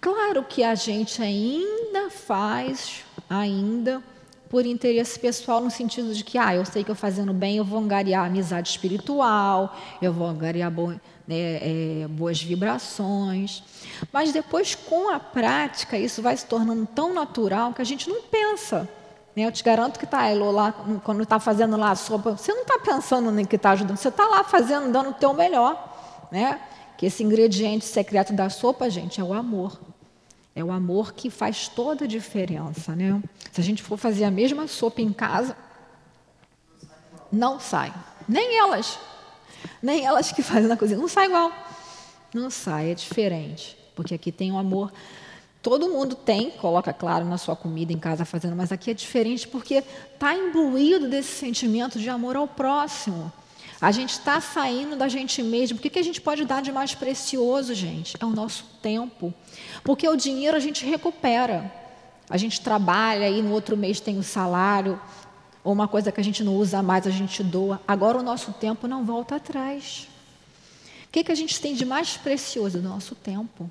Claro 0.00 0.44
que 0.44 0.62
a 0.62 0.76
gente 0.76 1.20
ainda 1.20 2.10
faz, 2.10 3.04
ainda 3.28 4.02
por 4.54 4.64
interesse 4.64 5.18
pessoal, 5.18 5.60
no 5.60 5.68
sentido 5.68 6.14
de 6.14 6.22
que, 6.22 6.38
ah, 6.38 6.54
eu 6.54 6.64
sei 6.64 6.84
que 6.84 6.90
eu 6.92 6.94
fazendo 6.94 7.32
bem, 7.32 7.56
eu 7.56 7.64
vou 7.64 7.76
angariar 7.76 8.24
amizade 8.24 8.68
espiritual, 8.68 9.76
eu 10.00 10.12
vou 10.12 10.28
angariar 10.28 10.70
bo 10.70 10.90
né, 10.90 11.00
é, 11.26 12.06
boas 12.08 12.40
vibrações. 12.40 13.64
Mas 14.12 14.32
depois, 14.32 14.76
com 14.76 15.12
a 15.12 15.18
prática, 15.18 15.98
isso 15.98 16.22
vai 16.22 16.36
se 16.36 16.46
tornando 16.46 16.86
tão 16.86 17.12
natural 17.12 17.72
que 17.72 17.82
a 17.82 17.84
gente 17.84 18.08
não 18.08 18.22
pensa. 18.22 18.88
Né? 19.34 19.44
Eu 19.44 19.50
te 19.50 19.64
garanto 19.64 19.98
que 19.98 20.06
tá, 20.06 20.28
Elo, 20.28 20.52
lá, 20.52 20.70
quando 21.02 21.24
está 21.24 21.40
fazendo 21.40 21.76
lá 21.76 21.90
a 21.90 21.96
sopa, 21.96 22.36
você 22.36 22.52
não 22.52 22.62
está 22.62 22.78
pensando 22.78 23.32
no 23.32 23.44
que 23.44 23.56
está 23.56 23.72
ajudando, 23.72 23.96
você 23.96 24.06
está 24.06 24.24
lá 24.28 24.44
fazendo, 24.44 24.92
dando 24.92 25.10
o 25.10 25.14
teu 25.14 25.34
melhor. 25.34 26.28
Né? 26.30 26.60
Que 26.96 27.06
esse 27.06 27.24
ingrediente 27.24 27.84
secreto 27.84 28.32
da 28.32 28.48
sopa, 28.48 28.88
gente, 28.88 29.20
é 29.20 29.24
o 29.24 29.34
amor. 29.34 29.80
É 30.54 30.62
o 30.62 30.70
amor 30.70 31.12
que 31.12 31.28
faz 31.28 31.66
toda 31.66 32.04
a 32.04 32.08
diferença, 32.08 32.94
né? 32.94 33.20
Se 33.54 33.60
a 33.60 33.64
gente 33.64 33.84
for 33.84 33.96
fazer 33.96 34.24
a 34.24 34.32
mesma 34.32 34.66
sopa 34.66 35.00
em 35.00 35.12
casa, 35.12 35.56
não 37.30 37.60
sai. 37.60 37.94
Nem 38.28 38.58
elas. 38.58 38.98
Nem 39.80 40.04
elas 40.04 40.32
que 40.32 40.42
fazem 40.42 40.68
na 40.68 40.76
cozinha. 40.76 40.98
Não 40.98 41.06
sai 41.06 41.26
igual. 41.26 41.52
Não 42.34 42.50
sai, 42.50 42.90
é 42.90 42.94
diferente. 42.96 43.78
Porque 43.94 44.12
aqui 44.12 44.32
tem 44.32 44.50
o 44.50 44.56
um 44.56 44.58
amor. 44.58 44.92
Todo 45.62 45.88
mundo 45.88 46.16
tem, 46.16 46.50
coloca 46.50 46.92
claro 46.92 47.24
na 47.26 47.38
sua 47.38 47.54
comida 47.54 47.92
em 47.92 47.98
casa 47.98 48.24
fazendo, 48.24 48.56
mas 48.56 48.72
aqui 48.72 48.90
é 48.90 48.94
diferente 48.94 49.46
porque 49.46 49.84
está 50.12 50.34
imbuído 50.34 51.08
desse 51.08 51.30
sentimento 51.36 51.96
de 51.96 52.10
amor 52.10 52.34
ao 52.34 52.48
próximo. 52.48 53.32
A 53.80 53.92
gente 53.92 54.14
está 54.14 54.40
saindo 54.40 54.96
da 54.96 55.06
gente 55.06 55.44
mesmo. 55.44 55.78
O 55.78 55.80
que, 55.80 55.90
que 55.90 56.00
a 56.00 56.02
gente 56.02 56.20
pode 56.20 56.44
dar 56.44 56.60
de 56.60 56.72
mais 56.72 56.92
precioso, 56.92 57.72
gente? 57.72 58.16
É 58.18 58.24
o 58.24 58.30
nosso 58.30 58.64
tempo. 58.82 59.32
Porque 59.84 60.08
o 60.08 60.16
dinheiro 60.16 60.56
a 60.56 60.60
gente 60.60 60.84
recupera. 60.84 61.83
A 62.28 62.36
gente 62.36 62.60
trabalha 62.60 63.28
e 63.28 63.42
no 63.42 63.52
outro 63.52 63.76
mês 63.76 64.00
tem 64.00 64.18
o 64.18 64.22
salário, 64.22 65.00
ou 65.62 65.72
uma 65.72 65.88
coisa 65.88 66.12
que 66.12 66.20
a 66.20 66.24
gente 66.24 66.44
não 66.44 66.56
usa 66.56 66.82
mais, 66.82 67.06
a 67.06 67.10
gente 67.10 67.42
doa. 67.42 67.80
Agora 67.86 68.18
o 68.18 68.22
nosso 68.22 68.52
tempo 68.52 68.86
não 68.86 69.04
volta 69.04 69.36
atrás. 69.36 70.08
O 71.06 71.08
que, 71.10 71.24
que 71.24 71.32
a 71.32 71.34
gente 71.34 71.60
tem 71.60 71.74
de 71.74 71.84
mais 71.84 72.16
precioso? 72.16 72.78
O 72.78 72.82
nosso 72.82 73.14
tempo. 73.14 73.70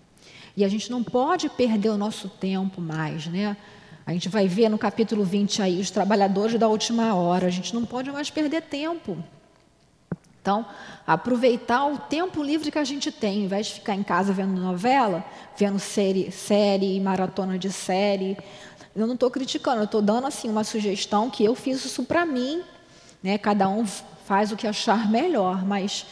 E 0.56 0.64
a 0.64 0.70
gente 0.70 0.90
não 0.90 1.04
pode 1.04 1.50
perder 1.50 1.90
o 1.90 1.98
nosso 1.98 2.30
tempo 2.30 2.80
mais, 2.80 3.28
né? 3.28 3.58
A 4.06 4.12
gente 4.12 4.30
vai 4.30 4.48
ver 4.48 4.70
no 4.70 4.78
capítulo 4.78 5.24
20 5.24 5.62
aí 5.62 5.80
os 5.80 5.90
trabalhadores 5.90 6.60
da 6.60 6.68
última 6.68 7.14
hora. 7.16 7.48
A 7.48 7.50
gente 7.50 7.74
não 7.74 7.86
pode 7.86 8.12
mais 8.12 8.30
perder 8.30 8.64
tempo. 8.64 9.24
Então, 10.44 10.66
aproveitar 11.08 11.86
o 11.86 11.98
tempo 11.98 12.44
livre 12.44 12.70
que 12.70 12.78
a 12.78 12.84
gente 12.84 13.10
tem, 13.14 13.38
ao 13.38 13.46
invés 13.46 13.68
de 13.68 13.74
ficar 13.76 13.96
em 13.96 14.04
casa 14.04 14.34
vendo 14.34 14.60
novela, 14.60 15.24
vendo 15.58 15.80
série, 15.80 16.34
série 16.34 17.00
maratona 17.00 17.58
de 17.58 17.72
série. 17.72 18.38
Eu 18.94 19.08
não 19.08 19.14
estou 19.14 19.32
criticando, 19.32 19.80
eu 19.80 19.86
estou 19.86 20.02
dando 20.02 20.28
assim 20.28 20.50
uma 20.50 20.66
sugestão 20.66 21.30
que 21.30 21.46
eu 21.46 21.56
fiz 21.56 21.86
isso 21.86 22.04
para 22.04 22.26
mim. 22.26 22.62
Né? 23.24 23.38
Cada 23.38 23.70
um 23.70 23.86
faz 23.86 24.52
o 24.52 24.58
que 24.58 24.68
achar 24.68 25.08
melhor, 25.10 25.66
mas 25.66 26.06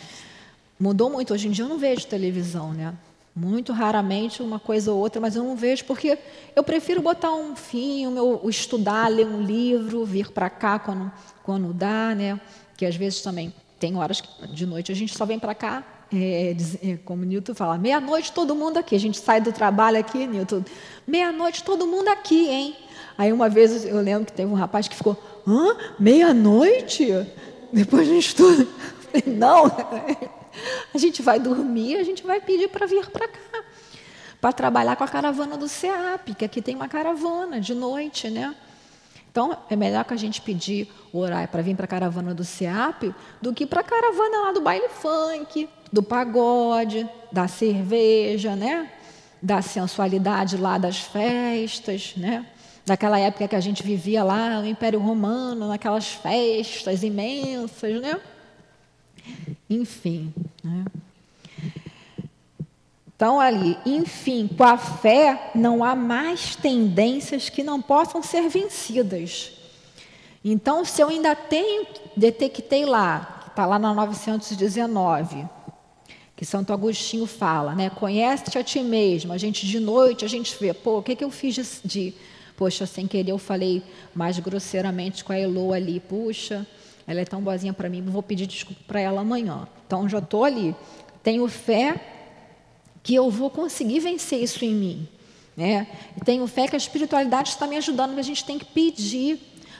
mudou 0.79 1.09
muito. 1.09 1.33
Hoje 1.33 1.49
em 1.49 1.51
dia 1.51 1.65
eu 1.65 1.69
não 1.69 1.77
vejo 1.77 2.07
televisão, 2.07 2.71
né? 2.71 2.93
Muito 3.35 3.73
raramente 3.73 4.41
uma 4.41 4.59
coisa 4.59 4.93
ou 4.93 4.99
outra, 4.99 5.19
mas 5.19 5.35
eu 5.35 5.43
não 5.43 5.57
vejo 5.57 5.83
porque 5.83 6.17
eu 6.55 6.63
prefiro 6.63 7.01
botar 7.01 7.33
um 7.33 7.53
filme, 7.53 8.17
ou 8.17 8.49
estudar, 8.49 9.09
ler 9.09 9.27
um 9.27 9.41
livro, 9.41 10.05
vir 10.05 10.31
para 10.31 10.49
cá 10.49 10.79
quando, 10.79 11.11
quando 11.43 11.73
dá, 11.73 12.15
né? 12.15 12.39
Que 12.77 12.85
às 12.85 12.95
vezes 12.95 13.21
também 13.21 13.53
tem 13.81 13.97
horas 13.97 14.21
que 14.21 14.47
de 14.47 14.67
noite 14.67 14.91
a 14.91 14.95
gente 14.95 15.17
só 15.17 15.25
vem 15.25 15.39
para 15.39 15.55
cá, 15.55 15.83
é, 16.13 16.55
é, 16.83 16.97
como 17.03 17.25
Newton 17.25 17.55
fala, 17.55 17.79
meia-noite 17.79 18.31
todo 18.31 18.53
mundo 18.53 18.77
aqui. 18.77 18.95
A 18.95 18.99
gente 18.99 19.17
sai 19.17 19.41
do 19.41 19.51
trabalho 19.51 19.97
aqui, 19.97 20.27
Newton, 20.27 20.63
meia-noite 21.07 21.63
todo 21.63 21.87
mundo 21.87 22.07
aqui, 22.09 22.47
hein? 22.47 22.75
Aí 23.17 23.33
uma 23.33 23.49
vez 23.49 23.83
eu 23.83 23.99
lembro 23.99 24.25
que 24.25 24.33
teve 24.33 24.49
um 24.51 24.53
rapaz 24.53 24.87
que 24.87 24.95
ficou, 24.95 25.17
hã? 25.47 25.75
Meia-noite? 25.99 27.07
Depois 27.73 28.07
a 28.07 28.13
gente 28.13 28.27
estuda. 28.27 28.67
Não, 29.25 29.65
a 30.93 30.97
gente 30.97 31.23
vai 31.23 31.39
dormir, 31.39 31.97
a 31.97 32.03
gente 32.03 32.23
vai 32.23 32.39
pedir 32.39 32.69
para 32.69 32.85
vir 32.85 33.09
para 33.09 33.27
cá, 33.27 33.63
para 34.39 34.53
trabalhar 34.53 34.95
com 34.95 35.03
a 35.03 35.07
caravana 35.07 35.57
do 35.57 35.67
SEAP, 35.67 36.35
que 36.35 36.45
aqui 36.45 36.61
tem 36.61 36.75
uma 36.75 36.87
caravana 36.87 37.59
de 37.59 37.73
noite, 37.73 38.29
né? 38.29 38.55
Então, 39.31 39.57
é 39.69 39.77
melhor 39.77 40.03
que 40.03 40.13
a 40.13 40.17
gente 40.17 40.41
pedir 40.41 40.89
orar 41.13 41.47
para 41.47 41.61
vir 41.61 41.73
para 41.73 41.85
a 41.85 41.87
caravana 41.87 42.33
do 42.33 42.43
SEAP 42.43 43.15
do 43.41 43.53
que 43.53 43.65
para 43.65 43.79
a 43.79 43.83
caravana 43.83 44.41
lá 44.41 44.51
do 44.51 44.59
baile 44.59 44.89
funk, 44.89 45.69
do 45.91 46.03
pagode, 46.03 47.07
da 47.31 47.47
cerveja, 47.47 48.57
né? 48.57 48.91
Da 49.41 49.61
sensualidade 49.61 50.57
lá 50.57 50.77
das 50.77 50.97
festas, 50.97 52.13
né? 52.17 52.45
Daquela 52.85 53.17
época 53.19 53.47
que 53.47 53.55
a 53.55 53.61
gente 53.61 53.81
vivia 53.81 54.21
lá 54.21 54.59
no 54.59 54.67
Império 54.67 54.99
Romano, 54.99 55.69
naquelas 55.69 56.07
festas 56.07 57.01
imensas, 57.01 58.01
né? 58.01 58.19
Enfim. 59.69 60.33
Né? 60.61 60.83
Então, 63.21 63.39
ali, 63.39 63.77
enfim, 63.85 64.47
com 64.47 64.63
a 64.63 64.75
fé 64.79 65.51
não 65.53 65.83
há 65.83 65.95
mais 65.95 66.55
tendências 66.55 67.49
que 67.49 67.61
não 67.61 67.79
possam 67.79 68.23
ser 68.23 68.49
vencidas. 68.49 69.51
Então, 70.43 70.83
se 70.83 71.03
eu 71.03 71.09
ainda 71.09 71.35
tenho, 71.35 71.85
detectei 72.17 72.83
lá, 72.83 73.43
está 73.45 73.63
lá 73.67 73.77
na 73.77 73.93
919, 73.93 75.45
que 76.35 76.43
Santo 76.43 76.73
Agostinho 76.73 77.27
fala, 77.27 77.75
né? 77.75 77.91
Conhece-te 77.91 78.57
a 78.57 78.63
ti 78.63 78.79
mesmo. 78.79 79.31
A 79.31 79.37
gente 79.37 79.67
de 79.67 79.79
noite, 79.79 80.25
a 80.25 80.27
gente 80.27 80.57
vê, 80.59 80.73
pô, 80.73 80.97
o 80.97 81.03
que, 81.03 81.15
que 81.15 81.23
eu 81.23 81.29
fiz 81.29 81.53
de, 81.53 81.87
de. 81.87 82.13
Poxa, 82.57 82.87
sem 82.87 83.05
querer 83.05 83.29
eu 83.29 83.37
falei 83.37 83.83
mais 84.15 84.39
grosseiramente 84.39 85.23
com 85.23 85.31
a 85.31 85.37
Elo 85.37 85.73
ali, 85.73 85.99
puxa, 85.99 86.65
ela 87.05 87.21
é 87.21 87.25
tão 87.25 87.39
boazinha 87.39 87.71
para 87.71 87.87
mim, 87.87 88.01
vou 88.01 88.23
pedir 88.23 88.47
desculpa 88.47 88.81
para 88.87 88.99
ela 88.99 89.21
amanhã. 89.21 89.67
Então 89.85 90.09
já 90.09 90.17
estou 90.17 90.43
ali. 90.43 90.75
Tenho 91.21 91.47
fé 91.47 92.17
que 93.03 93.15
eu 93.15 93.29
vou 93.29 93.49
conseguir 93.49 93.99
vencer 93.99 94.41
isso 94.41 94.63
em 94.63 94.73
mim. 94.73 95.09
Né? 95.55 95.87
Tenho 96.23 96.45
fé 96.47 96.67
que 96.67 96.75
a 96.75 96.77
espiritualidade 96.77 97.49
está 97.49 97.67
me 97.67 97.77
ajudando, 97.77 98.13
que 98.13 98.19
a 98.19 98.23
gente 98.23 98.45
tem 98.45 98.57
que 98.57 98.65
pedir. 98.65 99.39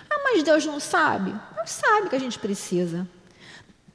Ah, 0.10 0.22
mas 0.24 0.44
Deus 0.44 0.66
não 0.66 0.80
sabe? 0.80 1.32
Deus 1.56 1.70
sabe 1.70 2.10
que 2.10 2.16
a 2.16 2.20
gente 2.20 2.38
precisa. 2.38 3.08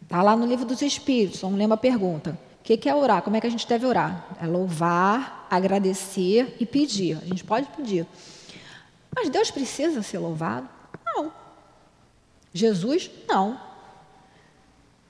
Está 0.03 0.23
lá 0.23 0.37
no 0.37 0.47
livro 0.47 0.65
dos 0.65 0.81
Espíritos, 0.83 1.41
vamos 1.41 1.59
ler 1.59 1.67
uma 1.67 1.77
pergunta. 1.77 2.39
O 2.61 2.65
que 2.65 2.89
é 2.89 2.95
orar? 2.95 3.23
Como 3.23 3.37
é 3.37 3.41
que 3.41 3.47
a 3.47 3.51
gente 3.51 3.67
deve 3.67 3.87
orar? 3.87 4.27
É 4.41 4.47
louvar, 4.47 5.47
agradecer 5.51 6.57
e 6.59 6.67
pedir. 6.67 7.17
A 7.23 7.27
gente 7.27 7.45
pode 7.45 7.67
pedir. 7.69 8.07
Mas 9.15 9.31
Deus 9.31 9.51
precisa 9.51 10.03
ser 10.03 10.19
louvado? 10.19 10.69
Não. 11.05 11.33
Jesus, 12.53 13.11
não. 13.29 13.61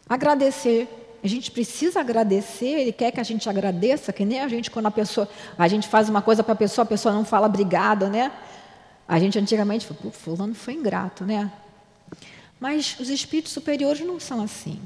Agradecer. 0.08 0.88
A 1.26 1.28
gente 1.28 1.50
precisa 1.50 1.98
agradecer, 1.98 2.68
ele 2.68 2.92
quer 2.92 3.10
que 3.10 3.18
a 3.18 3.24
gente 3.24 3.48
agradeça, 3.48 4.12
que 4.12 4.24
nem 4.24 4.38
a 4.38 4.46
gente, 4.46 4.70
quando 4.70 4.86
a 4.86 4.92
pessoa, 4.92 5.28
a 5.58 5.66
gente 5.66 5.88
faz 5.88 6.08
uma 6.08 6.22
coisa 6.22 6.44
para 6.44 6.52
a 6.52 6.56
pessoa, 6.56 6.84
a 6.84 6.86
pessoa 6.86 7.12
não 7.12 7.24
fala 7.24 7.48
obrigado, 7.48 8.06
né? 8.06 8.30
A 9.08 9.18
gente 9.18 9.36
antigamente 9.36 9.84
falou, 9.86 10.12
fulano 10.12 10.54
foi 10.54 10.74
ingrato, 10.74 11.24
né? 11.24 11.50
Mas 12.60 12.96
os 13.00 13.08
espíritos 13.08 13.52
superiores 13.52 14.06
não 14.06 14.20
são 14.20 14.40
assim. 14.40 14.80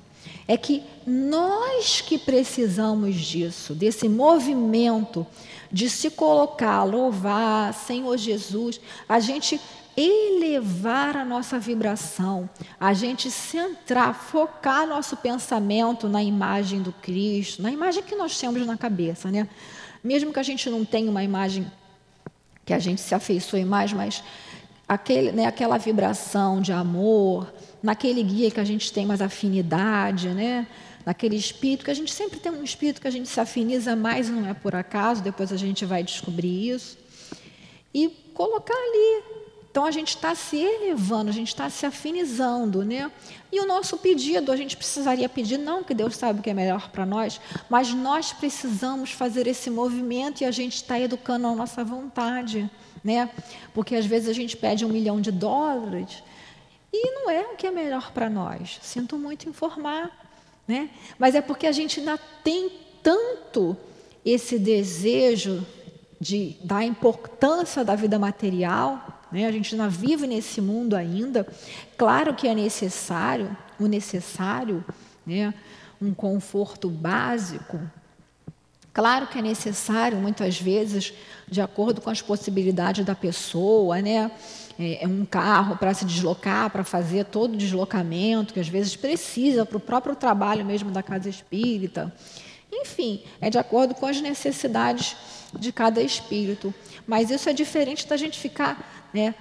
É 0.49 0.57
que 0.57 0.83
nós 1.07 2.01
que 2.01 2.17
precisamos 2.17 3.17
disso, 3.17 3.75
desse 3.75 4.09
movimento 4.09 5.27
de 5.71 5.91
se 5.91 6.09
colocar, 6.09 6.85
louvar, 6.85 7.75
Senhor 7.75 8.17
Jesus, 8.17 8.81
a 9.07 9.21
gente 9.21 9.61
elevar 9.97 11.17
a 11.17 11.25
nossa 11.25 11.59
vibração, 11.59 12.49
a 12.79 12.93
gente 12.93 13.31
centrar, 13.31 14.15
focar 14.15 14.87
nosso 14.87 15.17
pensamento 15.17 16.09
na 16.09 16.23
imagem 16.23 16.81
do 16.83 16.93
Cristo, 16.93 17.63
na 17.63 17.71
imagem 17.71 18.03
que 18.03 18.15
nós 18.15 18.39
temos 18.39 18.67
na 18.67 18.77
cabeça, 18.77 19.31
né? 19.31 19.49
Mesmo 20.03 20.33
que 20.33 20.39
a 20.39 20.43
gente 20.43 20.71
não 20.71 20.85
tenha 20.85 21.11
uma 21.11 21.23
imagem 21.23 21.71
que 22.65 22.73
a 22.73 22.79
gente 22.79 23.01
se 23.01 23.15
afeiçoe 23.15 23.65
mais, 23.65 23.93
mas 23.93 24.23
aquele, 24.89 25.33
né, 25.33 25.47
aquela 25.47 25.77
vibração 25.77 26.61
de 26.61 26.73
amor, 26.73 27.53
naquele 27.83 28.23
guia 28.23 28.51
que 28.51 28.61
a 28.61 28.65
gente 28.65 28.93
tem 28.93 29.05
mais 29.05 29.21
afinidade, 29.21 30.29
né? 30.29 30.67
naquele 31.05 31.37
espírito, 31.37 31.85
que 31.85 31.91
a 31.91 31.95
gente 31.95 32.13
sempre 32.13 32.39
tem 32.39 32.53
um 32.53 32.63
espírito 32.63 33.01
que 33.01 33.09
a 33.09 33.11
gente 33.11 33.29
se 33.29 33.41
afiniza 33.41 33.97
mais, 33.97 34.29
não 34.29 34.47
é 34.47 34.55
por 34.55 34.75
acaso, 34.75 35.23
depois 35.23 35.53
a 35.53 35.57
gente 35.57 35.85
vai 35.85 36.03
descobrir 36.03 36.71
isso. 36.71 36.99
E 37.93 38.09
colocar 38.35 38.75
ali 38.75 39.40
então 39.71 39.85
a 39.85 39.91
gente 39.93 40.09
está 40.09 40.35
se 40.35 40.57
elevando, 40.57 41.31
a 41.31 41.33
gente 41.33 41.49
está 41.49 41.71
se 41.71 41.87
afinizando, 41.87 42.85
né? 42.85 43.11
E 43.53 43.61
o 43.61 43.67
nosso 43.67 43.97
pedido, 43.99 44.51
a 44.51 44.57
gente 44.57 44.77
precisaria 44.77 45.29
pedir, 45.29 45.59
não 45.59 45.85
que 45.85 45.95
Deus 45.95 46.17
sabe 46.17 46.41
o 46.41 46.43
que 46.43 46.51
é 46.51 46.55
melhor 46.55 46.91
para 46.91 47.07
nós, 47.07 47.41
mas 47.69 47.95
nós 47.95 48.33
precisamos 48.33 49.13
fazer 49.13 49.47
esse 49.47 49.71
movimento 49.71 50.41
e 50.41 50.45
a 50.45 50.51
gente 50.51 50.77
está 50.77 50.99
educando 50.99 51.47
a 51.47 51.55
nossa 51.55 51.85
vontade, 51.85 52.69
né? 53.05 53.31
Porque 53.73 53.95
às 53.95 54.05
vezes 54.05 54.29
a 54.29 54.33
gente 54.33 54.57
pede 54.57 54.85
um 54.85 54.89
milhão 54.89 55.21
de 55.21 55.31
dólares 55.31 56.21
e 56.93 57.13
não 57.13 57.31
é 57.31 57.43
o 57.43 57.57
que 57.57 57.69
é 57.69 57.71
melhor 57.71 58.11
para 58.11 58.29
nós. 58.29 58.81
Sinto 58.83 59.17
muito 59.17 59.49
informar, 59.49 60.11
né? 60.67 60.91
Mas 61.17 61.37
é 61.37 61.41
porque 61.41 61.69
a 61.69 61.73
gente 61.73 62.01
ainda 62.01 62.19
tem 62.43 62.73
tanto 63.05 63.77
esse 64.25 64.59
desejo 64.59 65.65
de, 66.21 66.57
da 66.65 66.85
importância 66.85 67.85
da 67.85 67.95
vida 67.95 68.19
material 68.19 69.10
né? 69.33 69.47
A 69.47 69.53
gente 69.53 69.75
não 69.77 69.89
vive 69.89 70.27
nesse 70.27 70.61
mundo 70.61 70.95
ainda. 70.95 71.47
Claro 71.97 72.35
que 72.35 72.49
é 72.49 72.55
necessário, 72.55 73.57
o 73.79 73.87
necessário, 73.87 74.85
né? 75.27 75.55
um 76.01 76.15
conforto 76.15 76.89
básico. 76.89 77.81
Claro 78.93 79.29
que 79.29 79.39
é 79.39 79.43
necessário, 79.43 80.19
muitas 80.19 80.61
vezes, 80.61 81.13
de 81.49 81.61
acordo 81.61 82.01
com 82.01 82.11
as 82.11 82.21
possibilidades 82.21 83.05
da 83.05 83.15
pessoa, 83.15 84.01
né? 84.03 84.31
É, 84.79 85.05
é 85.05 85.07
um 85.07 85.25
carro 85.25 85.77
para 85.77 85.95
se 85.95 86.05
deslocar, 86.05 86.71
para 86.71 86.83
fazer 86.83 87.27
todo 87.27 87.55
o 87.55 87.57
deslocamento, 87.57 88.53
que 88.53 88.61
às 88.61 88.69
vezes 88.69 88.97
precisa 88.97 89.65
para 89.65 89.77
o 89.77 89.81
próprio 89.81 90.17
trabalho 90.17 90.65
mesmo 90.65 90.91
da 90.91 91.03
casa 91.03 91.29
espírita. 91.29 92.13
Enfim, 92.73 93.23
é 93.41 93.51
de 93.51 93.59
acordo 93.59 93.95
com 93.95 94.07
as 94.07 94.21
necessidades 94.21 95.17
de 95.59 95.73
cada 95.73 96.01
espírito. 96.01 96.73
Mas 97.07 97.31
isso 97.31 97.49
é 97.49 97.53
diferente 97.53 98.09
da 98.09 98.17
gente 98.17 98.39
ficar 98.39 99.00
né? 99.13 99.35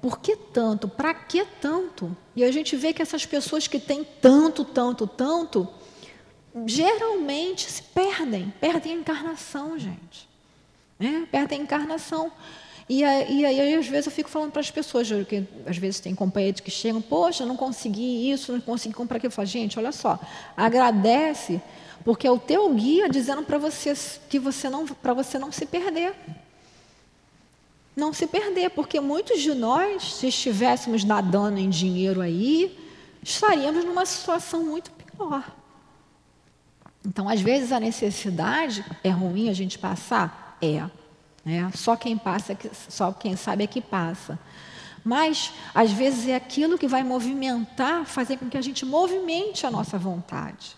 Por 0.00 0.18
que 0.18 0.36
tanto? 0.36 0.88
Para 0.88 1.12
que 1.14 1.44
tanto? 1.60 2.16
E 2.34 2.42
a 2.42 2.50
gente 2.50 2.74
vê 2.76 2.92
que 2.92 3.02
essas 3.02 3.26
pessoas 3.26 3.68
que 3.68 3.78
têm 3.78 4.04
tanto, 4.20 4.64
tanto, 4.64 5.06
tanto, 5.06 5.68
geralmente 6.66 7.70
se 7.70 7.82
perdem, 7.82 8.52
perdem 8.60 8.92
a 8.92 8.96
encarnação, 8.96 9.78
gente. 9.78 10.28
Né? 10.98 11.26
Perdem 11.30 11.60
a 11.60 11.62
encarnação. 11.62 12.32
E 12.88 13.04
aí, 13.04 13.74
às 13.74 13.86
vezes, 13.86 14.06
eu 14.06 14.12
fico 14.12 14.28
falando 14.28 14.50
para 14.50 14.60
as 14.60 14.70
pessoas, 14.70 15.08
que 15.28 15.46
às 15.66 15.76
vezes 15.78 16.00
tem 16.00 16.14
companheiros 16.14 16.60
que 16.60 16.70
chegam, 16.70 17.00
poxa, 17.00 17.46
não 17.46 17.56
consegui 17.56 18.30
isso, 18.30 18.52
não 18.52 18.60
consegui 18.60 18.94
comprar 18.94 19.16
aquilo. 19.18 19.30
Eu 19.30 19.34
falo, 19.34 19.46
gente, 19.46 19.78
olha 19.78 19.92
só, 19.92 20.18
agradece, 20.56 21.60
porque 22.04 22.26
é 22.26 22.30
o 22.30 22.38
teu 22.38 22.68
guia 22.74 23.08
dizendo 23.08 23.42
para 23.44 23.56
você 23.56 23.94
que 24.28 24.38
você 24.38 24.68
não, 24.68 24.86
para 24.86 25.14
você 25.14 25.38
não 25.38 25.52
se 25.52 25.64
perder 25.64 26.14
não 27.94 28.12
se 28.12 28.26
perder, 28.26 28.70
porque 28.70 29.00
muitos 29.00 29.40
de 29.40 29.54
nós, 29.54 30.14
se 30.14 30.28
estivéssemos 30.28 31.04
nadando 31.04 31.58
em 31.58 31.68
dinheiro 31.68 32.20
aí, 32.20 32.78
estaríamos 33.22 33.84
numa 33.84 34.06
situação 34.06 34.64
muito 34.64 34.90
pior. 34.90 35.44
Então, 37.04 37.28
às 37.28 37.40
vezes, 37.40 37.72
a 37.72 37.80
necessidade 37.80 38.84
é 39.02 39.10
ruim 39.10 39.48
a 39.48 39.52
gente 39.52 39.78
passar? 39.78 40.56
É. 40.60 40.88
Né? 41.44 41.70
Só 41.74 41.96
quem 41.96 42.16
passa, 42.16 42.56
só 42.88 43.12
quem 43.12 43.36
sabe 43.36 43.64
é 43.64 43.66
que 43.66 43.80
passa. 43.80 44.38
Mas, 45.04 45.52
às 45.74 45.90
vezes, 45.90 46.28
é 46.28 46.36
aquilo 46.36 46.78
que 46.78 46.86
vai 46.86 47.02
movimentar, 47.02 48.04
fazer 48.06 48.36
com 48.38 48.48
que 48.48 48.56
a 48.56 48.62
gente 48.62 48.86
movimente 48.86 49.66
a 49.66 49.70
nossa 49.70 49.98
vontade 49.98 50.76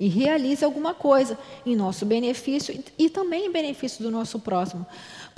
e 0.00 0.06
realize 0.06 0.64
alguma 0.64 0.94
coisa 0.94 1.38
em 1.66 1.74
nosso 1.74 2.06
benefício 2.06 2.82
e 2.96 3.10
também 3.10 3.46
em 3.46 3.52
benefício 3.52 4.02
do 4.02 4.10
nosso 4.10 4.38
próximo. 4.38 4.86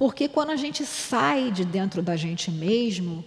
Porque 0.00 0.28
quando 0.28 0.48
a 0.48 0.56
gente 0.56 0.86
sai 0.86 1.50
de 1.50 1.62
dentro 1.62 2.00
da 2.00 2.16
gente 2.16 2.50
mesmo, 2.50 3.22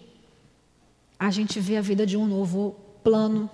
a 1.19 1.30
gente 1.30 1.59
vê 1.59 1.78
a 1.78 1.82
vida 1.82 2.03
de 2.03 2.17
um 2.17 2.26
novo 2.26 2.76
plano. 3.03 3.47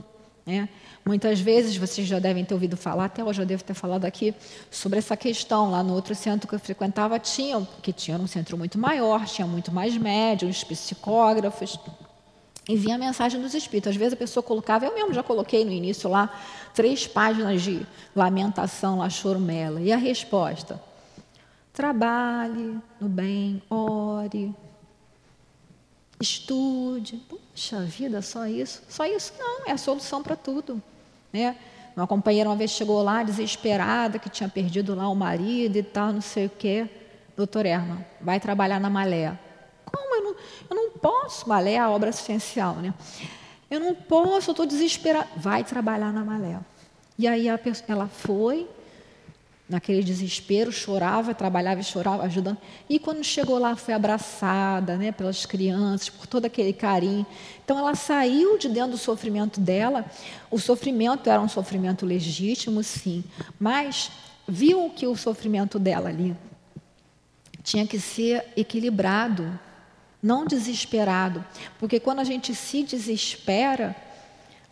Né? 0.45 0.69
Muitas 1.05 1.41
vezes 1.41 1.75
vocês 1.75 2.07
já 2.07 2.17
devem 2.17 2.45
ter 2.45 2.53
ouvido 2.53 2.77
falar, 2.77 3.03
até 3.03 3.21
eu 3.21 3.33
já 3.33 3.43
devo 3.43 3.61
ter 3.61 3.73
falado 3.73 4.05
aqui, 4.05 4.33
sobre 4.71 4.99
essa 4.99 5.17
questão. 5.17 5.69
Lá 5.69 5.83
no 5.83 5.95
outro 5.95 6.15
centro 6.15 6.47
que 6.47 6.55
eu 6.55 6.59
frequentava, 6.59 7.19
tinha, 7.19 7.67
que 7.81 7.91
tinha 7.91 8.17
um 8.17 8.25
centro 8.25 8.57
muito 8.57 8.79
maior, 8.79 9.25
tinha 9.25 9.45
muito 9.45 9.69
mais 9.69 9.97
médiums, 9.97 10.63
psicógrafos, 10.63 11.77
e 12.69 12.77
vinha 12.77 12.95
a 12.95 12.97
mensagem 12.97 13.41
dos 13.41 13.53
espíritos. 13.53 13.89
Às 13.89 13.97
vezes 13.97 14.13
a 14.13 14.17
pessoa 14.17 14.41
colocava, 14.41 14.85
eu 14.85 14.95
mesmo 14.95 15.13
já 15.13 15.23
coloquei 15.23 15.65
no 15.65 15.73
início 15.73 16.09
lá, 16.09 16.33
três 16.73 17.05
páginas 17.05 17.61
de 17.61 17.85
lamentação, 18.15 18.99
lá, 18.99 19.09
chorumela. 19.09 19.81
E 19.81 19.91
a 19.91 19.97
resposta? 19.97 20.87
Trabalhe 21.73 22.79
no 22.99 23.07
bem, 23.07 23.61
ore, 23.69 24.53
estude. 26.19 27.17
Puxa 27.29 27.81
vida, 27.81 28.21
só 28.21 28.45
isso? 28.45 28.83
Só 28.89 29.05
isso 29.05 29.33
não, 29.39 29.67
é 29.67 29.71
a 29.71 29.77
solução 29.77 30.21
para 30.21 30.35
tudo. 30.35 30.81
Né? 31.31 31.55
Uma 31.95 32.07
companheira 32.07 32.49
uma 32.49 32.55
vez 32.55 32.71
chegou 32.71 33.01
lá 33.01 33.23
desesperada, 33.23 34.19
que 34.19 34.29
tinha 34.29 34.49
perdido 34.49 34.95
lá 34.95 35.09
o 35.09 35.15
marido 35.15 35.77
e 35.77 35.83
tal, 35.83 36.13
não 36.13 36.21
sei 36.21 36.45
o 36.45 36.49
quê. 36.49 36.87
Doutor 37.35 37.65
Herman, 37.65 38.05
vai 38.19 38.39
trabalhar 38.39 38.79
na 38.79 38.89
Malé. 38.89 39.37
Como? 39.85 40.15
Eu 40.15 40.23
não, 40.23 40.35
eu 40.69 40.75
não 40.75 40.91
posso. 40.91 41.47
Malé 41.47 41.73
é 41.73 41.79
a 41.79 41.89
obra 41.89 42.09
assistencial, 42.09 42.75
né? 42.75 42.93
Eu 43.69 43.79
não 43.79 43.95
posso, 43.95 44.49
eu 44.49 44.53
estou 44.53 44.65
desesperada. 44.65 45.27
Vai 45.37 45.63
trabalhar 45.63 46.11
na 46.11 46.23
Malé. 46.23 46.59
E 47.17 47.27
aí 47.27 47.47
pessoa, 47.57 47.85
ela 47.89 48.07
foi, 48.07 48.67
naquele 49.69 50.03
desespero, 50.03 50.71
chorava, 50.71 51.33
trabalhava 51.35 51.79
e 51.79 51.83
chorava, 51.83 52.23
ajudando. 52.23 52.57
E 52.89 52.97
quando 52.97 53.23
chegou 53.23 53.59
lá, 53.59 53.75
foi 53.75 53.93
abraçada 53.93 54.97
né, 54.97 55.11
pelas 55.11 55.45
crianças, 55.45 56.09
por 56.09 56.25
todo 56.25 56.45
aquele 56.45 56.73
carinho. 56.73 57.25
Então, 57.63 57.77
ela 57.77 57.93
saiu 57.93 58.57
de 58.57 58.67
dentro 58.67 58.91
do 58.91 58.97
sofrimento 58.97 59.59
dela. 59.59 60.03
O 60.49 60.57
sofrimento 60.57 61.29
era 61.29 61.39
um 61.39 61.47
sofrimento 61.47 62.03
legítimo, 62.03 62.81
sim, 62.81 63.23
mas 63.59 64.11
viu 64.47 64.89
que 64.89 65.05
o 65.05 65.15
sofrimento 65.15 65.77
dela 65.77 66.09
ali 66.09 66.35
tinha 67.63 67.85
que 67.85 67.99
ser 67.99 68.45
equilibrado, 68.57 69.59
não 70.23 70.47
desesperado. 70.47 71.45
Porque 71.77 71.99
quando 71.99 72.19
a 72.19 72.23
gente 72.23 72.55
se 72.55 72.81
desespera, 72.81 73.95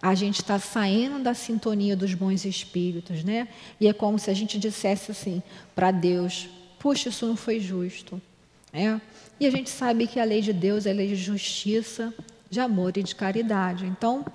a 0.02 0.14
gente 0.14 0.42
está 0.42 0.60
saindo 0.60 1.20
da 1.20 1.34
sintonia 1.34 1.96
dos 1.96 2.14
bons 2.14 2.46
espíritos, 2.46 3.24
né? 3.24 3.48
E 3.80 3.88
é 3.88 3.94
como 3.94 4.20
se 4.20 4.30
a 4.30 4.34
gente 4.34 4.60
dissesse 4.60 5.12
assim 5.12 5.42
para 5.76 5.92
Deus: 5.92 6.48
puxa, 6.80 7.10
isso 7.10 7.26
não 7.26 7.36
foi 7.36 7.60
justo. 7.60 8.22
É? 8.74 9.00
E 9.40 9.48
a 9.48 9.52
gente 9.52 9.70
sabe 9.70 10.08
que 10.08 10.20
a 10.20 10.24
lei 10.24 10.42
de 10.42 10.54
Deus 10.54 10.86
é 10.86 10.94
lei 10.94 11.08
de 11.08 11.16
justiça, 11.16 12.14
de 12.50 12.60
amor 12.60 12.96
e 12.98 13.04
de 13.04 13.16
caridade. 13.16 13.86
Então, 13.86 14.26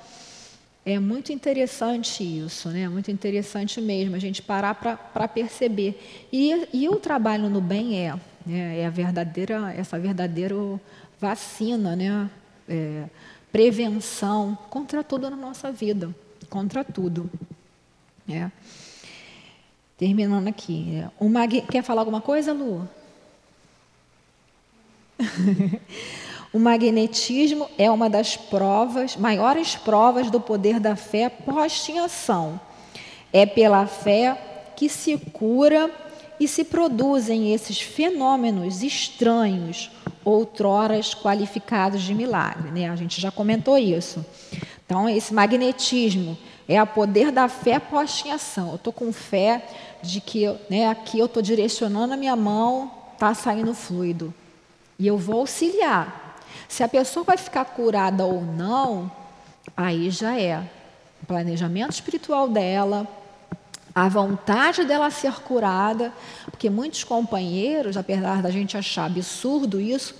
é 0.85 0.99
muito 0.99 1.33
interessante 1.33 2.25
isso, 2.25 2.69
né? 2.69 2.89
Muito 2.89 3.11
interessante 3.11 3.81
mesmo 3.81 4.17
a 4.17 4.19
gente 4.19 4.43
parar 4.43 4.75
para 4.75 5.29
perceber. 5.29 6.27
E, 6.33 6.69
e 6.73 6.89
o 6.89 6.97
trabalho 6.97 7.49
no 7.49 7.61
bem 7.61 7.99
é, 8.01 8.15
né? 8.45 8.81
é 8.81 8.87
a 8.87 8.91
verdadeira, 8.91 9.73
essa 9.77 9.99
verdadeira 9.99 10.57
vacina, 11.21 11.95
né? 11.95 12.31
É, 12.69 13.05
prevenção 13.53 14.57
contra 14.71 15.05
tudo 15.05 15.31
na 15.31 15.37
nossa 15.37 15.71
vida, 15.71 16.13
contra 16.49 16.83
tudo. 16.83 17.31
É. 18.29 18.51
Terminando 19.97 20.49
aqui. 20.49 20.97
É, 20.97 21.11
o 21.21 21.29
mag... 21.29 21.61
Quer 21.71 21.83
falar 21.83 22.01
alguma 22.01 22.21
coisa, 22.21 22.53
Lu? 22.53 22.89
o 26.53 26.59
magnetismo 26.59 27.69
é 27.79 27.91
uma 27.91 28.11
das 28.11 28.37
provas, 28.37 29.17
maiores 29.17 29.77
provas 29.77 30.31
do 30.31 30.41
poder 30.41 30.81
da 30.81 30.97
fé 30.97 31.29
posta 31.29 31.93
em 31.93 31.99
ação. 31.99 32.61
É 33.33 33.47
pela 33.47 33.87
fé 33.87 34.73
que 34.75 34.89
se 34.89 35.17
cura 35.17 35.91
e 36.41 36.49
se 36.49 36.65
produzem 36.65 37.55
esses 37.55 37.81
fenômenos 37.81 38.83
estranhos, 38.83 39.91
outroras 40.25 41.15
qualificados 41.15 42.03
de 42.03 42.15
milagre. 42.15 42.71
Né? 42.71 42.89
A 42.89 42.97
gente 42.97 43.21
já 43.21 43.31
comentou 43.31 43.77
isso. 43.79 44.25
Então, 44.85 45.09
esse 45.09 45.33
magnetismo 45.33 46.37
é 46.69 46.83
o 46.83 46.87
poder 46.87 47.31
da 47.31 47.49
fé 47.49 47.79
posta 47.79 48.29
em 48.29 48.33
ação. 48.33 48.71
Eu 48.71 48.77
estou 48.77 48.93
com 48.93 49.13
fé 49.13 49.67
de 50.03 50.21
que 50.21 50.47
né, 50.69 50.89
aqui 50.89 51.19
eu 51.19 51.27
estou 51.27 51.43
direcionando 51.43 52.15
a 52.15 52.17
minha 52.17 52.37
mão, 52.37 52.91
está 53.13 53.35
saindo 53.35 53.75
fluido. 53.75 54.35
E 54.99 55.07
eu 55.07 55.17
vou 55.17 55.41
auxiliar. 55.41 56.39
Se 56.69 56.83
a 56.83 56.89
pessoa 56.89 57.25
vai 57.25 57.37
ficar 57.37 57.65
curada 57.65 58.25
ou 58.25 58.43
não, 58.43 59.11
aí 59.77 60.11
já 60.11 60.39
é 60.39 60.63
o 61.23 61.27
planejamento 61.27 61.93
espiritual 61.93 62.49
dela, 62.49 63.07
a 63.95 64.09
vontade 64.09 64.85
dela 64.85 65.11
ser 65.11 65.35
curada, 65.41 66.13
porque 66.51 66.71
muitos 66.71 67.05
companheiros, 67.05 67.97
apesar 67.97 68.43
da 68.43 68.51
gente 68.51 68.77
achar 68.77 69.07
absurdo 69.07 69.81
isso, 69.81 70.15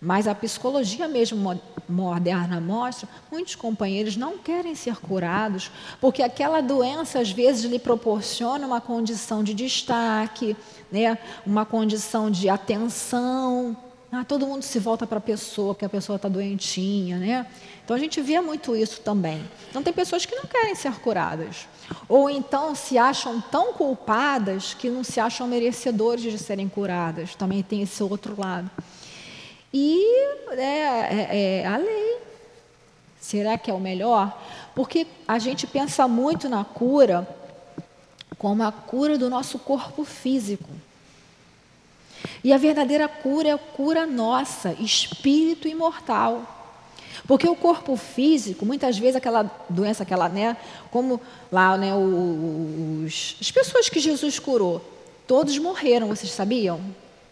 mas 0.00 0.28
a 0.28 0.34
psicologia 0.34 1.08
mesmo 1.08 1.60
moderna 1.88 2.60
mostra, 2.60 3.08
muitos 3.30 3.54
companheiros 3.54 4.16
não 4.16 4.38
querem 4.38 4.74
ser 4.74 4.96
curados, 4.96 5.70
porque 6.00 6.22
aquela 6.22 6.60
doença 6.60 7.18
às 7.18 7.30
vezes 7.30 7.64
lhe 7.64 7.78
proporciona 7.78 8.66
uma 8.66 8.80
condição 8.80 9.42
de 9.42 9.54
destaque, 9.54 10.56
né? 10.92 11.18
uma 11.44 11.64
condição 11.64 12.30
de 12.30 12.48
atenção, 12.48 13.76
ah, 14.12 14.24
todo 14.24 14.46
mundo 14.46 14.62
se 14.62 14.78
volta 14.78 15.06
para 15.06 15.18
a 15.18 15.20
pessoa, 15.20 15.74
porque 15.74 15.84
a 15.84 15.88
pessoa 15.88 16.16
está 16.16 16.28
doentinha, 16.28 17.18
né? 17.18 17.46
Então 17.84 17.96
a 17.96 17.98
gente 17.98 18.20
vê 18.22 18.40
muito 18.40 18.74
isso 18.74 19.00
também. 19.00 19.42
Então 19.68 19.82
tem 19.82 19.92
pessoas 19.92 20.24
que 20.24 20.34
não 20.34 20.44
querem 20.44 20.74
ser 20.74 20.92
curadas. 21.00 21.66
Ou 22.08 22.28
então 22.30 22.74
se 22.74 22.98
acham 22.98 23.40
tão 23.40 23.72
culpadas 23.72 24.74
que 24.74 24.88
não 24.88 25.04
se 25.04 25.20
acham 25.20 25.46
merecedores 25.46 26.22
de 26.22 26.38
serem 26.38 26.68
curadas. 26.68 27.34
Também 27.34 27.62
tem 27.62 27.82
esse 27.82 28.02
outro 28.02 28.38
lado. 28.38 28.70
E 29.72 30.00
é, 30.52 30.60
é, 30.60 31.60
é 31.62 31.66
a 31.66 31.76
lei. 31.76 32.18
Será 33.20 33.58
que 33.58 33.70
é 33.70 33.74
o 33.74 33.80
melhor? 33.80 34.40
Porque 34.74 35.06
a 35.26 35.38
gente 35.38 35.66
pensa 35.66 36.06
muito 36.06 36.48
na 36.48 36.64
cura 36.64 37.26
como 38.38 38.62
a 38.62 38.70
cura 38.70 39.18
do 39.18 39.28
nosso 39.28 39.58
corpo 39.58 40.04
físico. 40.04 40.68
E 42.42 42.52
a 42.52 42.58
verdadeira 42.58 43.08
cura 43.08 43.48
é 43.48 43.52
a 43.52 43.58
cura 43.58 44.06
nossa, 44.06 44.72
espírito 44.74 45.66
imortal. 45.66 46.55
Porque 47.26 47.48
o 47.48 47.56
corpo 47.56 47.96
físico, 47.96 48.64
muitas 48.64 48.98
vezes 48.98 49.16
aquela 49.16 49.50
doença, 49.68 50.04
aquela, 50.04 50.28
né, 50.28 50.56
como 50.90 51.20
lá, 51.50 51.76
né, 51.76 51.92
os, 51.94 53.36
as 53.40 53.50
pessoas 53.50 53.88
que 53.88 53.98
Jesus 53.98 54.38
curou, 54.38 54.82
todos 55.26 55.58
morreram, 55.58 56.08
vocês 56.08 56.30
sabiam? 56.30 56.80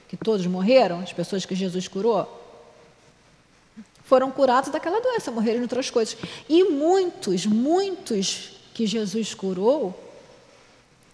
Que 0.09 0.17
todos 0.17 0.45
morreram, 0.47 1.01
as 1.01 1.13
pessoas 1.13 1.47
que 1.47 1.55
Jesus 1.55 1.87
curou? 1.87 2.43
Foram 4.05 4.31
curados 4.31 4.71
daquela 4.71 5.01
doença, 5.01 5.31
morreram 5.31 5.59
de 5.59 5.65
outras 5.65 5.91
coisas. 5.91 6.17
E 6.49 6.65
muitos, 6.65 7.47
muitos 7.47 8.51
que 8.75 8.87
Jesus 8.87 9.33
curou, 9.33 9.99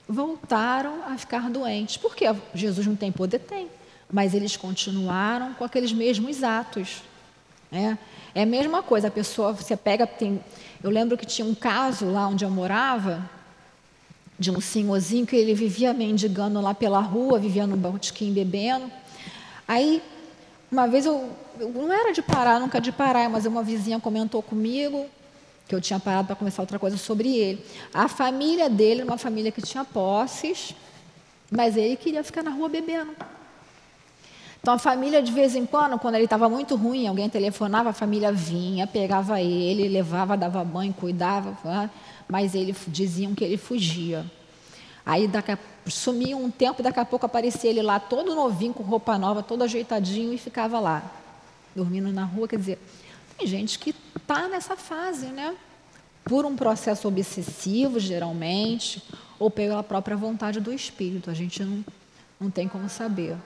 voltaram 0.08 1.04
a 1.06 1.16
ficar 1.16 1.48
doentes. 1.50 1.96
Por 1.96 2.16
quê? 2.16 2.24
Jesus 2.54 2.86
não 2.86 2.96
tem 2.96 3.12
poder? 3.12 3.38
Tem. 3.40 3.68
Mas 4.10 4.34
eles 4.34 4.56
continuaram 4.56 5.54
com 5.54 5.64
aqueles 5.64 5.92
mesmos 5.92 6.42
atos. 6.42 7.02
Né? 7.70 7.98
É 8.34 8.42
a 8.42 8.46
mesma 8.46 8.82
coisa, 8.82 9.08
a 9.08 9.10
pessoa, 9.10 9.52
você 9.52 9.76
pega, 9.76 10.06
tem, 10.06 10.42
eu 10.82 10.90
lembro 10.90 11.16
que 11.16 11.26
tinha 11.26 11.46
um 11.46 11.54
caso 11.54 12.10
lá 12.10 12.26
onde 12.26 12.44
eu 12.44 12.50
morava, 12.50 13.28
de 14.38 14.50
um 14.50 14.60
senhorzinho 14.60 15.26
que 15.26 15.36
ele 15.36 15.52
vivia 15.54 15.92
mendigando 15.92 16.60
lá 16.60 16.72
pela 16.72 17.00
rua, 17.00 17.38
vivia 17.38 17.66
no 17.66 17.76
botequim 17.76 18.32
bebendo. 18.32 18.90
Aí, 19.68 20.02
uma 20.72 20.88
vez 20.88 21.04
eu, 21.04 21.30
eu, 21.58 21.68
não 21.68 21.92
era 21.92 22.12
de 22.12 22.22
parar, 22.22 22.58
nunca 22.58 22.80
de 22.80 22.90
parar, 22.90 23.28
mas 23.28 23.44
uma 23.44 23.62
vizinha 23.62 24.00
comentou 24.00 24.42
comigo, 24.42 25.06
que 25.68 25.74
eu 25.74 25.80
tinha 25.80 26.00
parado 26.00 26.26
para 26.26 26.36
começar 26.36 26.62
outra 26.62 26.78
coisa 26.78 26.96
sobre 26.96 27.36
ele. 27.36 27.64
A 27.92 28.08
família 28.08 28.70
dele 28.70 29.02
uma 29.02 29.18
família 29.18 29.52
que 29.52 29.60
tinha 29.60 29.84
posses, 29.84 30.74
mas 31.50 31.76
ele 31.76 31.96
queria 31.96 32.24
ficar 32.24 32.42
na 32.42 32.50
rua 32.50 32.68
bebendo. 32.68 33.14
Então 34.60 34.74
a 34.74 34.78
família, 34.78 35.22
de 35.22 35.32
vez 35.32 35.56
em 35.56 35.64
quando, 35.64 35.98
quando 35.98 36.16
ele 36.16 36.24
estava 36.24 36.48
muito 36.48 36.76
ruim, 36.76 37.06
alguém 37.06 37.28
telefonava, 37.30 37.90
a 37.90 37.92
família 37.94 38.30
vinha, 38.30 38.86
pegava 38.86 39.40
ele, 39.40 39.88
levava, 39.88 40.36
dava 40.36 40.62
banho, 40.62 40.92
cuidava, 40.92 41.90
mas 42.28 42.54
ele 42.54 42.76
diziam 42.86 43.34
que 43.34 43.42
ele 43.42 43.56
fugia. 43.56 44.24
Aí 45.04 45.26
daqui 45.26 45.52
a, 45.52 45.58
sumia 45.86 46.36
um 46.36 46.50
tempo, 46.50 46.82
daqui 46.82 47.00
a 47.00 47.06
pouco 47.06 47.24
aparecia 47.24 47.70
ele 47.70 47.80
lá 47.80 47.98
todo 47.98 48.34
novinho, 48.34 48.74
com 48.74 48.82
roupa 48.82 49.16
nova, 49.16 49.42
todo 49.42 49.64
ajeitadinho 49.64 50.32
e 50.34 50.38
ficava 50.38 50.78
lá, 50.78 51.02
dormindo 51.74 52.12
na 52.12 52.24
rua. 52.24 52.46
Quer 52.46 52.58
dizer, 52.58 52.78
tem 53.38 53.46
gente 53.46 53.78
que 53.78 53.94
está 54.14 54.46
nessa 54.46 54.76
fase, 54.76 55.26
né? 55.28 55.56
Por 56.22 56.44
um 56.44 56.54
processo 56.54 57.08
obsessivo, 57.08 57.98
geralmente, 57.98 59.02
ou 59.38 59.50
pela 59.50 59.82
própria 59.82 60.18
vontade 60.18 60.60
do 60.60 60.70
espírito. 60.70 61.30
A 61.30 61.34
gente 61.34 61.64
não, 61.64 61.82
não 62.38 62.50
tem 62.50 62.68
como 62.68 62.90
saber. 62.90 63.38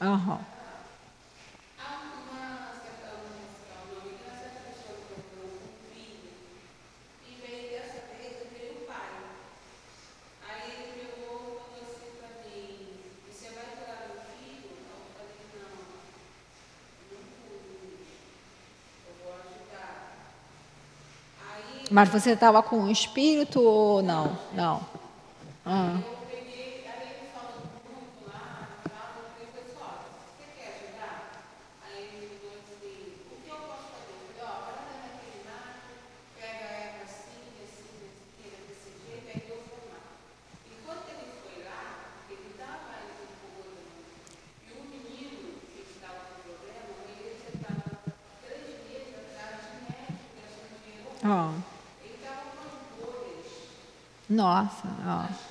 Aham. 0.00 0.40
Mas 21.90 22.08
você 22.08 22.30
estava 22.30 22.62
com 22.62 22.84
o 22.84 22.90
espírito 22.90 23.60
ou 23.60 24.00
não? 24.00 24.38
Não. 24.54 24.80
Ah. 25.66 25.98
Nossa, 54.28 54.88
ó. 55.04 55.49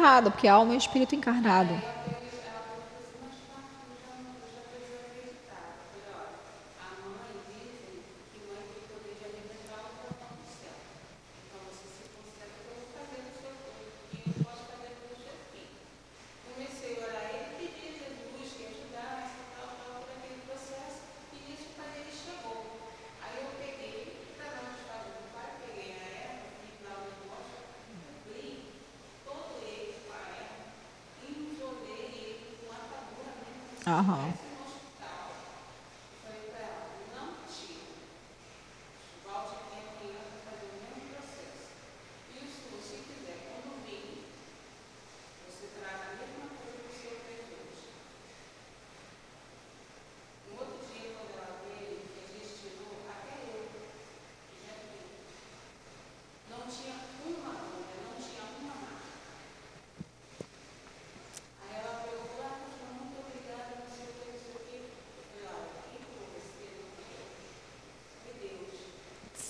Errado, 0.00 0.30
porque 0.32 0.48
a 0.48 0.54
alma 0.54 0.72
é 0.72 0.74
um 0.74 0.78
espírito 0.78 1.14
encarnado. 1.14 1.82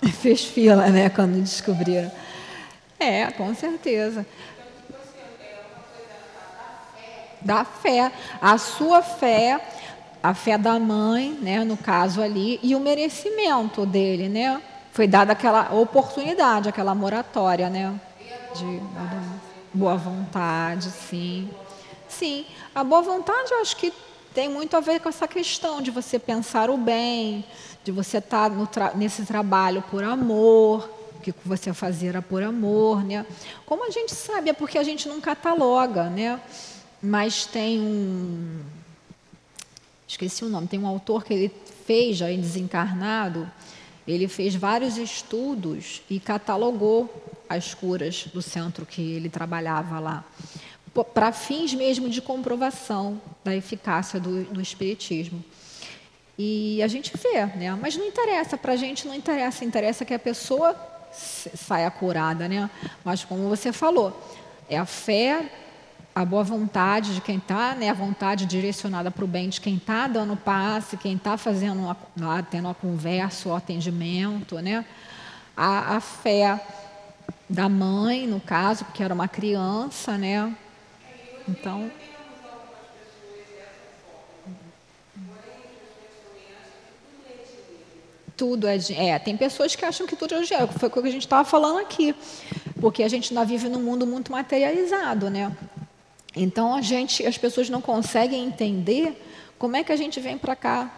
três 0.00 0.14
Fez 0.20 0.44
fila, 0.44 0.88
né, 0.88 1.10
quando 1.10 1.40
descobriram. 1.42 2.10
É, 2.98 3.30
com 3.32 3.54
certeza. 3.54 4.26
Da 7.42 7.64
fé. 7.64 8.10
A 8.40 8.56
sua 8.56 9.02
fé 9.02 9.60
a 10.24 10.32
fé 10.32 10.56
da 10.56 10.78
mãe, 10.78 11.38
né, 11.42 11.62
no 11.64 11.76
caso 11.76 12.22
ali, 12.22 12.58
e 12.62 12.74
o 12.74 12.80
merecimento 12.80 13.84
dele, 13.84 14.26
né? 14.26 14.58
Foi 14.90 15.06
dada 15.06 15.32
aquela 15.32 15.74
oportunidade, 15.74 16.66
aquela 16.66 16.94
moratória, 16.94 17.68
né? 17.68 17.94
De 18.54 18.80
boa 19.74 19.96
vontade, 19.96 20.90
sim. 20.90 21.50
Sim, 22.08 22.46
a 22.74 22.82
boa 22.82 23.02
vontade 23.02 23.52
eu 23.52 23.60
acho 23.60 23.76
que 23.76 23.92
tem 24.32 24.48
muito 24.48 24.74
a 24.74 24.80
ver 24.80 24.98
com 24.98 25.10
essa 25.10 25.28
questão 25.28 25.82
de 25.82 25.90
você 25.90 26.18
pensar 26.18 26.70
o 26.70 26.78
bem, 26.78 27.44
de 27.84 27.92
você 27.92 28.16
estar 28.16 28.48
tá 28.48 28.66
tra 28.66 28.92
nesse 28.94 29.26
trabalho 29.26 29.84
por 29.90 30.02
amor, 30.02 30.88
que 31.22 31.34
você 31.44 31.74
fazia 31.74 32.08
era 32.08 32.22
por 32.22 32.42
amor, 32.42 33.04
né? 33.04 33.26
Como 33.66 33.86
a 33.86 33.90
gente 33.90 34.14
sabe, 34.14 34.48
é 34.48 34.54
porque 34.54 34.78
a 34.78 34.82
gente 34.82 35.06
não 35.06 35.20
cataloga, 35.20 36.04
né? 36.04 36.40
Mas 37.02 37.44
tem 37.44 37.78
um 37.78 38.73
esqueci 40.14 40.44
o 40.44 40.48
nome, 40.48 40.66
tem 40.66 40.78
um 40.78 40.86
autor 40.86 41.24
que 41.24 41.34
ele 41.34 41.52
fez, 41.86 42.16
já 42.16 42.28
desencarnado, 42.28 43.50
ele 44.06 44.28
fez 44.28 44.54
vários 44.54 44.96
estudos 44.96 46.02
e 46.08 46.20
catalogou 46.20 47.12
as 47.48 47.74
curas 47.74 48.26
do 48.32 48.40
centro 48.40 48.86
que 48.86 49.02
ele 49.02 49.28
trabalhava 49.28 49.98
lá, 49.98 50.24
para 51.12 51.32
fins 51.32 51.74
mesmo 51.74 52.08
de 52.08 52.22
comprovação 52.22 53.20
da 53.42 53.54
eficácia 53.54 54.20
do, 54.20 54.44
do 54.44 54.60
espiritismo. 54.60 55.44
E 56.38 56.82
a 56.82 56.88
gente 56.88 57.12
vê, 57.16 57.46
né? 57.46 57.76
Mas 57.80 57.96
não 57.96 58.06
interessa, 58.06 58.56
para 58.56 58.72
a 58.72 58.76
gente 58.76 59.06
não 59.06 59.14
interessa, 59.14 59.64
interessa 59.64 60.04
que 60.04 60.14
a 60.14 60.18
pessoa 60.18 60.76
saia 61.12 61.90
curada, 61.90 62.48
né? 62.48 62.68
Mas 63.04 63.24
como 63.24 63.48
você 63.48 63.72
falou, 63.72 64.20
é 64.68 64.76
a 64.76 64.86
fé, 64.86 65.50
a 66.14 66.24
boa 66.24 66.44
vontade 66.44 67.14
de 67.14 67.20
quem 67.20 67.38
está, 67.38 67.74
né, 67.74 67.90
a 67.90 67.94
vontade 67.94 68.46
direcionada 68.46 69.10
para 69.10 69.24
o 69.24 69.28
bem 69.28 69.48
de 69.48 69.60
quem 69.60 69.76
está 69.76 70.06
dando 70.06 70.36
passe, 70.36 70.96
quem 70.96 71.16
está 71.16 71.36
fazendo 71.36 71.96
lá, 72.16 72.42
tendo 72.42 72.68
a 72.68 72.74
conversa, 72.74 73.48
o 73.48 73.54
atendimento, 73.54 74.60
né, 74.60 74.84
a, 75.56 75.96
a 75.96 76.00
fé 76.00 76.60
da 77.50 77.68
mãe, 77.68 78.28
no 78.28 78.40
caso, 78.40 78.84
porque 78.84 79.02
era 79.02 79.12
uma 79.12 79.26
criança, 79.26 80.16
né, 80.16 80.54
então 81.48 81.90
tudo 88.36 88.66
é, 88.66 88.76
é. 88.96 89.18
Tem 89.18 89.36
pessoas 89.36 89.74
que 89.74 89.84
acham 89.84 90.06
que 90.06 90.16
tudo 90.16 90.34
é 90.34 90.42
dinheiro, 90.42 90.68
foi 90.78 90.88
o 90.88 90.92
que 90.92 90.98
a 91.00 91.10
gente 91.10 91.22
estava 91.22 91.44
falando 91.44 91.78
aqui, 91.80 92.14
porque 92.80 93.02
a 93.02 93.08
gente 93.08 93.32
ainda 93.32 93.44
vive 93.44 93.68
num 93.68 93.80
mundo 93.80 94.06
muito 94.06 94.30
materializado, 94.30 95.30
né? 95.30 95.52
Então 96.36 96.74
a 96.74 96.80
gente, 96.80 97.26
as 97.26 97.38
pessoas 97.38 97.68
não 97.68 97.80
conseguem 97.80 98.44
entender 98.44 99.20
como 99.58 99.76
é 99.76 99.84
que 99.84 99.92
a 99.92 99.96
gente 99.96 100.18
vem 100.20 100.36
para 100.36 100.56
cá 100.56 100.90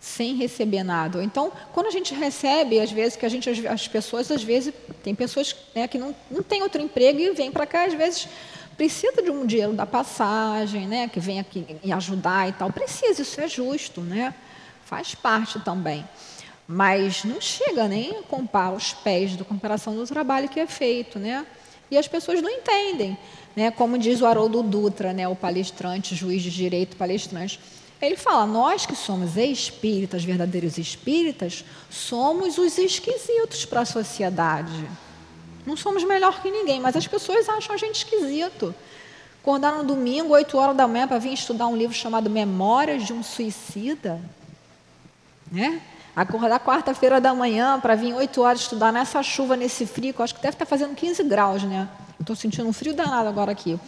sem 0.00 0.34
receber 0.34 0.82
nada. 0.82 1.24
Então, 1.24 1.50
quando 1.72 1.86
a 1.86 1.90
gente 1.90 2.14
recebe, 2.14 2.78
às 2.78 2.92
vezes 2.92 3.16
que 3.16 3.24
a 3.24 3.28
gente, 3.28 3.48
as 3.66 3.88
pessoas 3.88 4.30
às 4.30 4.42
vezes 4.42 4.72
tem 5.02 5.14
pessoas 5.14 5.56
né, 5.74 5.88
que 5.88 5.98
não, 5.98 6.14
não 6.30 6.42
tem 6.42 6.62
outro 6.62 6.80
emprego 6.80 7.18
e 7.18 7.30
vem 7.32 7.50
para 7.50 7.66
cá 7.66 7.86
às 7.86 7.94
vezes 7.94 8.28
precisa 8.76 9.22
de 9.22 9.30
um 9.30 9.46
dinheiro 9.46 9.72
da 9.72 9.86
passagem, 9.86 10.86
né, 10.86 11.08
que 11.08 11.20
vem 11.20 11.40
aqui 11.40 11.64
e 11.82 11.92
ajudar 11.92 12.48
e 12.48 12.52
tal. 12.52 12.70
Precisa, 12.70 13.22
isso 13.22 13.40
é 13.40 13.48
justo, 13.48 14.00
né? 14.00 14.34
faz 14.84 15.14
parte 15.14 15.58
também. 15.60 16.06
Mas 16.66 17.24
não 17.24 17.40
chega 17.40 17.88
nem 17.88 18.18
a 18.18 18.22
comprar 18.22 18.72
os 18.72 18.92
pés 18.92 19.36
da 19.36 19.44
comparação 19.44 19.94
do 19.94 20.06
trabalho 20.06 20.48
que 20.48 20.60
é 20.60 20.66
feito, 20.66 21.18
né? 21.18 21.44
E 21.94 21.98
as 21.98 22.08
pessoas 22.08 22.42
não 22.42 22.50
entendem, 22.50 23.16
né? 23.54 23.70
Como 23.70 23.96
diz 23.96 24.20
o 24.20 24.26
Haroldo 24.26 24.64
Dutra, 24.64 25.12
né? 25.12 25.28
O 25.28 25.36
palestrante, 25.36 26.14
juiz 26.16 26.42
de 26.42 26.50
direito 26.50 26.96
palestrante, 26.96 27.60
ele 28.02 28.16
fala: 28.16 28.44
nós 28.46 28.84
que 28.84 28.96
somos 28.96 29.36
espíritas, 29.36 30.24
verdadeiros 30.24 30.76
espíritas, 30.76 31.64
somos 31.88 32.58
os 32.58 32.76
esquisitos 32.78 33.64
para 33.64 33.82
a 33.82 33.84
sociedade. 33.84 34.88
Não 35.64 35.76
somos 35.76 36.02
melhor 36.02 36.42
que 36.42 36.50
ninguém, 36.50 36.80
mas 36.80 36.96
as 36.96 37.06
pessoas 37.06 37.48
acham 37.48 37.76
a 37.76 37.78
gente 37.78 37.98
esquisito. 37.98 38.74
Acordar 39.40 39.72
no 39.72 39.84
domingo, 39.84 40.34
8 40.34 40.58
horas 40.58 40.76
da 40.76 40.88
manhã, 40.88 41.06
para 41.06 41.18
vir 41.18 41.32
estudar 41.32 41.68
um 41.68 41.76
livro 41.76 41.94
chamado 41.94 42.28
Memórias 42.28 43.06
de 43.06 43.12
um 43.12 43.22
Suicida. 43.22 44.20
Né? 45.52 45.80
Acordar 46.16 46.60
quarta-feira 46.60 47.20
da 47.20 47.34
manhã 47.34 47.80
para 47.80 47.96
vir 47.96 48.14
8 48.14 48.40
horas 48.40 48.60
estudar 48.60 48.92
nessa 48.92 49.20
chuva, 49.22 49.56
nesse 49.56 49.84
frio, 49.84 50.14
que 50.14 50.20
eu 50.20 50.24
acho 50.24 50.34
que 50.34 50.40
deve 50.40 50.54
estar 50.54 50.64
tá 50.64 50.68
fazendo 50.68 50.94
15 50.94 51.24
graus, 51.24 51.64
né? 51.64 51.88
Estou 52.20 52.36
sentindo 52.36 52.68
um 52.68 52.72
frio 52.72 52.94
danado 52.94 53.28
agora 53.28 53.50
aqui. 53.50 53.78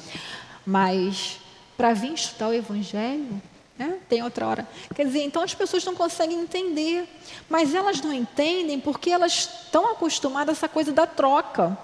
Mas 0.66 1.38
para 1.76 1.92
vir 1.92 2.14
estudar 2.14 2.48
o 2.48 2.52
Evangelho, 2.52 3.40
né? 3.78 3.98
tem 4.08 4.22
outra 4.22 4.46
hora. 4.46 4.68
Quer 4.94 5.06
dizer, 5.06 5.22
então 5.22 5.42
as 5.42 5.54
pessoas 5.54 5.84
não 5.84 5.94
conseguem 5.94 6.40
entender. 6.40 7.08
Mas 7.48 7.74
elas 7.74 8.00
não 8.00 8.12
entendem 8.12 8.80
porque 8.80 9.10
elas 9.10 9.32
estão 9.32 9.92
acostumadas 9.92 10.48
a 10.48 10.52
essa 10.58 10.68
coisa 10.68 10.92
da 10.92 11.06
troca. 11.06 11.78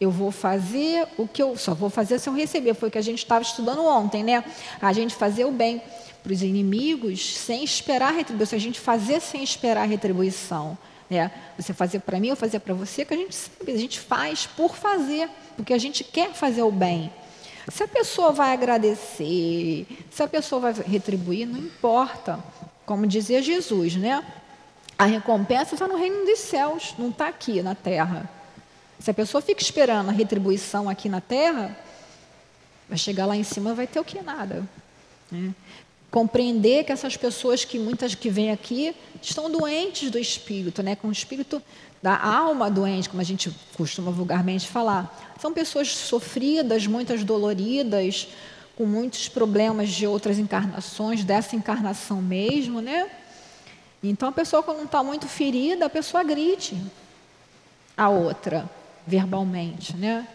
Eu 0.00 0.10
vou 0.10 0.30
fazer 0.30 1.08
o 1.16 1.26
que 1.26 1.42
eu 1.42 1.56
só 1.56 1.74
vou 1.74 1.90
fazer 1.90 2.18
se 2.18 2.28
eu 2.28 2.34
receber. 2.34 2.74
Foi 2.74 2.88
o 2.88 2.92
que 2.92 2.98
a 2.98 3.02
gente 3.02 3.18
estava 3.18 3.42
estudando 3.42 3.84
ontem, 3.84 4.22
né? 4.22 4.44
A 4.80 4.92
gente 4.92 5.14
fazer 5.14 5.44
o 5.44 5.50
bem 5.50 5.82
para 6.22 6.32
os 6.32 6.42
inimigos 6.42 7.34
sem 7.36 7.64
esperar 7.64 8.14
retribuição, 8.14 8.56
a 8.56 8.60
gente 8.60 8.78
fazer 8.78 9.20
sem 9.20 9.42
esperar 9.42 9.86
retribuição. 9.88 10.78
Né? 11.10 11.30
Você 11.58 11.74
fazer 11.74 12.00
para 12.00 12.18
mim, 12.18 12.28
eu 12.28 12.36
fazer 12.36 12.60
para 12.60 12.72
você, 12.72 13.04
que 13.04 13.12
a 13.12 13.16
gente 13.16 13.34
sabe, 13.34 13.72
a 13.72 13.76
gente 13.76 14.00
faz 14.00 14.46
por 14.46 14.76
fazer, 14.76 15.28
porque 15.56 15.74
a 15.74 15.78
gente 15.78 16.04
quer 16.04 16.32
fazer 16.32 16.62
o 16.62 16.70
bem. 16.70 17.12
Se 17.70 17.82
a 17.82 17.88
pessoa 17.88 18.32
vai 18.32 18.52
agradecer, 18.52 19.86
se 20.10 20.22
a 20.22 20.28
pessoa 20.28 20.72
vai 20.72 20.72
retribuir, 20.84 21.46
não 21.46 21.58
importa. 21.58 22.42
Como 22.86 23.06
dizia 23.06 23.42
Jesus, 23.42 23.94
né? 23.94 24.24
A 24.98 25.04
recompensa 25.04 25.74
está 25.74 25.86
no 25.86 25.96
reino 25.96 26.24
dos 26.24 26.38
céus, 26.38 26.94
não 26.98 27.10
está 27.10 27.28
aqui 27.28 27.62
na 27.62 27.74
terra. 27.74 28.28
Se 28.98 29.10
a 29.10 29.14
pessoa 29.14 29.42
fica 29.42 29.60
esperando 29.60 30.08
a 30.08 30.12
retribuição 30.12 30.88
aqui 30.88 31.08
na 31.08 31.20
terra, 31.20 31.76
vai 32.88 32.98
chegar 32.98 33.26
lá 33.26 33.36
em 33.36 33.42
cima 33.42 33.74
vai 33.74 33.86
ter 33.86 34.00
o 34.00 34.04
que? 34.04 34.20
Nada. 34.22 34.66
Né? 35.30 35.52
Compreender 36.12 36.84
que 36.84 36.92
essas 36.92 37.16
pessoas 37.16 37.64
que 37.64 37.78
muitas 37.78 38.14
que 38.14 38.28
vêm 38.28 38.52
aqui 38.52 38.94
estão 39.20 39.50
doentes 39.50 40.10
do 40.10 40.18
espírito, 40.18 40.82
né, 40.82 40.94
com 40.94 41.08
o 41.08 41.12
espírito 41.12 41.60
da 42.02 42.22
alma 42.22 42.70
doente, 42.70 43.08
como 43.08 43.22
a 43.22 43.24
gente 43.24 43.50
costuma 43.74 44.10
vulgarmente 44.10 44.68
falar. 44.68 45.34
São 45.40 45.54
pessoas 45.54 45.88
sofridas, 45.88 46.86
muitas 46.86 47.24
doloridas, 47.24 48.28
com 48.76 48.84
muitos 48.84 49.26
problemas 49.28 49.88
de 49.88 50.06
outras 50.06 50.38
encarnações, 50.38 51.24
dessa 51.24 51.56
encarnação 51.56 52.20
mesmo, 52.20 52.82
né? 52.82 53.10
Então 54.02 54.28
a 54.28 54.32
pessoa 54.32 54.62
quando 54.62 54.84
está 54.84 55.02
muito 55.02 55.26
ferida, 55.26 55.86
a 55.86 55.90
pessoa 55.90 56.22
grite 56.22 56.76
a 57.96 58.10
outra 58.10 58.68
verbalmente, 59.06 59.96
né? 59.96 60.28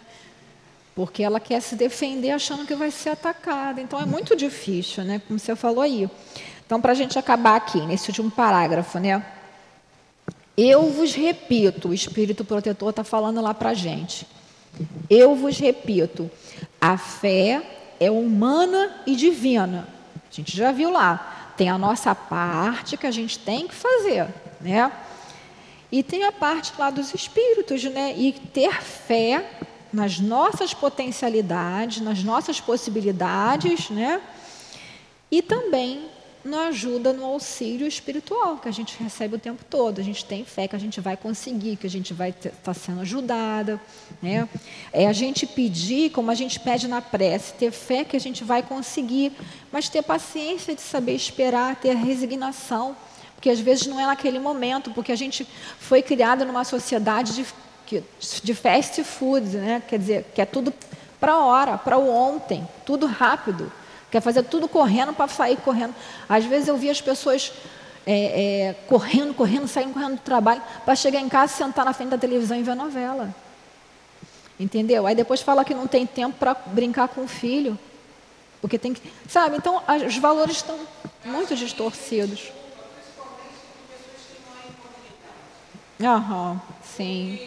Porque 0.97 1.21
ela 1.21 1.39
quer 1.39 1.61
se 1.61 1.75
defender 1.75 2.31
achando 2.31 2.65
que 2.65 2.73
vai 2.73 2.89
ser 2.89 3.09
atacada. 3.09 3.79
Então 3.79 4.01
é 4.01 4.05
muito 4.05 4.35
difícil, 4.35 5.03
né? 5.03 5.21
Como 5.27 5.37
você 5.37 5.55
falou 5.55 5.81
aí. 5.81 6.09
Então, 6.65 6.81
para 6.81 6.91
a 6.91 6.95
gente 6.95 7.19
acabar 7.19 7.55
aqui, 7.55 7.79
nesse 7.81 8.09
último 8.09 8.31
parágrafo, 8.31 8.97
né? 8.97 9.23
Eu 10.57 10.89
vos 10.89 11.13
repito, 11.13 11.89
o 11.89 11.93
Espírito 11.93 12.43
Protetor 12.43 12.89
está 12.89 13.03
falando 13.03 13.39
lá 13.41 13.53
para 13.53 13.69
a 13.69 13.73
gente. 13.75 14.25
Eu 15.07 15.35
vos 15.35 15.59
repito, 15.59 16.31
a 16.81 16.97
fé 16.97 17.61
é 17.99 18.09
humana 18.09 19.03
e 19.05 19.15
divina. 19.15 19.87
A 20.15 20.33
gente 20.33 20.57
já 20.57 20.71
viu 20.71 20.89
lá. 20.89 21.53
Tem 21.55 21.69
a 21.69 21.77
nossa 21.77 22.15
parte 22.15 22.97
que 22.97 23.05
a 23.05 23.11
gente 23.11 23.37
tem 23.37 23.67
que 23.67 23.75
fazer, 23.75 24.29
né? 24.59 24.91
E 25.91 26.01
tem 26.01 26.23
a 26.23 26.31
parte 26.31 26.73
lá 26.75 26.89
dos 26.89 27.13
espíritos, 27.13 27.83
né? 27.83 28.15
E 28.17 28.31
ter 28.31 28.81
fé 28.81 29.45
nas 29.91 30.19
nossas 30.19 30.73
potencialidades, 30.73 32.01
nas 32.01 32.23
nossas 32.23 32.59
possibilidades, 32.59 33.89
né? 33.89 34.21
E 35.29 35.41
também 35.41 36.09
nos 36.47 36.59
ajuda 36.59 37.13
no 37.13 37.25
auxílio 37.25 37.87
espiritual 37.87 38.57
que 38.57 38.67
a 38.67 38.71
gente 38.71 38.97
recebe 39.01 39.35
o 39.35 39.39
tempo 39.39 39.63
todo. 39.69 39.99
A 39.99 40.03
gente 40.03 40.23
tem 40.25 40.45
fé 40.45 40.67
que 40.67 40.75
a 40.75 40.79
gente 40.79 40.99
vai 41.01 41.17
conseguir, 41.17 41.75
que 41.75 41.85
a 41.85 41.89
gente 41.89 42.13
vai 42.13 42.29
estar 42.29 42.51
tá 42.63 42.73
sendo 42.73 43.01
ajudada. 43.01 43.79
Né? 44.21 44.47
É 44.93 45.07
a 45.07 45.13
gente 45.13 45.45
pedir, 45.45 46.11
como 46.11 46.31
a 46.31 46.35
gente 46.35 46.59
pede 46.59 46.87
na 46.87 47.01
prece, 47.01 47.53
ter 47.53 47.71
fé 47.71 48.03
que 48.03 48.15
a 48.15 48.19
gente 48.19 48.43
vai 48.43 48.63
conseguir, 48.63 49.33
mas 49.71 49.89
ter 49.89 50.01
paciência 50.01 50.73
de 50.73 50.81
saber 50.81 51.13
esperar, 51.13 51.75
ter 51.75 51.95
resignação. 51.95 52.95
Porque 53.35 53.49
às 53.49 53.59
vezes 53.59 53.85
não 53.85 53.99
é 53.99 54.05
naquele 54.05 54.39
momento, 54.39 54.91
porque 54.91 55.11
a 55.11 55.15
gente 55.15 55.47
foi 55.79 56.01
criado 56.01 56.43
numa 56.45 56.63
sociedade 56.63 57.35
de 57.35 57.45
que, 57.87 58.03
de 58.43 58.53
fast 58.53 59.01
food, 59.03 59.57
né? 59.57 59.81
quer 59.87 59.97
dizer, 59.97 60.25
que 60.35 60.41
é 60.41 60.45
tudo 60.45 60.73
para 61.19 61.31
a 61.31 61.45
hora, 61.45 61.77
para 61.77 61.97
o 61.97 62.09
ontem, 62.09 62.67
tudo 62.85 63.07
rápido. 63.07 63.71
Quer 64.11 64.21
fazer 64.21 64.43
tudo 64.43 64.67
correndo 64.67 65.13
para 65.13 65.27
sair 65.27 65.57
correndo. 65.57 65.95
Às 66.29 66.45
vezes 66.45 66.67
eu 66.67 66.77
vi 66.77 66.89
as 66.89 67.01
pessoas 67.01 67.51
é, 68.05 68.69
é, 68.69 68.73
correndo, 68.87 69.33
correndo, 69.33 69.67
saindo 69.67 69.93
correndo 69.93 70.15
do 70.15 70.21
trabalho, 70.21 70.61
para 70.85 70.95
chegar 70.95 71.19
em 71.19 71.29
casa, 71.29 71.53
sentar 71.53 71.85
na 71.85 71.93
frente 71.93 72.09
da 72.09 72.17
televisão 72.17 72.57
e 72.57 72.63
ver 72.63 72.75
novela. 72.75 73.33
Entendeu? 74.59 75.07
Aí 75.07 75.15
depois 75.15 75.41
fala 75.41 75.63
que 75.63 75.73
não 75.73 75.87
tem 75.87 76.05
tempo 76.05 76.37
para 76.37 76.53
brincar 76.53 77.07
com 77.07 77.23
o 77.23 77.27
filho. 77.27 77.77
Porque 78.61 78.77
tem 78.77 78.93
que. 78.93 79.01
Sabe? 79.27 79.57
Então, 79.57 79.81
os 80.05 80.17
valores 80.17 80.57
estão 80.57 80.79
muito 81.23 81.55
distorcidos. 81.55 82.51
Aham, 86.01 86.61
sim. 86.83 87.39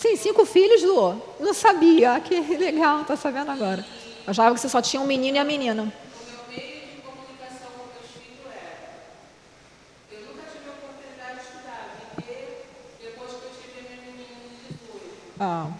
Sim, 0.00 0.16
cinco 0.16 0.46
filhos, 0.46 0.82
Lu. 0.82 1.22
Não 1.38 1.52
sabia. 1.52 2.14
Ah, 2.14 2.20
que 2.24 2.40
legal, 2.56 3.02
está 3.02 3.16
sabendo 3.16 3.50
agora. 3.50 3.84
Eu 4.26 4.30
achava 4.30 4.54
que 4.54 4.60
você 4.60 4.66
só 4.66 4.80
tinha 4.80 5.02
um 5.02 5.06
menino 5.06 5.36
e 5.36 5.38
a 5.38 5.44
menina. 5.44 5.92
Ah. 15.38 15.70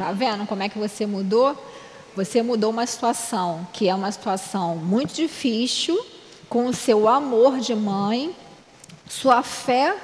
Tá 0.00 0.12
vendo 0.12 0.46
como 0.46 0.62
é 0.62 0.68
que 0.70 0.78
você 0.78 1.04
mudou? 1.04 1.54
Você 2.16 2.42
mudou 2.42 2.70
uma 2.70 2.86
situação 2.86 3.68
que 3.70 3.86
é 3.86 3.94
uma 3.94 4.10
situação 4.10 4.74
muito 4.74 5.12
difícil, 5.12 5.94
com 6.48 6.64
o 6.64 6.72
seu 6.72 7.06
amor 7.06 7.58
de 7.58 7.74
mãe, 7.74 8.34
sua 9.06 9.42
fé, 9.42 9.94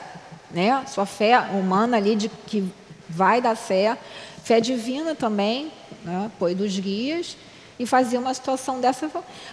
né? 0.50 0.84
Sua 0.86 1.06
fé 1.06 1.38
humana 1.50 1.96
ali 1.96 2.14
de 2.14 2.28
que 2.28 2.70
vai 3.08 3.40
dar 3.40 3.56
fé, 3.56 3.96
fé 4.44 4.60
divina 4.60 5.14
também, 5.14 5.72
né? 6.04 6.26
apoio 6.26 6.54
dos 6.54 6.78
guias, 6.78 7.34
e 7.78 7.86
fazia 7.86 8.20
uma 8.20 8.34
situação 8.34 8.82
dessa 8.82 9.10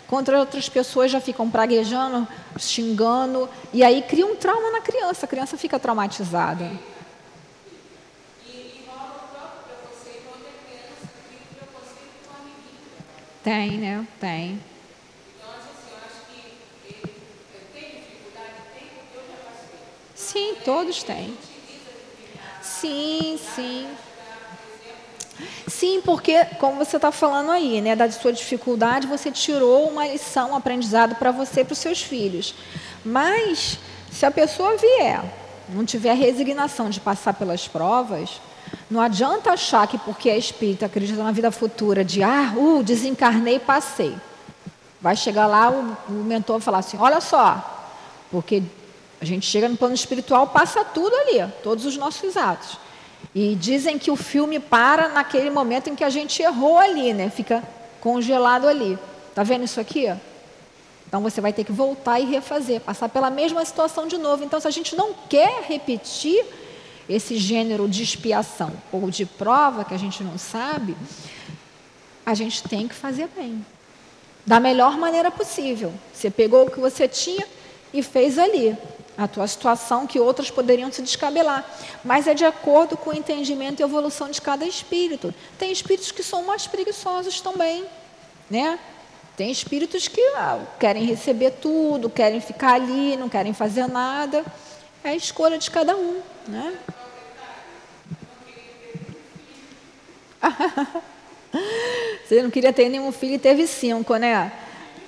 contra 0.10 0.38
outras 0.38 0.68
pessoas 0.68 1.10
já 1.10 1.22
ficam 1.22 1.50
praguejando, 1.50 2.28
xingando, 2.60 3.50
e 3.72 3.82
aí 3.82 4.02
cria 4.02 4.26
um 4.26 4.36
trauma 4.36 4.72
na 4.72 4.82
criança, 4.82 5.26
a 5.26 5.30
criança 5.30 5.56
fica 5.56 5.80
traumatizada. 5.80 6.70
Tem, 13.44 13.72
né? 13.72 14.08
Tem. 14.20 14.60
Sim, 20.16 20.56
todos 20.64 21.04
têm. 21.04 21.38
Sim, 22.62 23.38
sim. 23.54 23.88
Sim, 25.68 26.02
porque, 26.06 26.46
como 26.60 26.78
você 26.78 26.96
está 26.96 27.12
falando 27.12 27.52
aí, 27.52 27.82
né, 27.82 27.96
da 27.96 28.10
sua 28.10 28.32
dificuldade, 28.32 29.08
você 29.08 29.30
tirou 29.30 29.90
uma 29.90 30.08
lição, 30.08 30.52
um 30.52 30.56
aprendizado 30.56 31.16
para 31.16 31.32
você 31.32 31.62
e 31.62 31.66
para 31.66 31.74
os 31.74 31.80
seus 31.80 32.02
filhos. 32.02 32.56
Mas, 33.04 33.78
se 34.12 34.26
a 34.26 34.32
pessoa 34.32 34.78
vier, 34.78 35.22
não 35.70 35.86
tiver 35.86 36.14
resignação 36.14 36.90
de 36.90 37.00
passar 37.00 37.34
pelas 37.34 37.68
provas, 37.68 38.40
não 38.94 39.02
adianta 39.02 39.52
achar 39.52 39.88
que 39.88 39.98
porque 39.98 40.30
é 40.30 40.38
espírita, 40.38 40.86
acredita 40.86 41.22
na 41.24 41.32
vida 41.32 41.52
futura, 41.52 42.06
de 42.06 42.22
ah, 42.22 42.54
uh, 42.56 42.84
desencarnei 42.84 43.58
passei. 43.58 44.16
Vai 45.02 45.16
chegar 45.16 45.48
lá, 45.48 45.72
o, 45.72 45.98
o 46.10 46.24
mentor 46.24 46.60
falar 46.60 46.78
assim: 46.78 46.98
olha 47.00 47.20
só, 47.20 47.90
porque 48.30 48.62
a 49.20 49.26
gente 49.26 49.48
chega 49.48 49.68
no 49.68 49.76
plano 49.76 49.96
espiritual, 49.96 50.46
passa 50.46 50.86
tudo 50.86 51.16
ali, 51.16 51.52
todos 51.64 51.86
os 51.86 51.98
nossos 51.98 52.38
atos. 52.38 52.78
E 53.34 53.56
dizem 53.56 53.98
que 53.98 54.12
o 54.12 54.16
filme 54.16 54.60
para 54.60 55.10
naquele 55.10 55.50
momento 55.50 55.90
em 55.90 55.96
que 55.96 56.04
a 56.04 56.10
gente 56.10 56.44
errou 56.44 56.78
ali, 56.78 57.16
né? 57.16 57.32
Fica 57.32 57.64
congelado 58.00 58.68
ali. 58.68 59.00
Tá 59.34 59.42
vendo 59.42 59.64
isso 59.64 59.80
aqui? 59.80 60.14
Então 61.08 61.20
você 61.20 61.42
vai 61.42 61.52
ter 61.52 61.64
que 61.64 61.72
voltar 61.72 62.20
e 62.20 62.26
refazer, 62.26 62.80
passar 62.82 63.10
pela 63.10 63.32
mesma 63.32 63.66
situação 63.66 64.08
de 64.08 64.20
novo. 64.20 64.44
Então, 64.44 64.60
se 64.60 64.68
a 64.68 64.72
gente 64.72 64.96
não 64.96 65.16
quer 65.28 65.64
repetir 65.64 66.46
esse 67.08 67.38
gênero 67.38 67.88
de 67.88 68.04
expiação 68.04 68.72
ou 68.92 69.10
de 69.10 69.26
prova 69.26 69.84
que 69.84 69.94
a 69.94 69.98
gente 69.98 70.24
não 70.24 70.38
sabe, 70.38 70.96
a 72.26 72.34
gente 72.34 72.64
tem 72.64 72.88
que 72.88 72.96
fazer 72.96 73.28
bem. 73.36 73.66
Da 74.46 74.60
melhor 74.60 74.98
maneira 74.98 75.32
possível. 75.32 75.94
Você 76.14 76.30
pegou 76.30 76.66
o 76.66 76.72
que 76.72 76.80
você 76.80 77.08
tinha 77.08 77.46
e 77.94 78.02
fez 78.02 78.38
ali 78.38 78.78
a 79.18 79.28
tua 79.28 79.48
situação 79.48 80.08
que 80.08 80.20
outros 80.20 80.50
poderiam 80.50 80.92
se 80.92 81.02
descabelar. 81.02 81.66
Mas 82.04 82.28
é 82.28 82.34
de 82.34 82.46
acordo 82.46 82.98
com 82.98 83.12
o 83.12 83.16
entendimento 83.16 83.80
e 83.80 83.84
evolução 83.84 84.30
de 84.30 84.42
cada 84.42 84.66
espírito. 84.66 85.34
Tem 85.58 85.72
espíritos 85.72 86.12
que 86.12 86.24
são 86.24 86.44
mais 86.44 86.68
preguiçosos 86.68 87.40
também, 87.40 87.86
né? 88.50 88.80
Tem 89.38 89.52
espíritos 89.52 90.08
que 90.08 90.22
ah, 90.36 90.60
querem 90.80 91.06
receber 91.06 91.52
tudo, 91.52 92.10
querem 92.10 92.40
ficar 92.40 92.74
ali, 92.74 93.16
não 93.18 93.30
querem 93.30 93.54
fazer 93.54 93.88
nada. 93.88 94.44
É 95.04 95.10
a 95.10 95.16
escolha 95.16 95.58
de 95.58 95.70
cada 95.70 95.96
um, 95.96 96.22
né? 96.48 96.74
Você 102.26 102.42
não 102.42 102.50
queria 102.50 102.74
ter 102.74 102.90
nenhum 102.90 103.12
filho 103.12 103.36
e 103.36 103.40
teve 103.40 103.68
cinco, 103.68 104.16
né? 104.16 104.52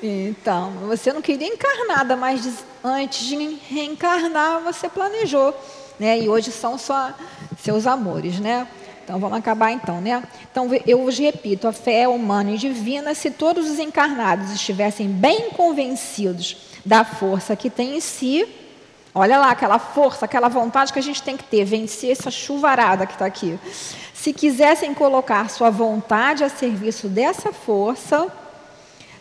Então, 0.04 0.72
você 0.88 1.12
não 1.12 1.22
queria 1.22 1.48
encarnada, 1.48 2.16
mas 2.16 2.64
antes 2.84 3.26
de 3.26 3.58
reencarnar 3.68 4.62
você 4.62 4.88
planejou, 4.88 5.56
né? 6.00 6.20
E 6.20 6.30
hoje 6.30 6.52
são 6.52 6.78
só 6.78 7.12
seus 7.60 7.88
amores, 7.88 8.40
né? 8.40 8.68
Então 9.04 9.20
vamos 9.20 9.38
acabar 9.38 9.72
então, 9.72 10.02
né? 10.02 10.24
Então 10.52 10.70
eu 10.86 11.04
vos 11.04 11.18
repito, 11.18 11.68
a 11.68 11.74
fé 11.74 12.02
é 12.02 12.08
humana 12.08 12.52
e 12.52 12.58
divina, 12.58 13.16
se 13.16 13.32
todos 13.32 13.70
os 13.70 13.80
encarnados 13.80 14.52
estivessem 14.52 15.08
bem 15.08 15.50
convencidos 15.52 16.58
da 16.86 17.04
força 17.04 17.56
que 17.56 17.70
tem 17.70 17.98
em 17.98 18.00
si, 18.00 18.48
olha 19.16 19.39
lá 19.39 19.51
aquela 19.51 19.80
força, 19.80 20.26
aquela 20.26 20.49
vontade 20.49 20.91
que 20.91 20.99
a 20.99 21.01
gente 21.01 21.24
tem 21.24 21.38
que 21.38 21.45
ter, 21.45 21.63
vencer 21.63 22.11
essa 22.11 22.30
chuvarada 22.30 23.07
que 23.07 23.13
está 23.13 23.26
aqui. 23.26 23.57
Se 24.13 24.34
quisessem 24.34 24.93
colocar 24.93 25.49
sua 25.49 25.70
vontade 25.70 26.43
a 26.43 26.49
serviço 26.49 27.07
dessa 27.07 27.53
força, 27.53 28.28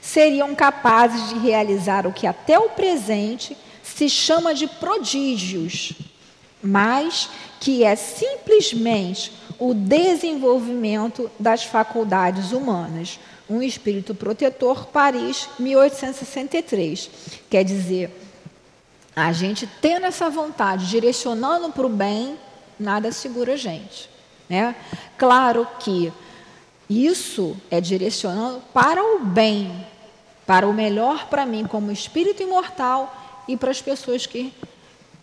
seriam 0.03 0.53
capazes 0.53 1.29
de 1.29 1.39
realizar 1.39 2.09
o 2.09 2.13
que 2.13 2.27
até 2.27 2.59
o 2.59 2.71
presente 2.71 3.57
se 3.85 4.09
chama 4.09 4.53
de 4.53 4.67
prodígios, 4.67 5.93
mas 6.61 7.31
que 7.61 7.85
é 7.85 7.95
simplesmente 7.95 9.33
o 9.59 9.73
desenvolvimento 9.73 11.31
das 11.39 11.63
faculdades 11.63 12.51
humanas. 12.51 13.21
Um 13.49 13.63
espírito 13.63 14.15
protetor, 14.15 14.87
Paris, 14.87 15.49
1863. 15.59 17.11
Quer 17.49 17.63
dizer, 17.63 18.24
a 19.15 19.33
gente 19.33 19.67
tendo 19.81 20.07
essa 20.07 20.29
vontade, 20.29 20.89
direcionando 20.89 21.71
para 21.71 21.87
o 21.87 21.89
bem, 21.89 22.39
nada 22.79 23.13
segura 23.13 23.55
a 23.55 23.57
gente. 23.57 24.11
Né? 24.49 24.75
Claro 25.17 25.67
que 25.79 26.13
isso 26.89 27.57
é 27.71 27.81
direcionando 27.81 28.61
para 28.73 29.03
o 29.03 29.21
bem, 29.25 29.87
para 30.47 30.69
o 30.69 30.75
melhor 30.75 31.29
para 31.29 31.47
mim 31.47 31.67
como 31.67 31.91
espírito 31.91 32.43
imortal 32.43 33.43
e 33.49 33.57
para 33.57 33.71
as 33.71 33.81
pessoas 33.81 34.27
que 34.27 34.53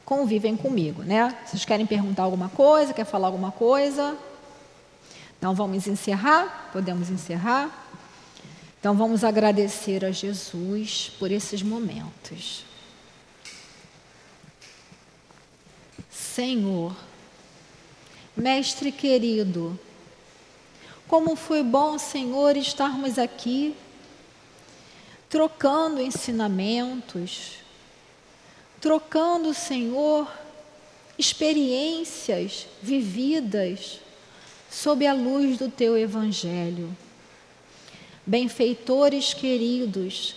convivem 0.03 0.57
comigo, 0.57 1.03
né? 1.03 1.37
Vocês 1.45 1.63
querem 1.63 1.85
perguntar 1.85 2.23
alguma 2.23 2.49
coisa, 2.49 2.93
quer 2.93 3.05
falar 3.05 3.27
alguma 3.27 3.51
coisa? 3.51 4.17
Então 5.37 5.53
vamos 5.53 5.87
encerrar? 5.87 6.69
Podemos 6.73 7.09
encerrar? 7.09 7.69
Então 8.79 8.95
vamos 8.95 9.23
agradecer 9.23 10.03
a 10.03 10.11
Jesus 10.11 11.11
por 11.19 11.31
esses 11.31 11.61
momentos. 11.61 12.65
Senhor, 16.33 16.95
Mestre 18.37 18.89
querido, 18.89 19.77
como 21.05 21.35
foi 21.35 21.61
bom, 21.61 21.99
Senhor, 21.99 22.55
estarmos 22.55 23.19
aqui 23.19 23.75
trocando 25.27 25.99
ensinamentos, 25.99 27.57
trocando, 28.79 29.53
Senhor, 29.53 30.31
experiências 31.19 32.65
vividas 32.81 33.99
sob 34.69 35.05
a 35.05 35.11
luz 35.11 35.57
do 35.57 35.67
teu 35.67 35.97
Evangelho. 35.97 36.95
Benfeitores 38.25 39.33
queridos, 39.33 40.35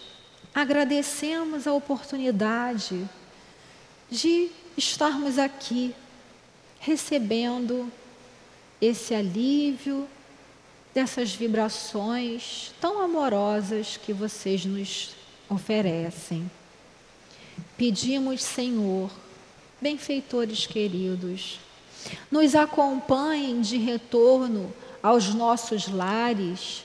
agradecemos 0.52 1.68
a 1.68 1.72
oportunidade 1.72 3.08
de 4.10 4.50
estarmos 4.76 5.38
aqui 5.38 5.94
recebendo 6.80 7.90
esse 8.80 9.14
alívio, 9.14 10.06
dessas 10.92 11.34
vibrações 11.34 12.72
tão 12.80 13.00
amorosas 13.00 13.96
que 13.96 14.12
vocês 14.12 14.64
nos 14.64 15.10
oferecem. 15.48 16.48
Pedimos, 17.76 18.42
Senhor, 18.42 19.10
benfeitores 19.80 20.66
queridos, 20.66 21.58
nos 22.30 22.54
acompanhem 22.54 23.60
de 23.60 23.76
retorno 23.76 24.72
aos 25.02 25.34
nossos 25.34 25.88
lares, 25.88 26.84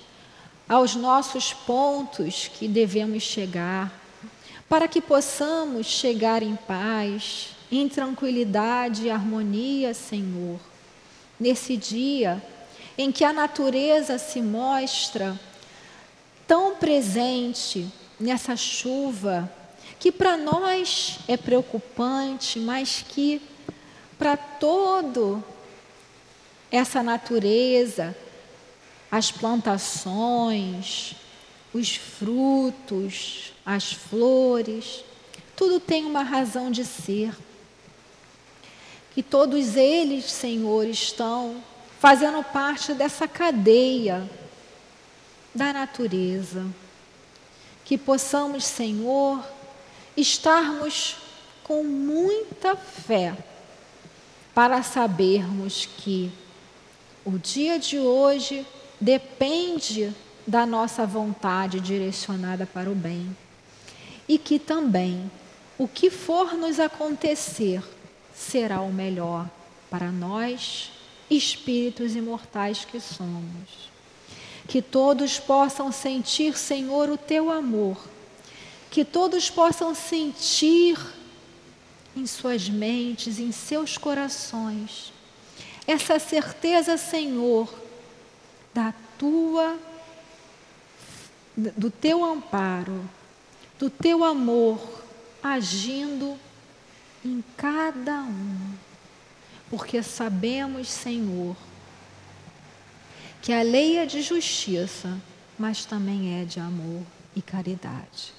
aos 0.67 0.95
nossos 0.95 1.53
pontos 1.53 2.47
que 2.47 2.67
devemos 2.67 3.23
chegar, 3.23 3.93
para 4.67 4.87
que 4.87 5.01
possamos 5.01 5.87
chegar 5.87 6.41
em 6.41 6.55
paz, 6.55 7.49
em 7.71 7.87
tranquilidade 7.87 9.05
e 9.05 9.09
harmonia, 9.09 9.93
Senhor. 9.93 10.59
Nesse 11.39 11.77
dia, 11.77 12.41
em 12.97 13.11
que 13.11 13.23
a 13.23 13.31
natureza 13.31 14.17
se 14.17 14.41
mostra 14.41 15.39
tão 16.47 16.75
presente 16.75 17.87
nessa 18.19 18.55
chuva, 18.55 19.49
que 19.99 20.11
para 20.11 20.35
nós 20.35 21.19
é 21.27 21.37
preocupante, 21.37 22.59
mas 22.59 23.05
que 23.07 23.41
para 24.17 24.35
todo 24.35 25.43
essa 26.71 27.01
natureza, 27.01 28.15
as 29.09 29.31
plantações, 29.31 31.15
os 31.73 31.95
frutos, 31.95 33.53
as 33.65 33.93
flores, 33.93 35.03
tudo 35.55 35.79
tem 35.79 36.05
uma 36.05 36.23
razão 36.23 36.69
de 36.69 36.83
ser. 36.83 37.33
Que 39.13 39.23
todos 39.23 39.75
eles, 39.75 40.25
Senhor, 40.25 40.85
estão 40.85 41.63
fazendo 41.99 42.43
parte 42.43 42.93
dessa 42.93 43.27
cadeia 43.27 44.29
da 45.53 45.73
natureza. 45.73 46.65
Que 47.83 47.97
possamos, 47.97 48.65
Senhor, 48.65 49.43
estarmos 50.15 51.17
com 51.63 51.83
muita 51.83 52.75
fé 52.75 53.35
para 54.53 54.81
sabermos 54.83 55.87
que 55.97 56.31
o 57.25 57.37
dia 57.37 57.77
de 57.77 57.99
hoje 57.99 58.65
depende 58.99 60.13
da 60.45 60.65
nossa 60.65 61.05
vontade 61.05 61.79
direcionada 61.79 62.65
para 62.65 62.89
o 62.89 62.95
bem. 62.95 63.35
E 64.27 64.37
que 64.37 64.59
também 64.59 65.29
o 65.77 65.87
que 65.87 66.09
for 66.09 66.53
nos 66.53 66.79
acontecer 66.79 67.83
será 68.39 68.81
o 68.81 68.91
melhor 68.91 69.49
para 69.89 70.11
nós, 70.11 70.91
espíritos 71.29 72.15
imortais 72.15 72.85
que 72.85 72.99
somos. 72.99 73.89
Que 74.67 74.81
todos 74.81 75.39
possam 75.39 75.91
sentir, 75.91 76.57
Senhor, 76.57 77.09
o 77.09 77.17
teu 77.17 77.51
amor. 77.51 77.97
Que 78.89 79.03
todos 79.03 79.49
possam 79.49 79.93
sentir 79.93 80.97
em 82.15 82.25
suas 82.25 82.69
mentes, 82.69 83.39
em 83.39 83.51
seus 83.51 83.97
corações, 83.97 85.11
essa 85.85 86.19
certeza, 86.19 86.97
Senhor, 86.97 87.67
da 88.73 88.93
tua 89.17 89.77
do 91.55 91.91
teu 91.91 92.23
amparo, 92.23 93.03
do 93.77 93.89
teu 93.89 94.23
amor 94.23 94.79
agindo 95.43 96.37
em 97.23 97.43
cada 97.57 98.21
um. 98.21 98.73
Porque 99.69 100.01
sabemos, 100.01 100.89
Senhor, 100.89 101.55
que 103.41 103.53
a 103.53 103.61
lei 103.61 103.97
é 103.97 104.05
de 104.05 104.21
justiça, 104.21 105.17
mas 105.57 105.85
também 105.85 106.41
é 106.41 106.45
de 106.45 106.59
amor 106.59 107.03
e 107.35 107.41
caridade. 107.41 108.33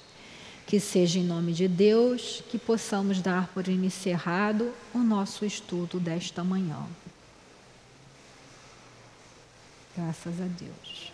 Que 0.65 0.79
seja 0.79 1.19
em 1.19 1.23
nome 1.23 1.53
de 1.53 1.67
Deus 1.67 2.43
que 2.49 2.57
possamos 2.57 3.21
dar 3.21 3.47
por 3.47 3.67
encerrado 3.67 4.73
o 4.93 4.99
nosso 4.99 5.45
estudo 5.45 5.99
desta 5.99 6.43
manhã. 6.43 6.85
Graças 9.95 10.39
a 10.39 10.45
Deus. 10.45 11.10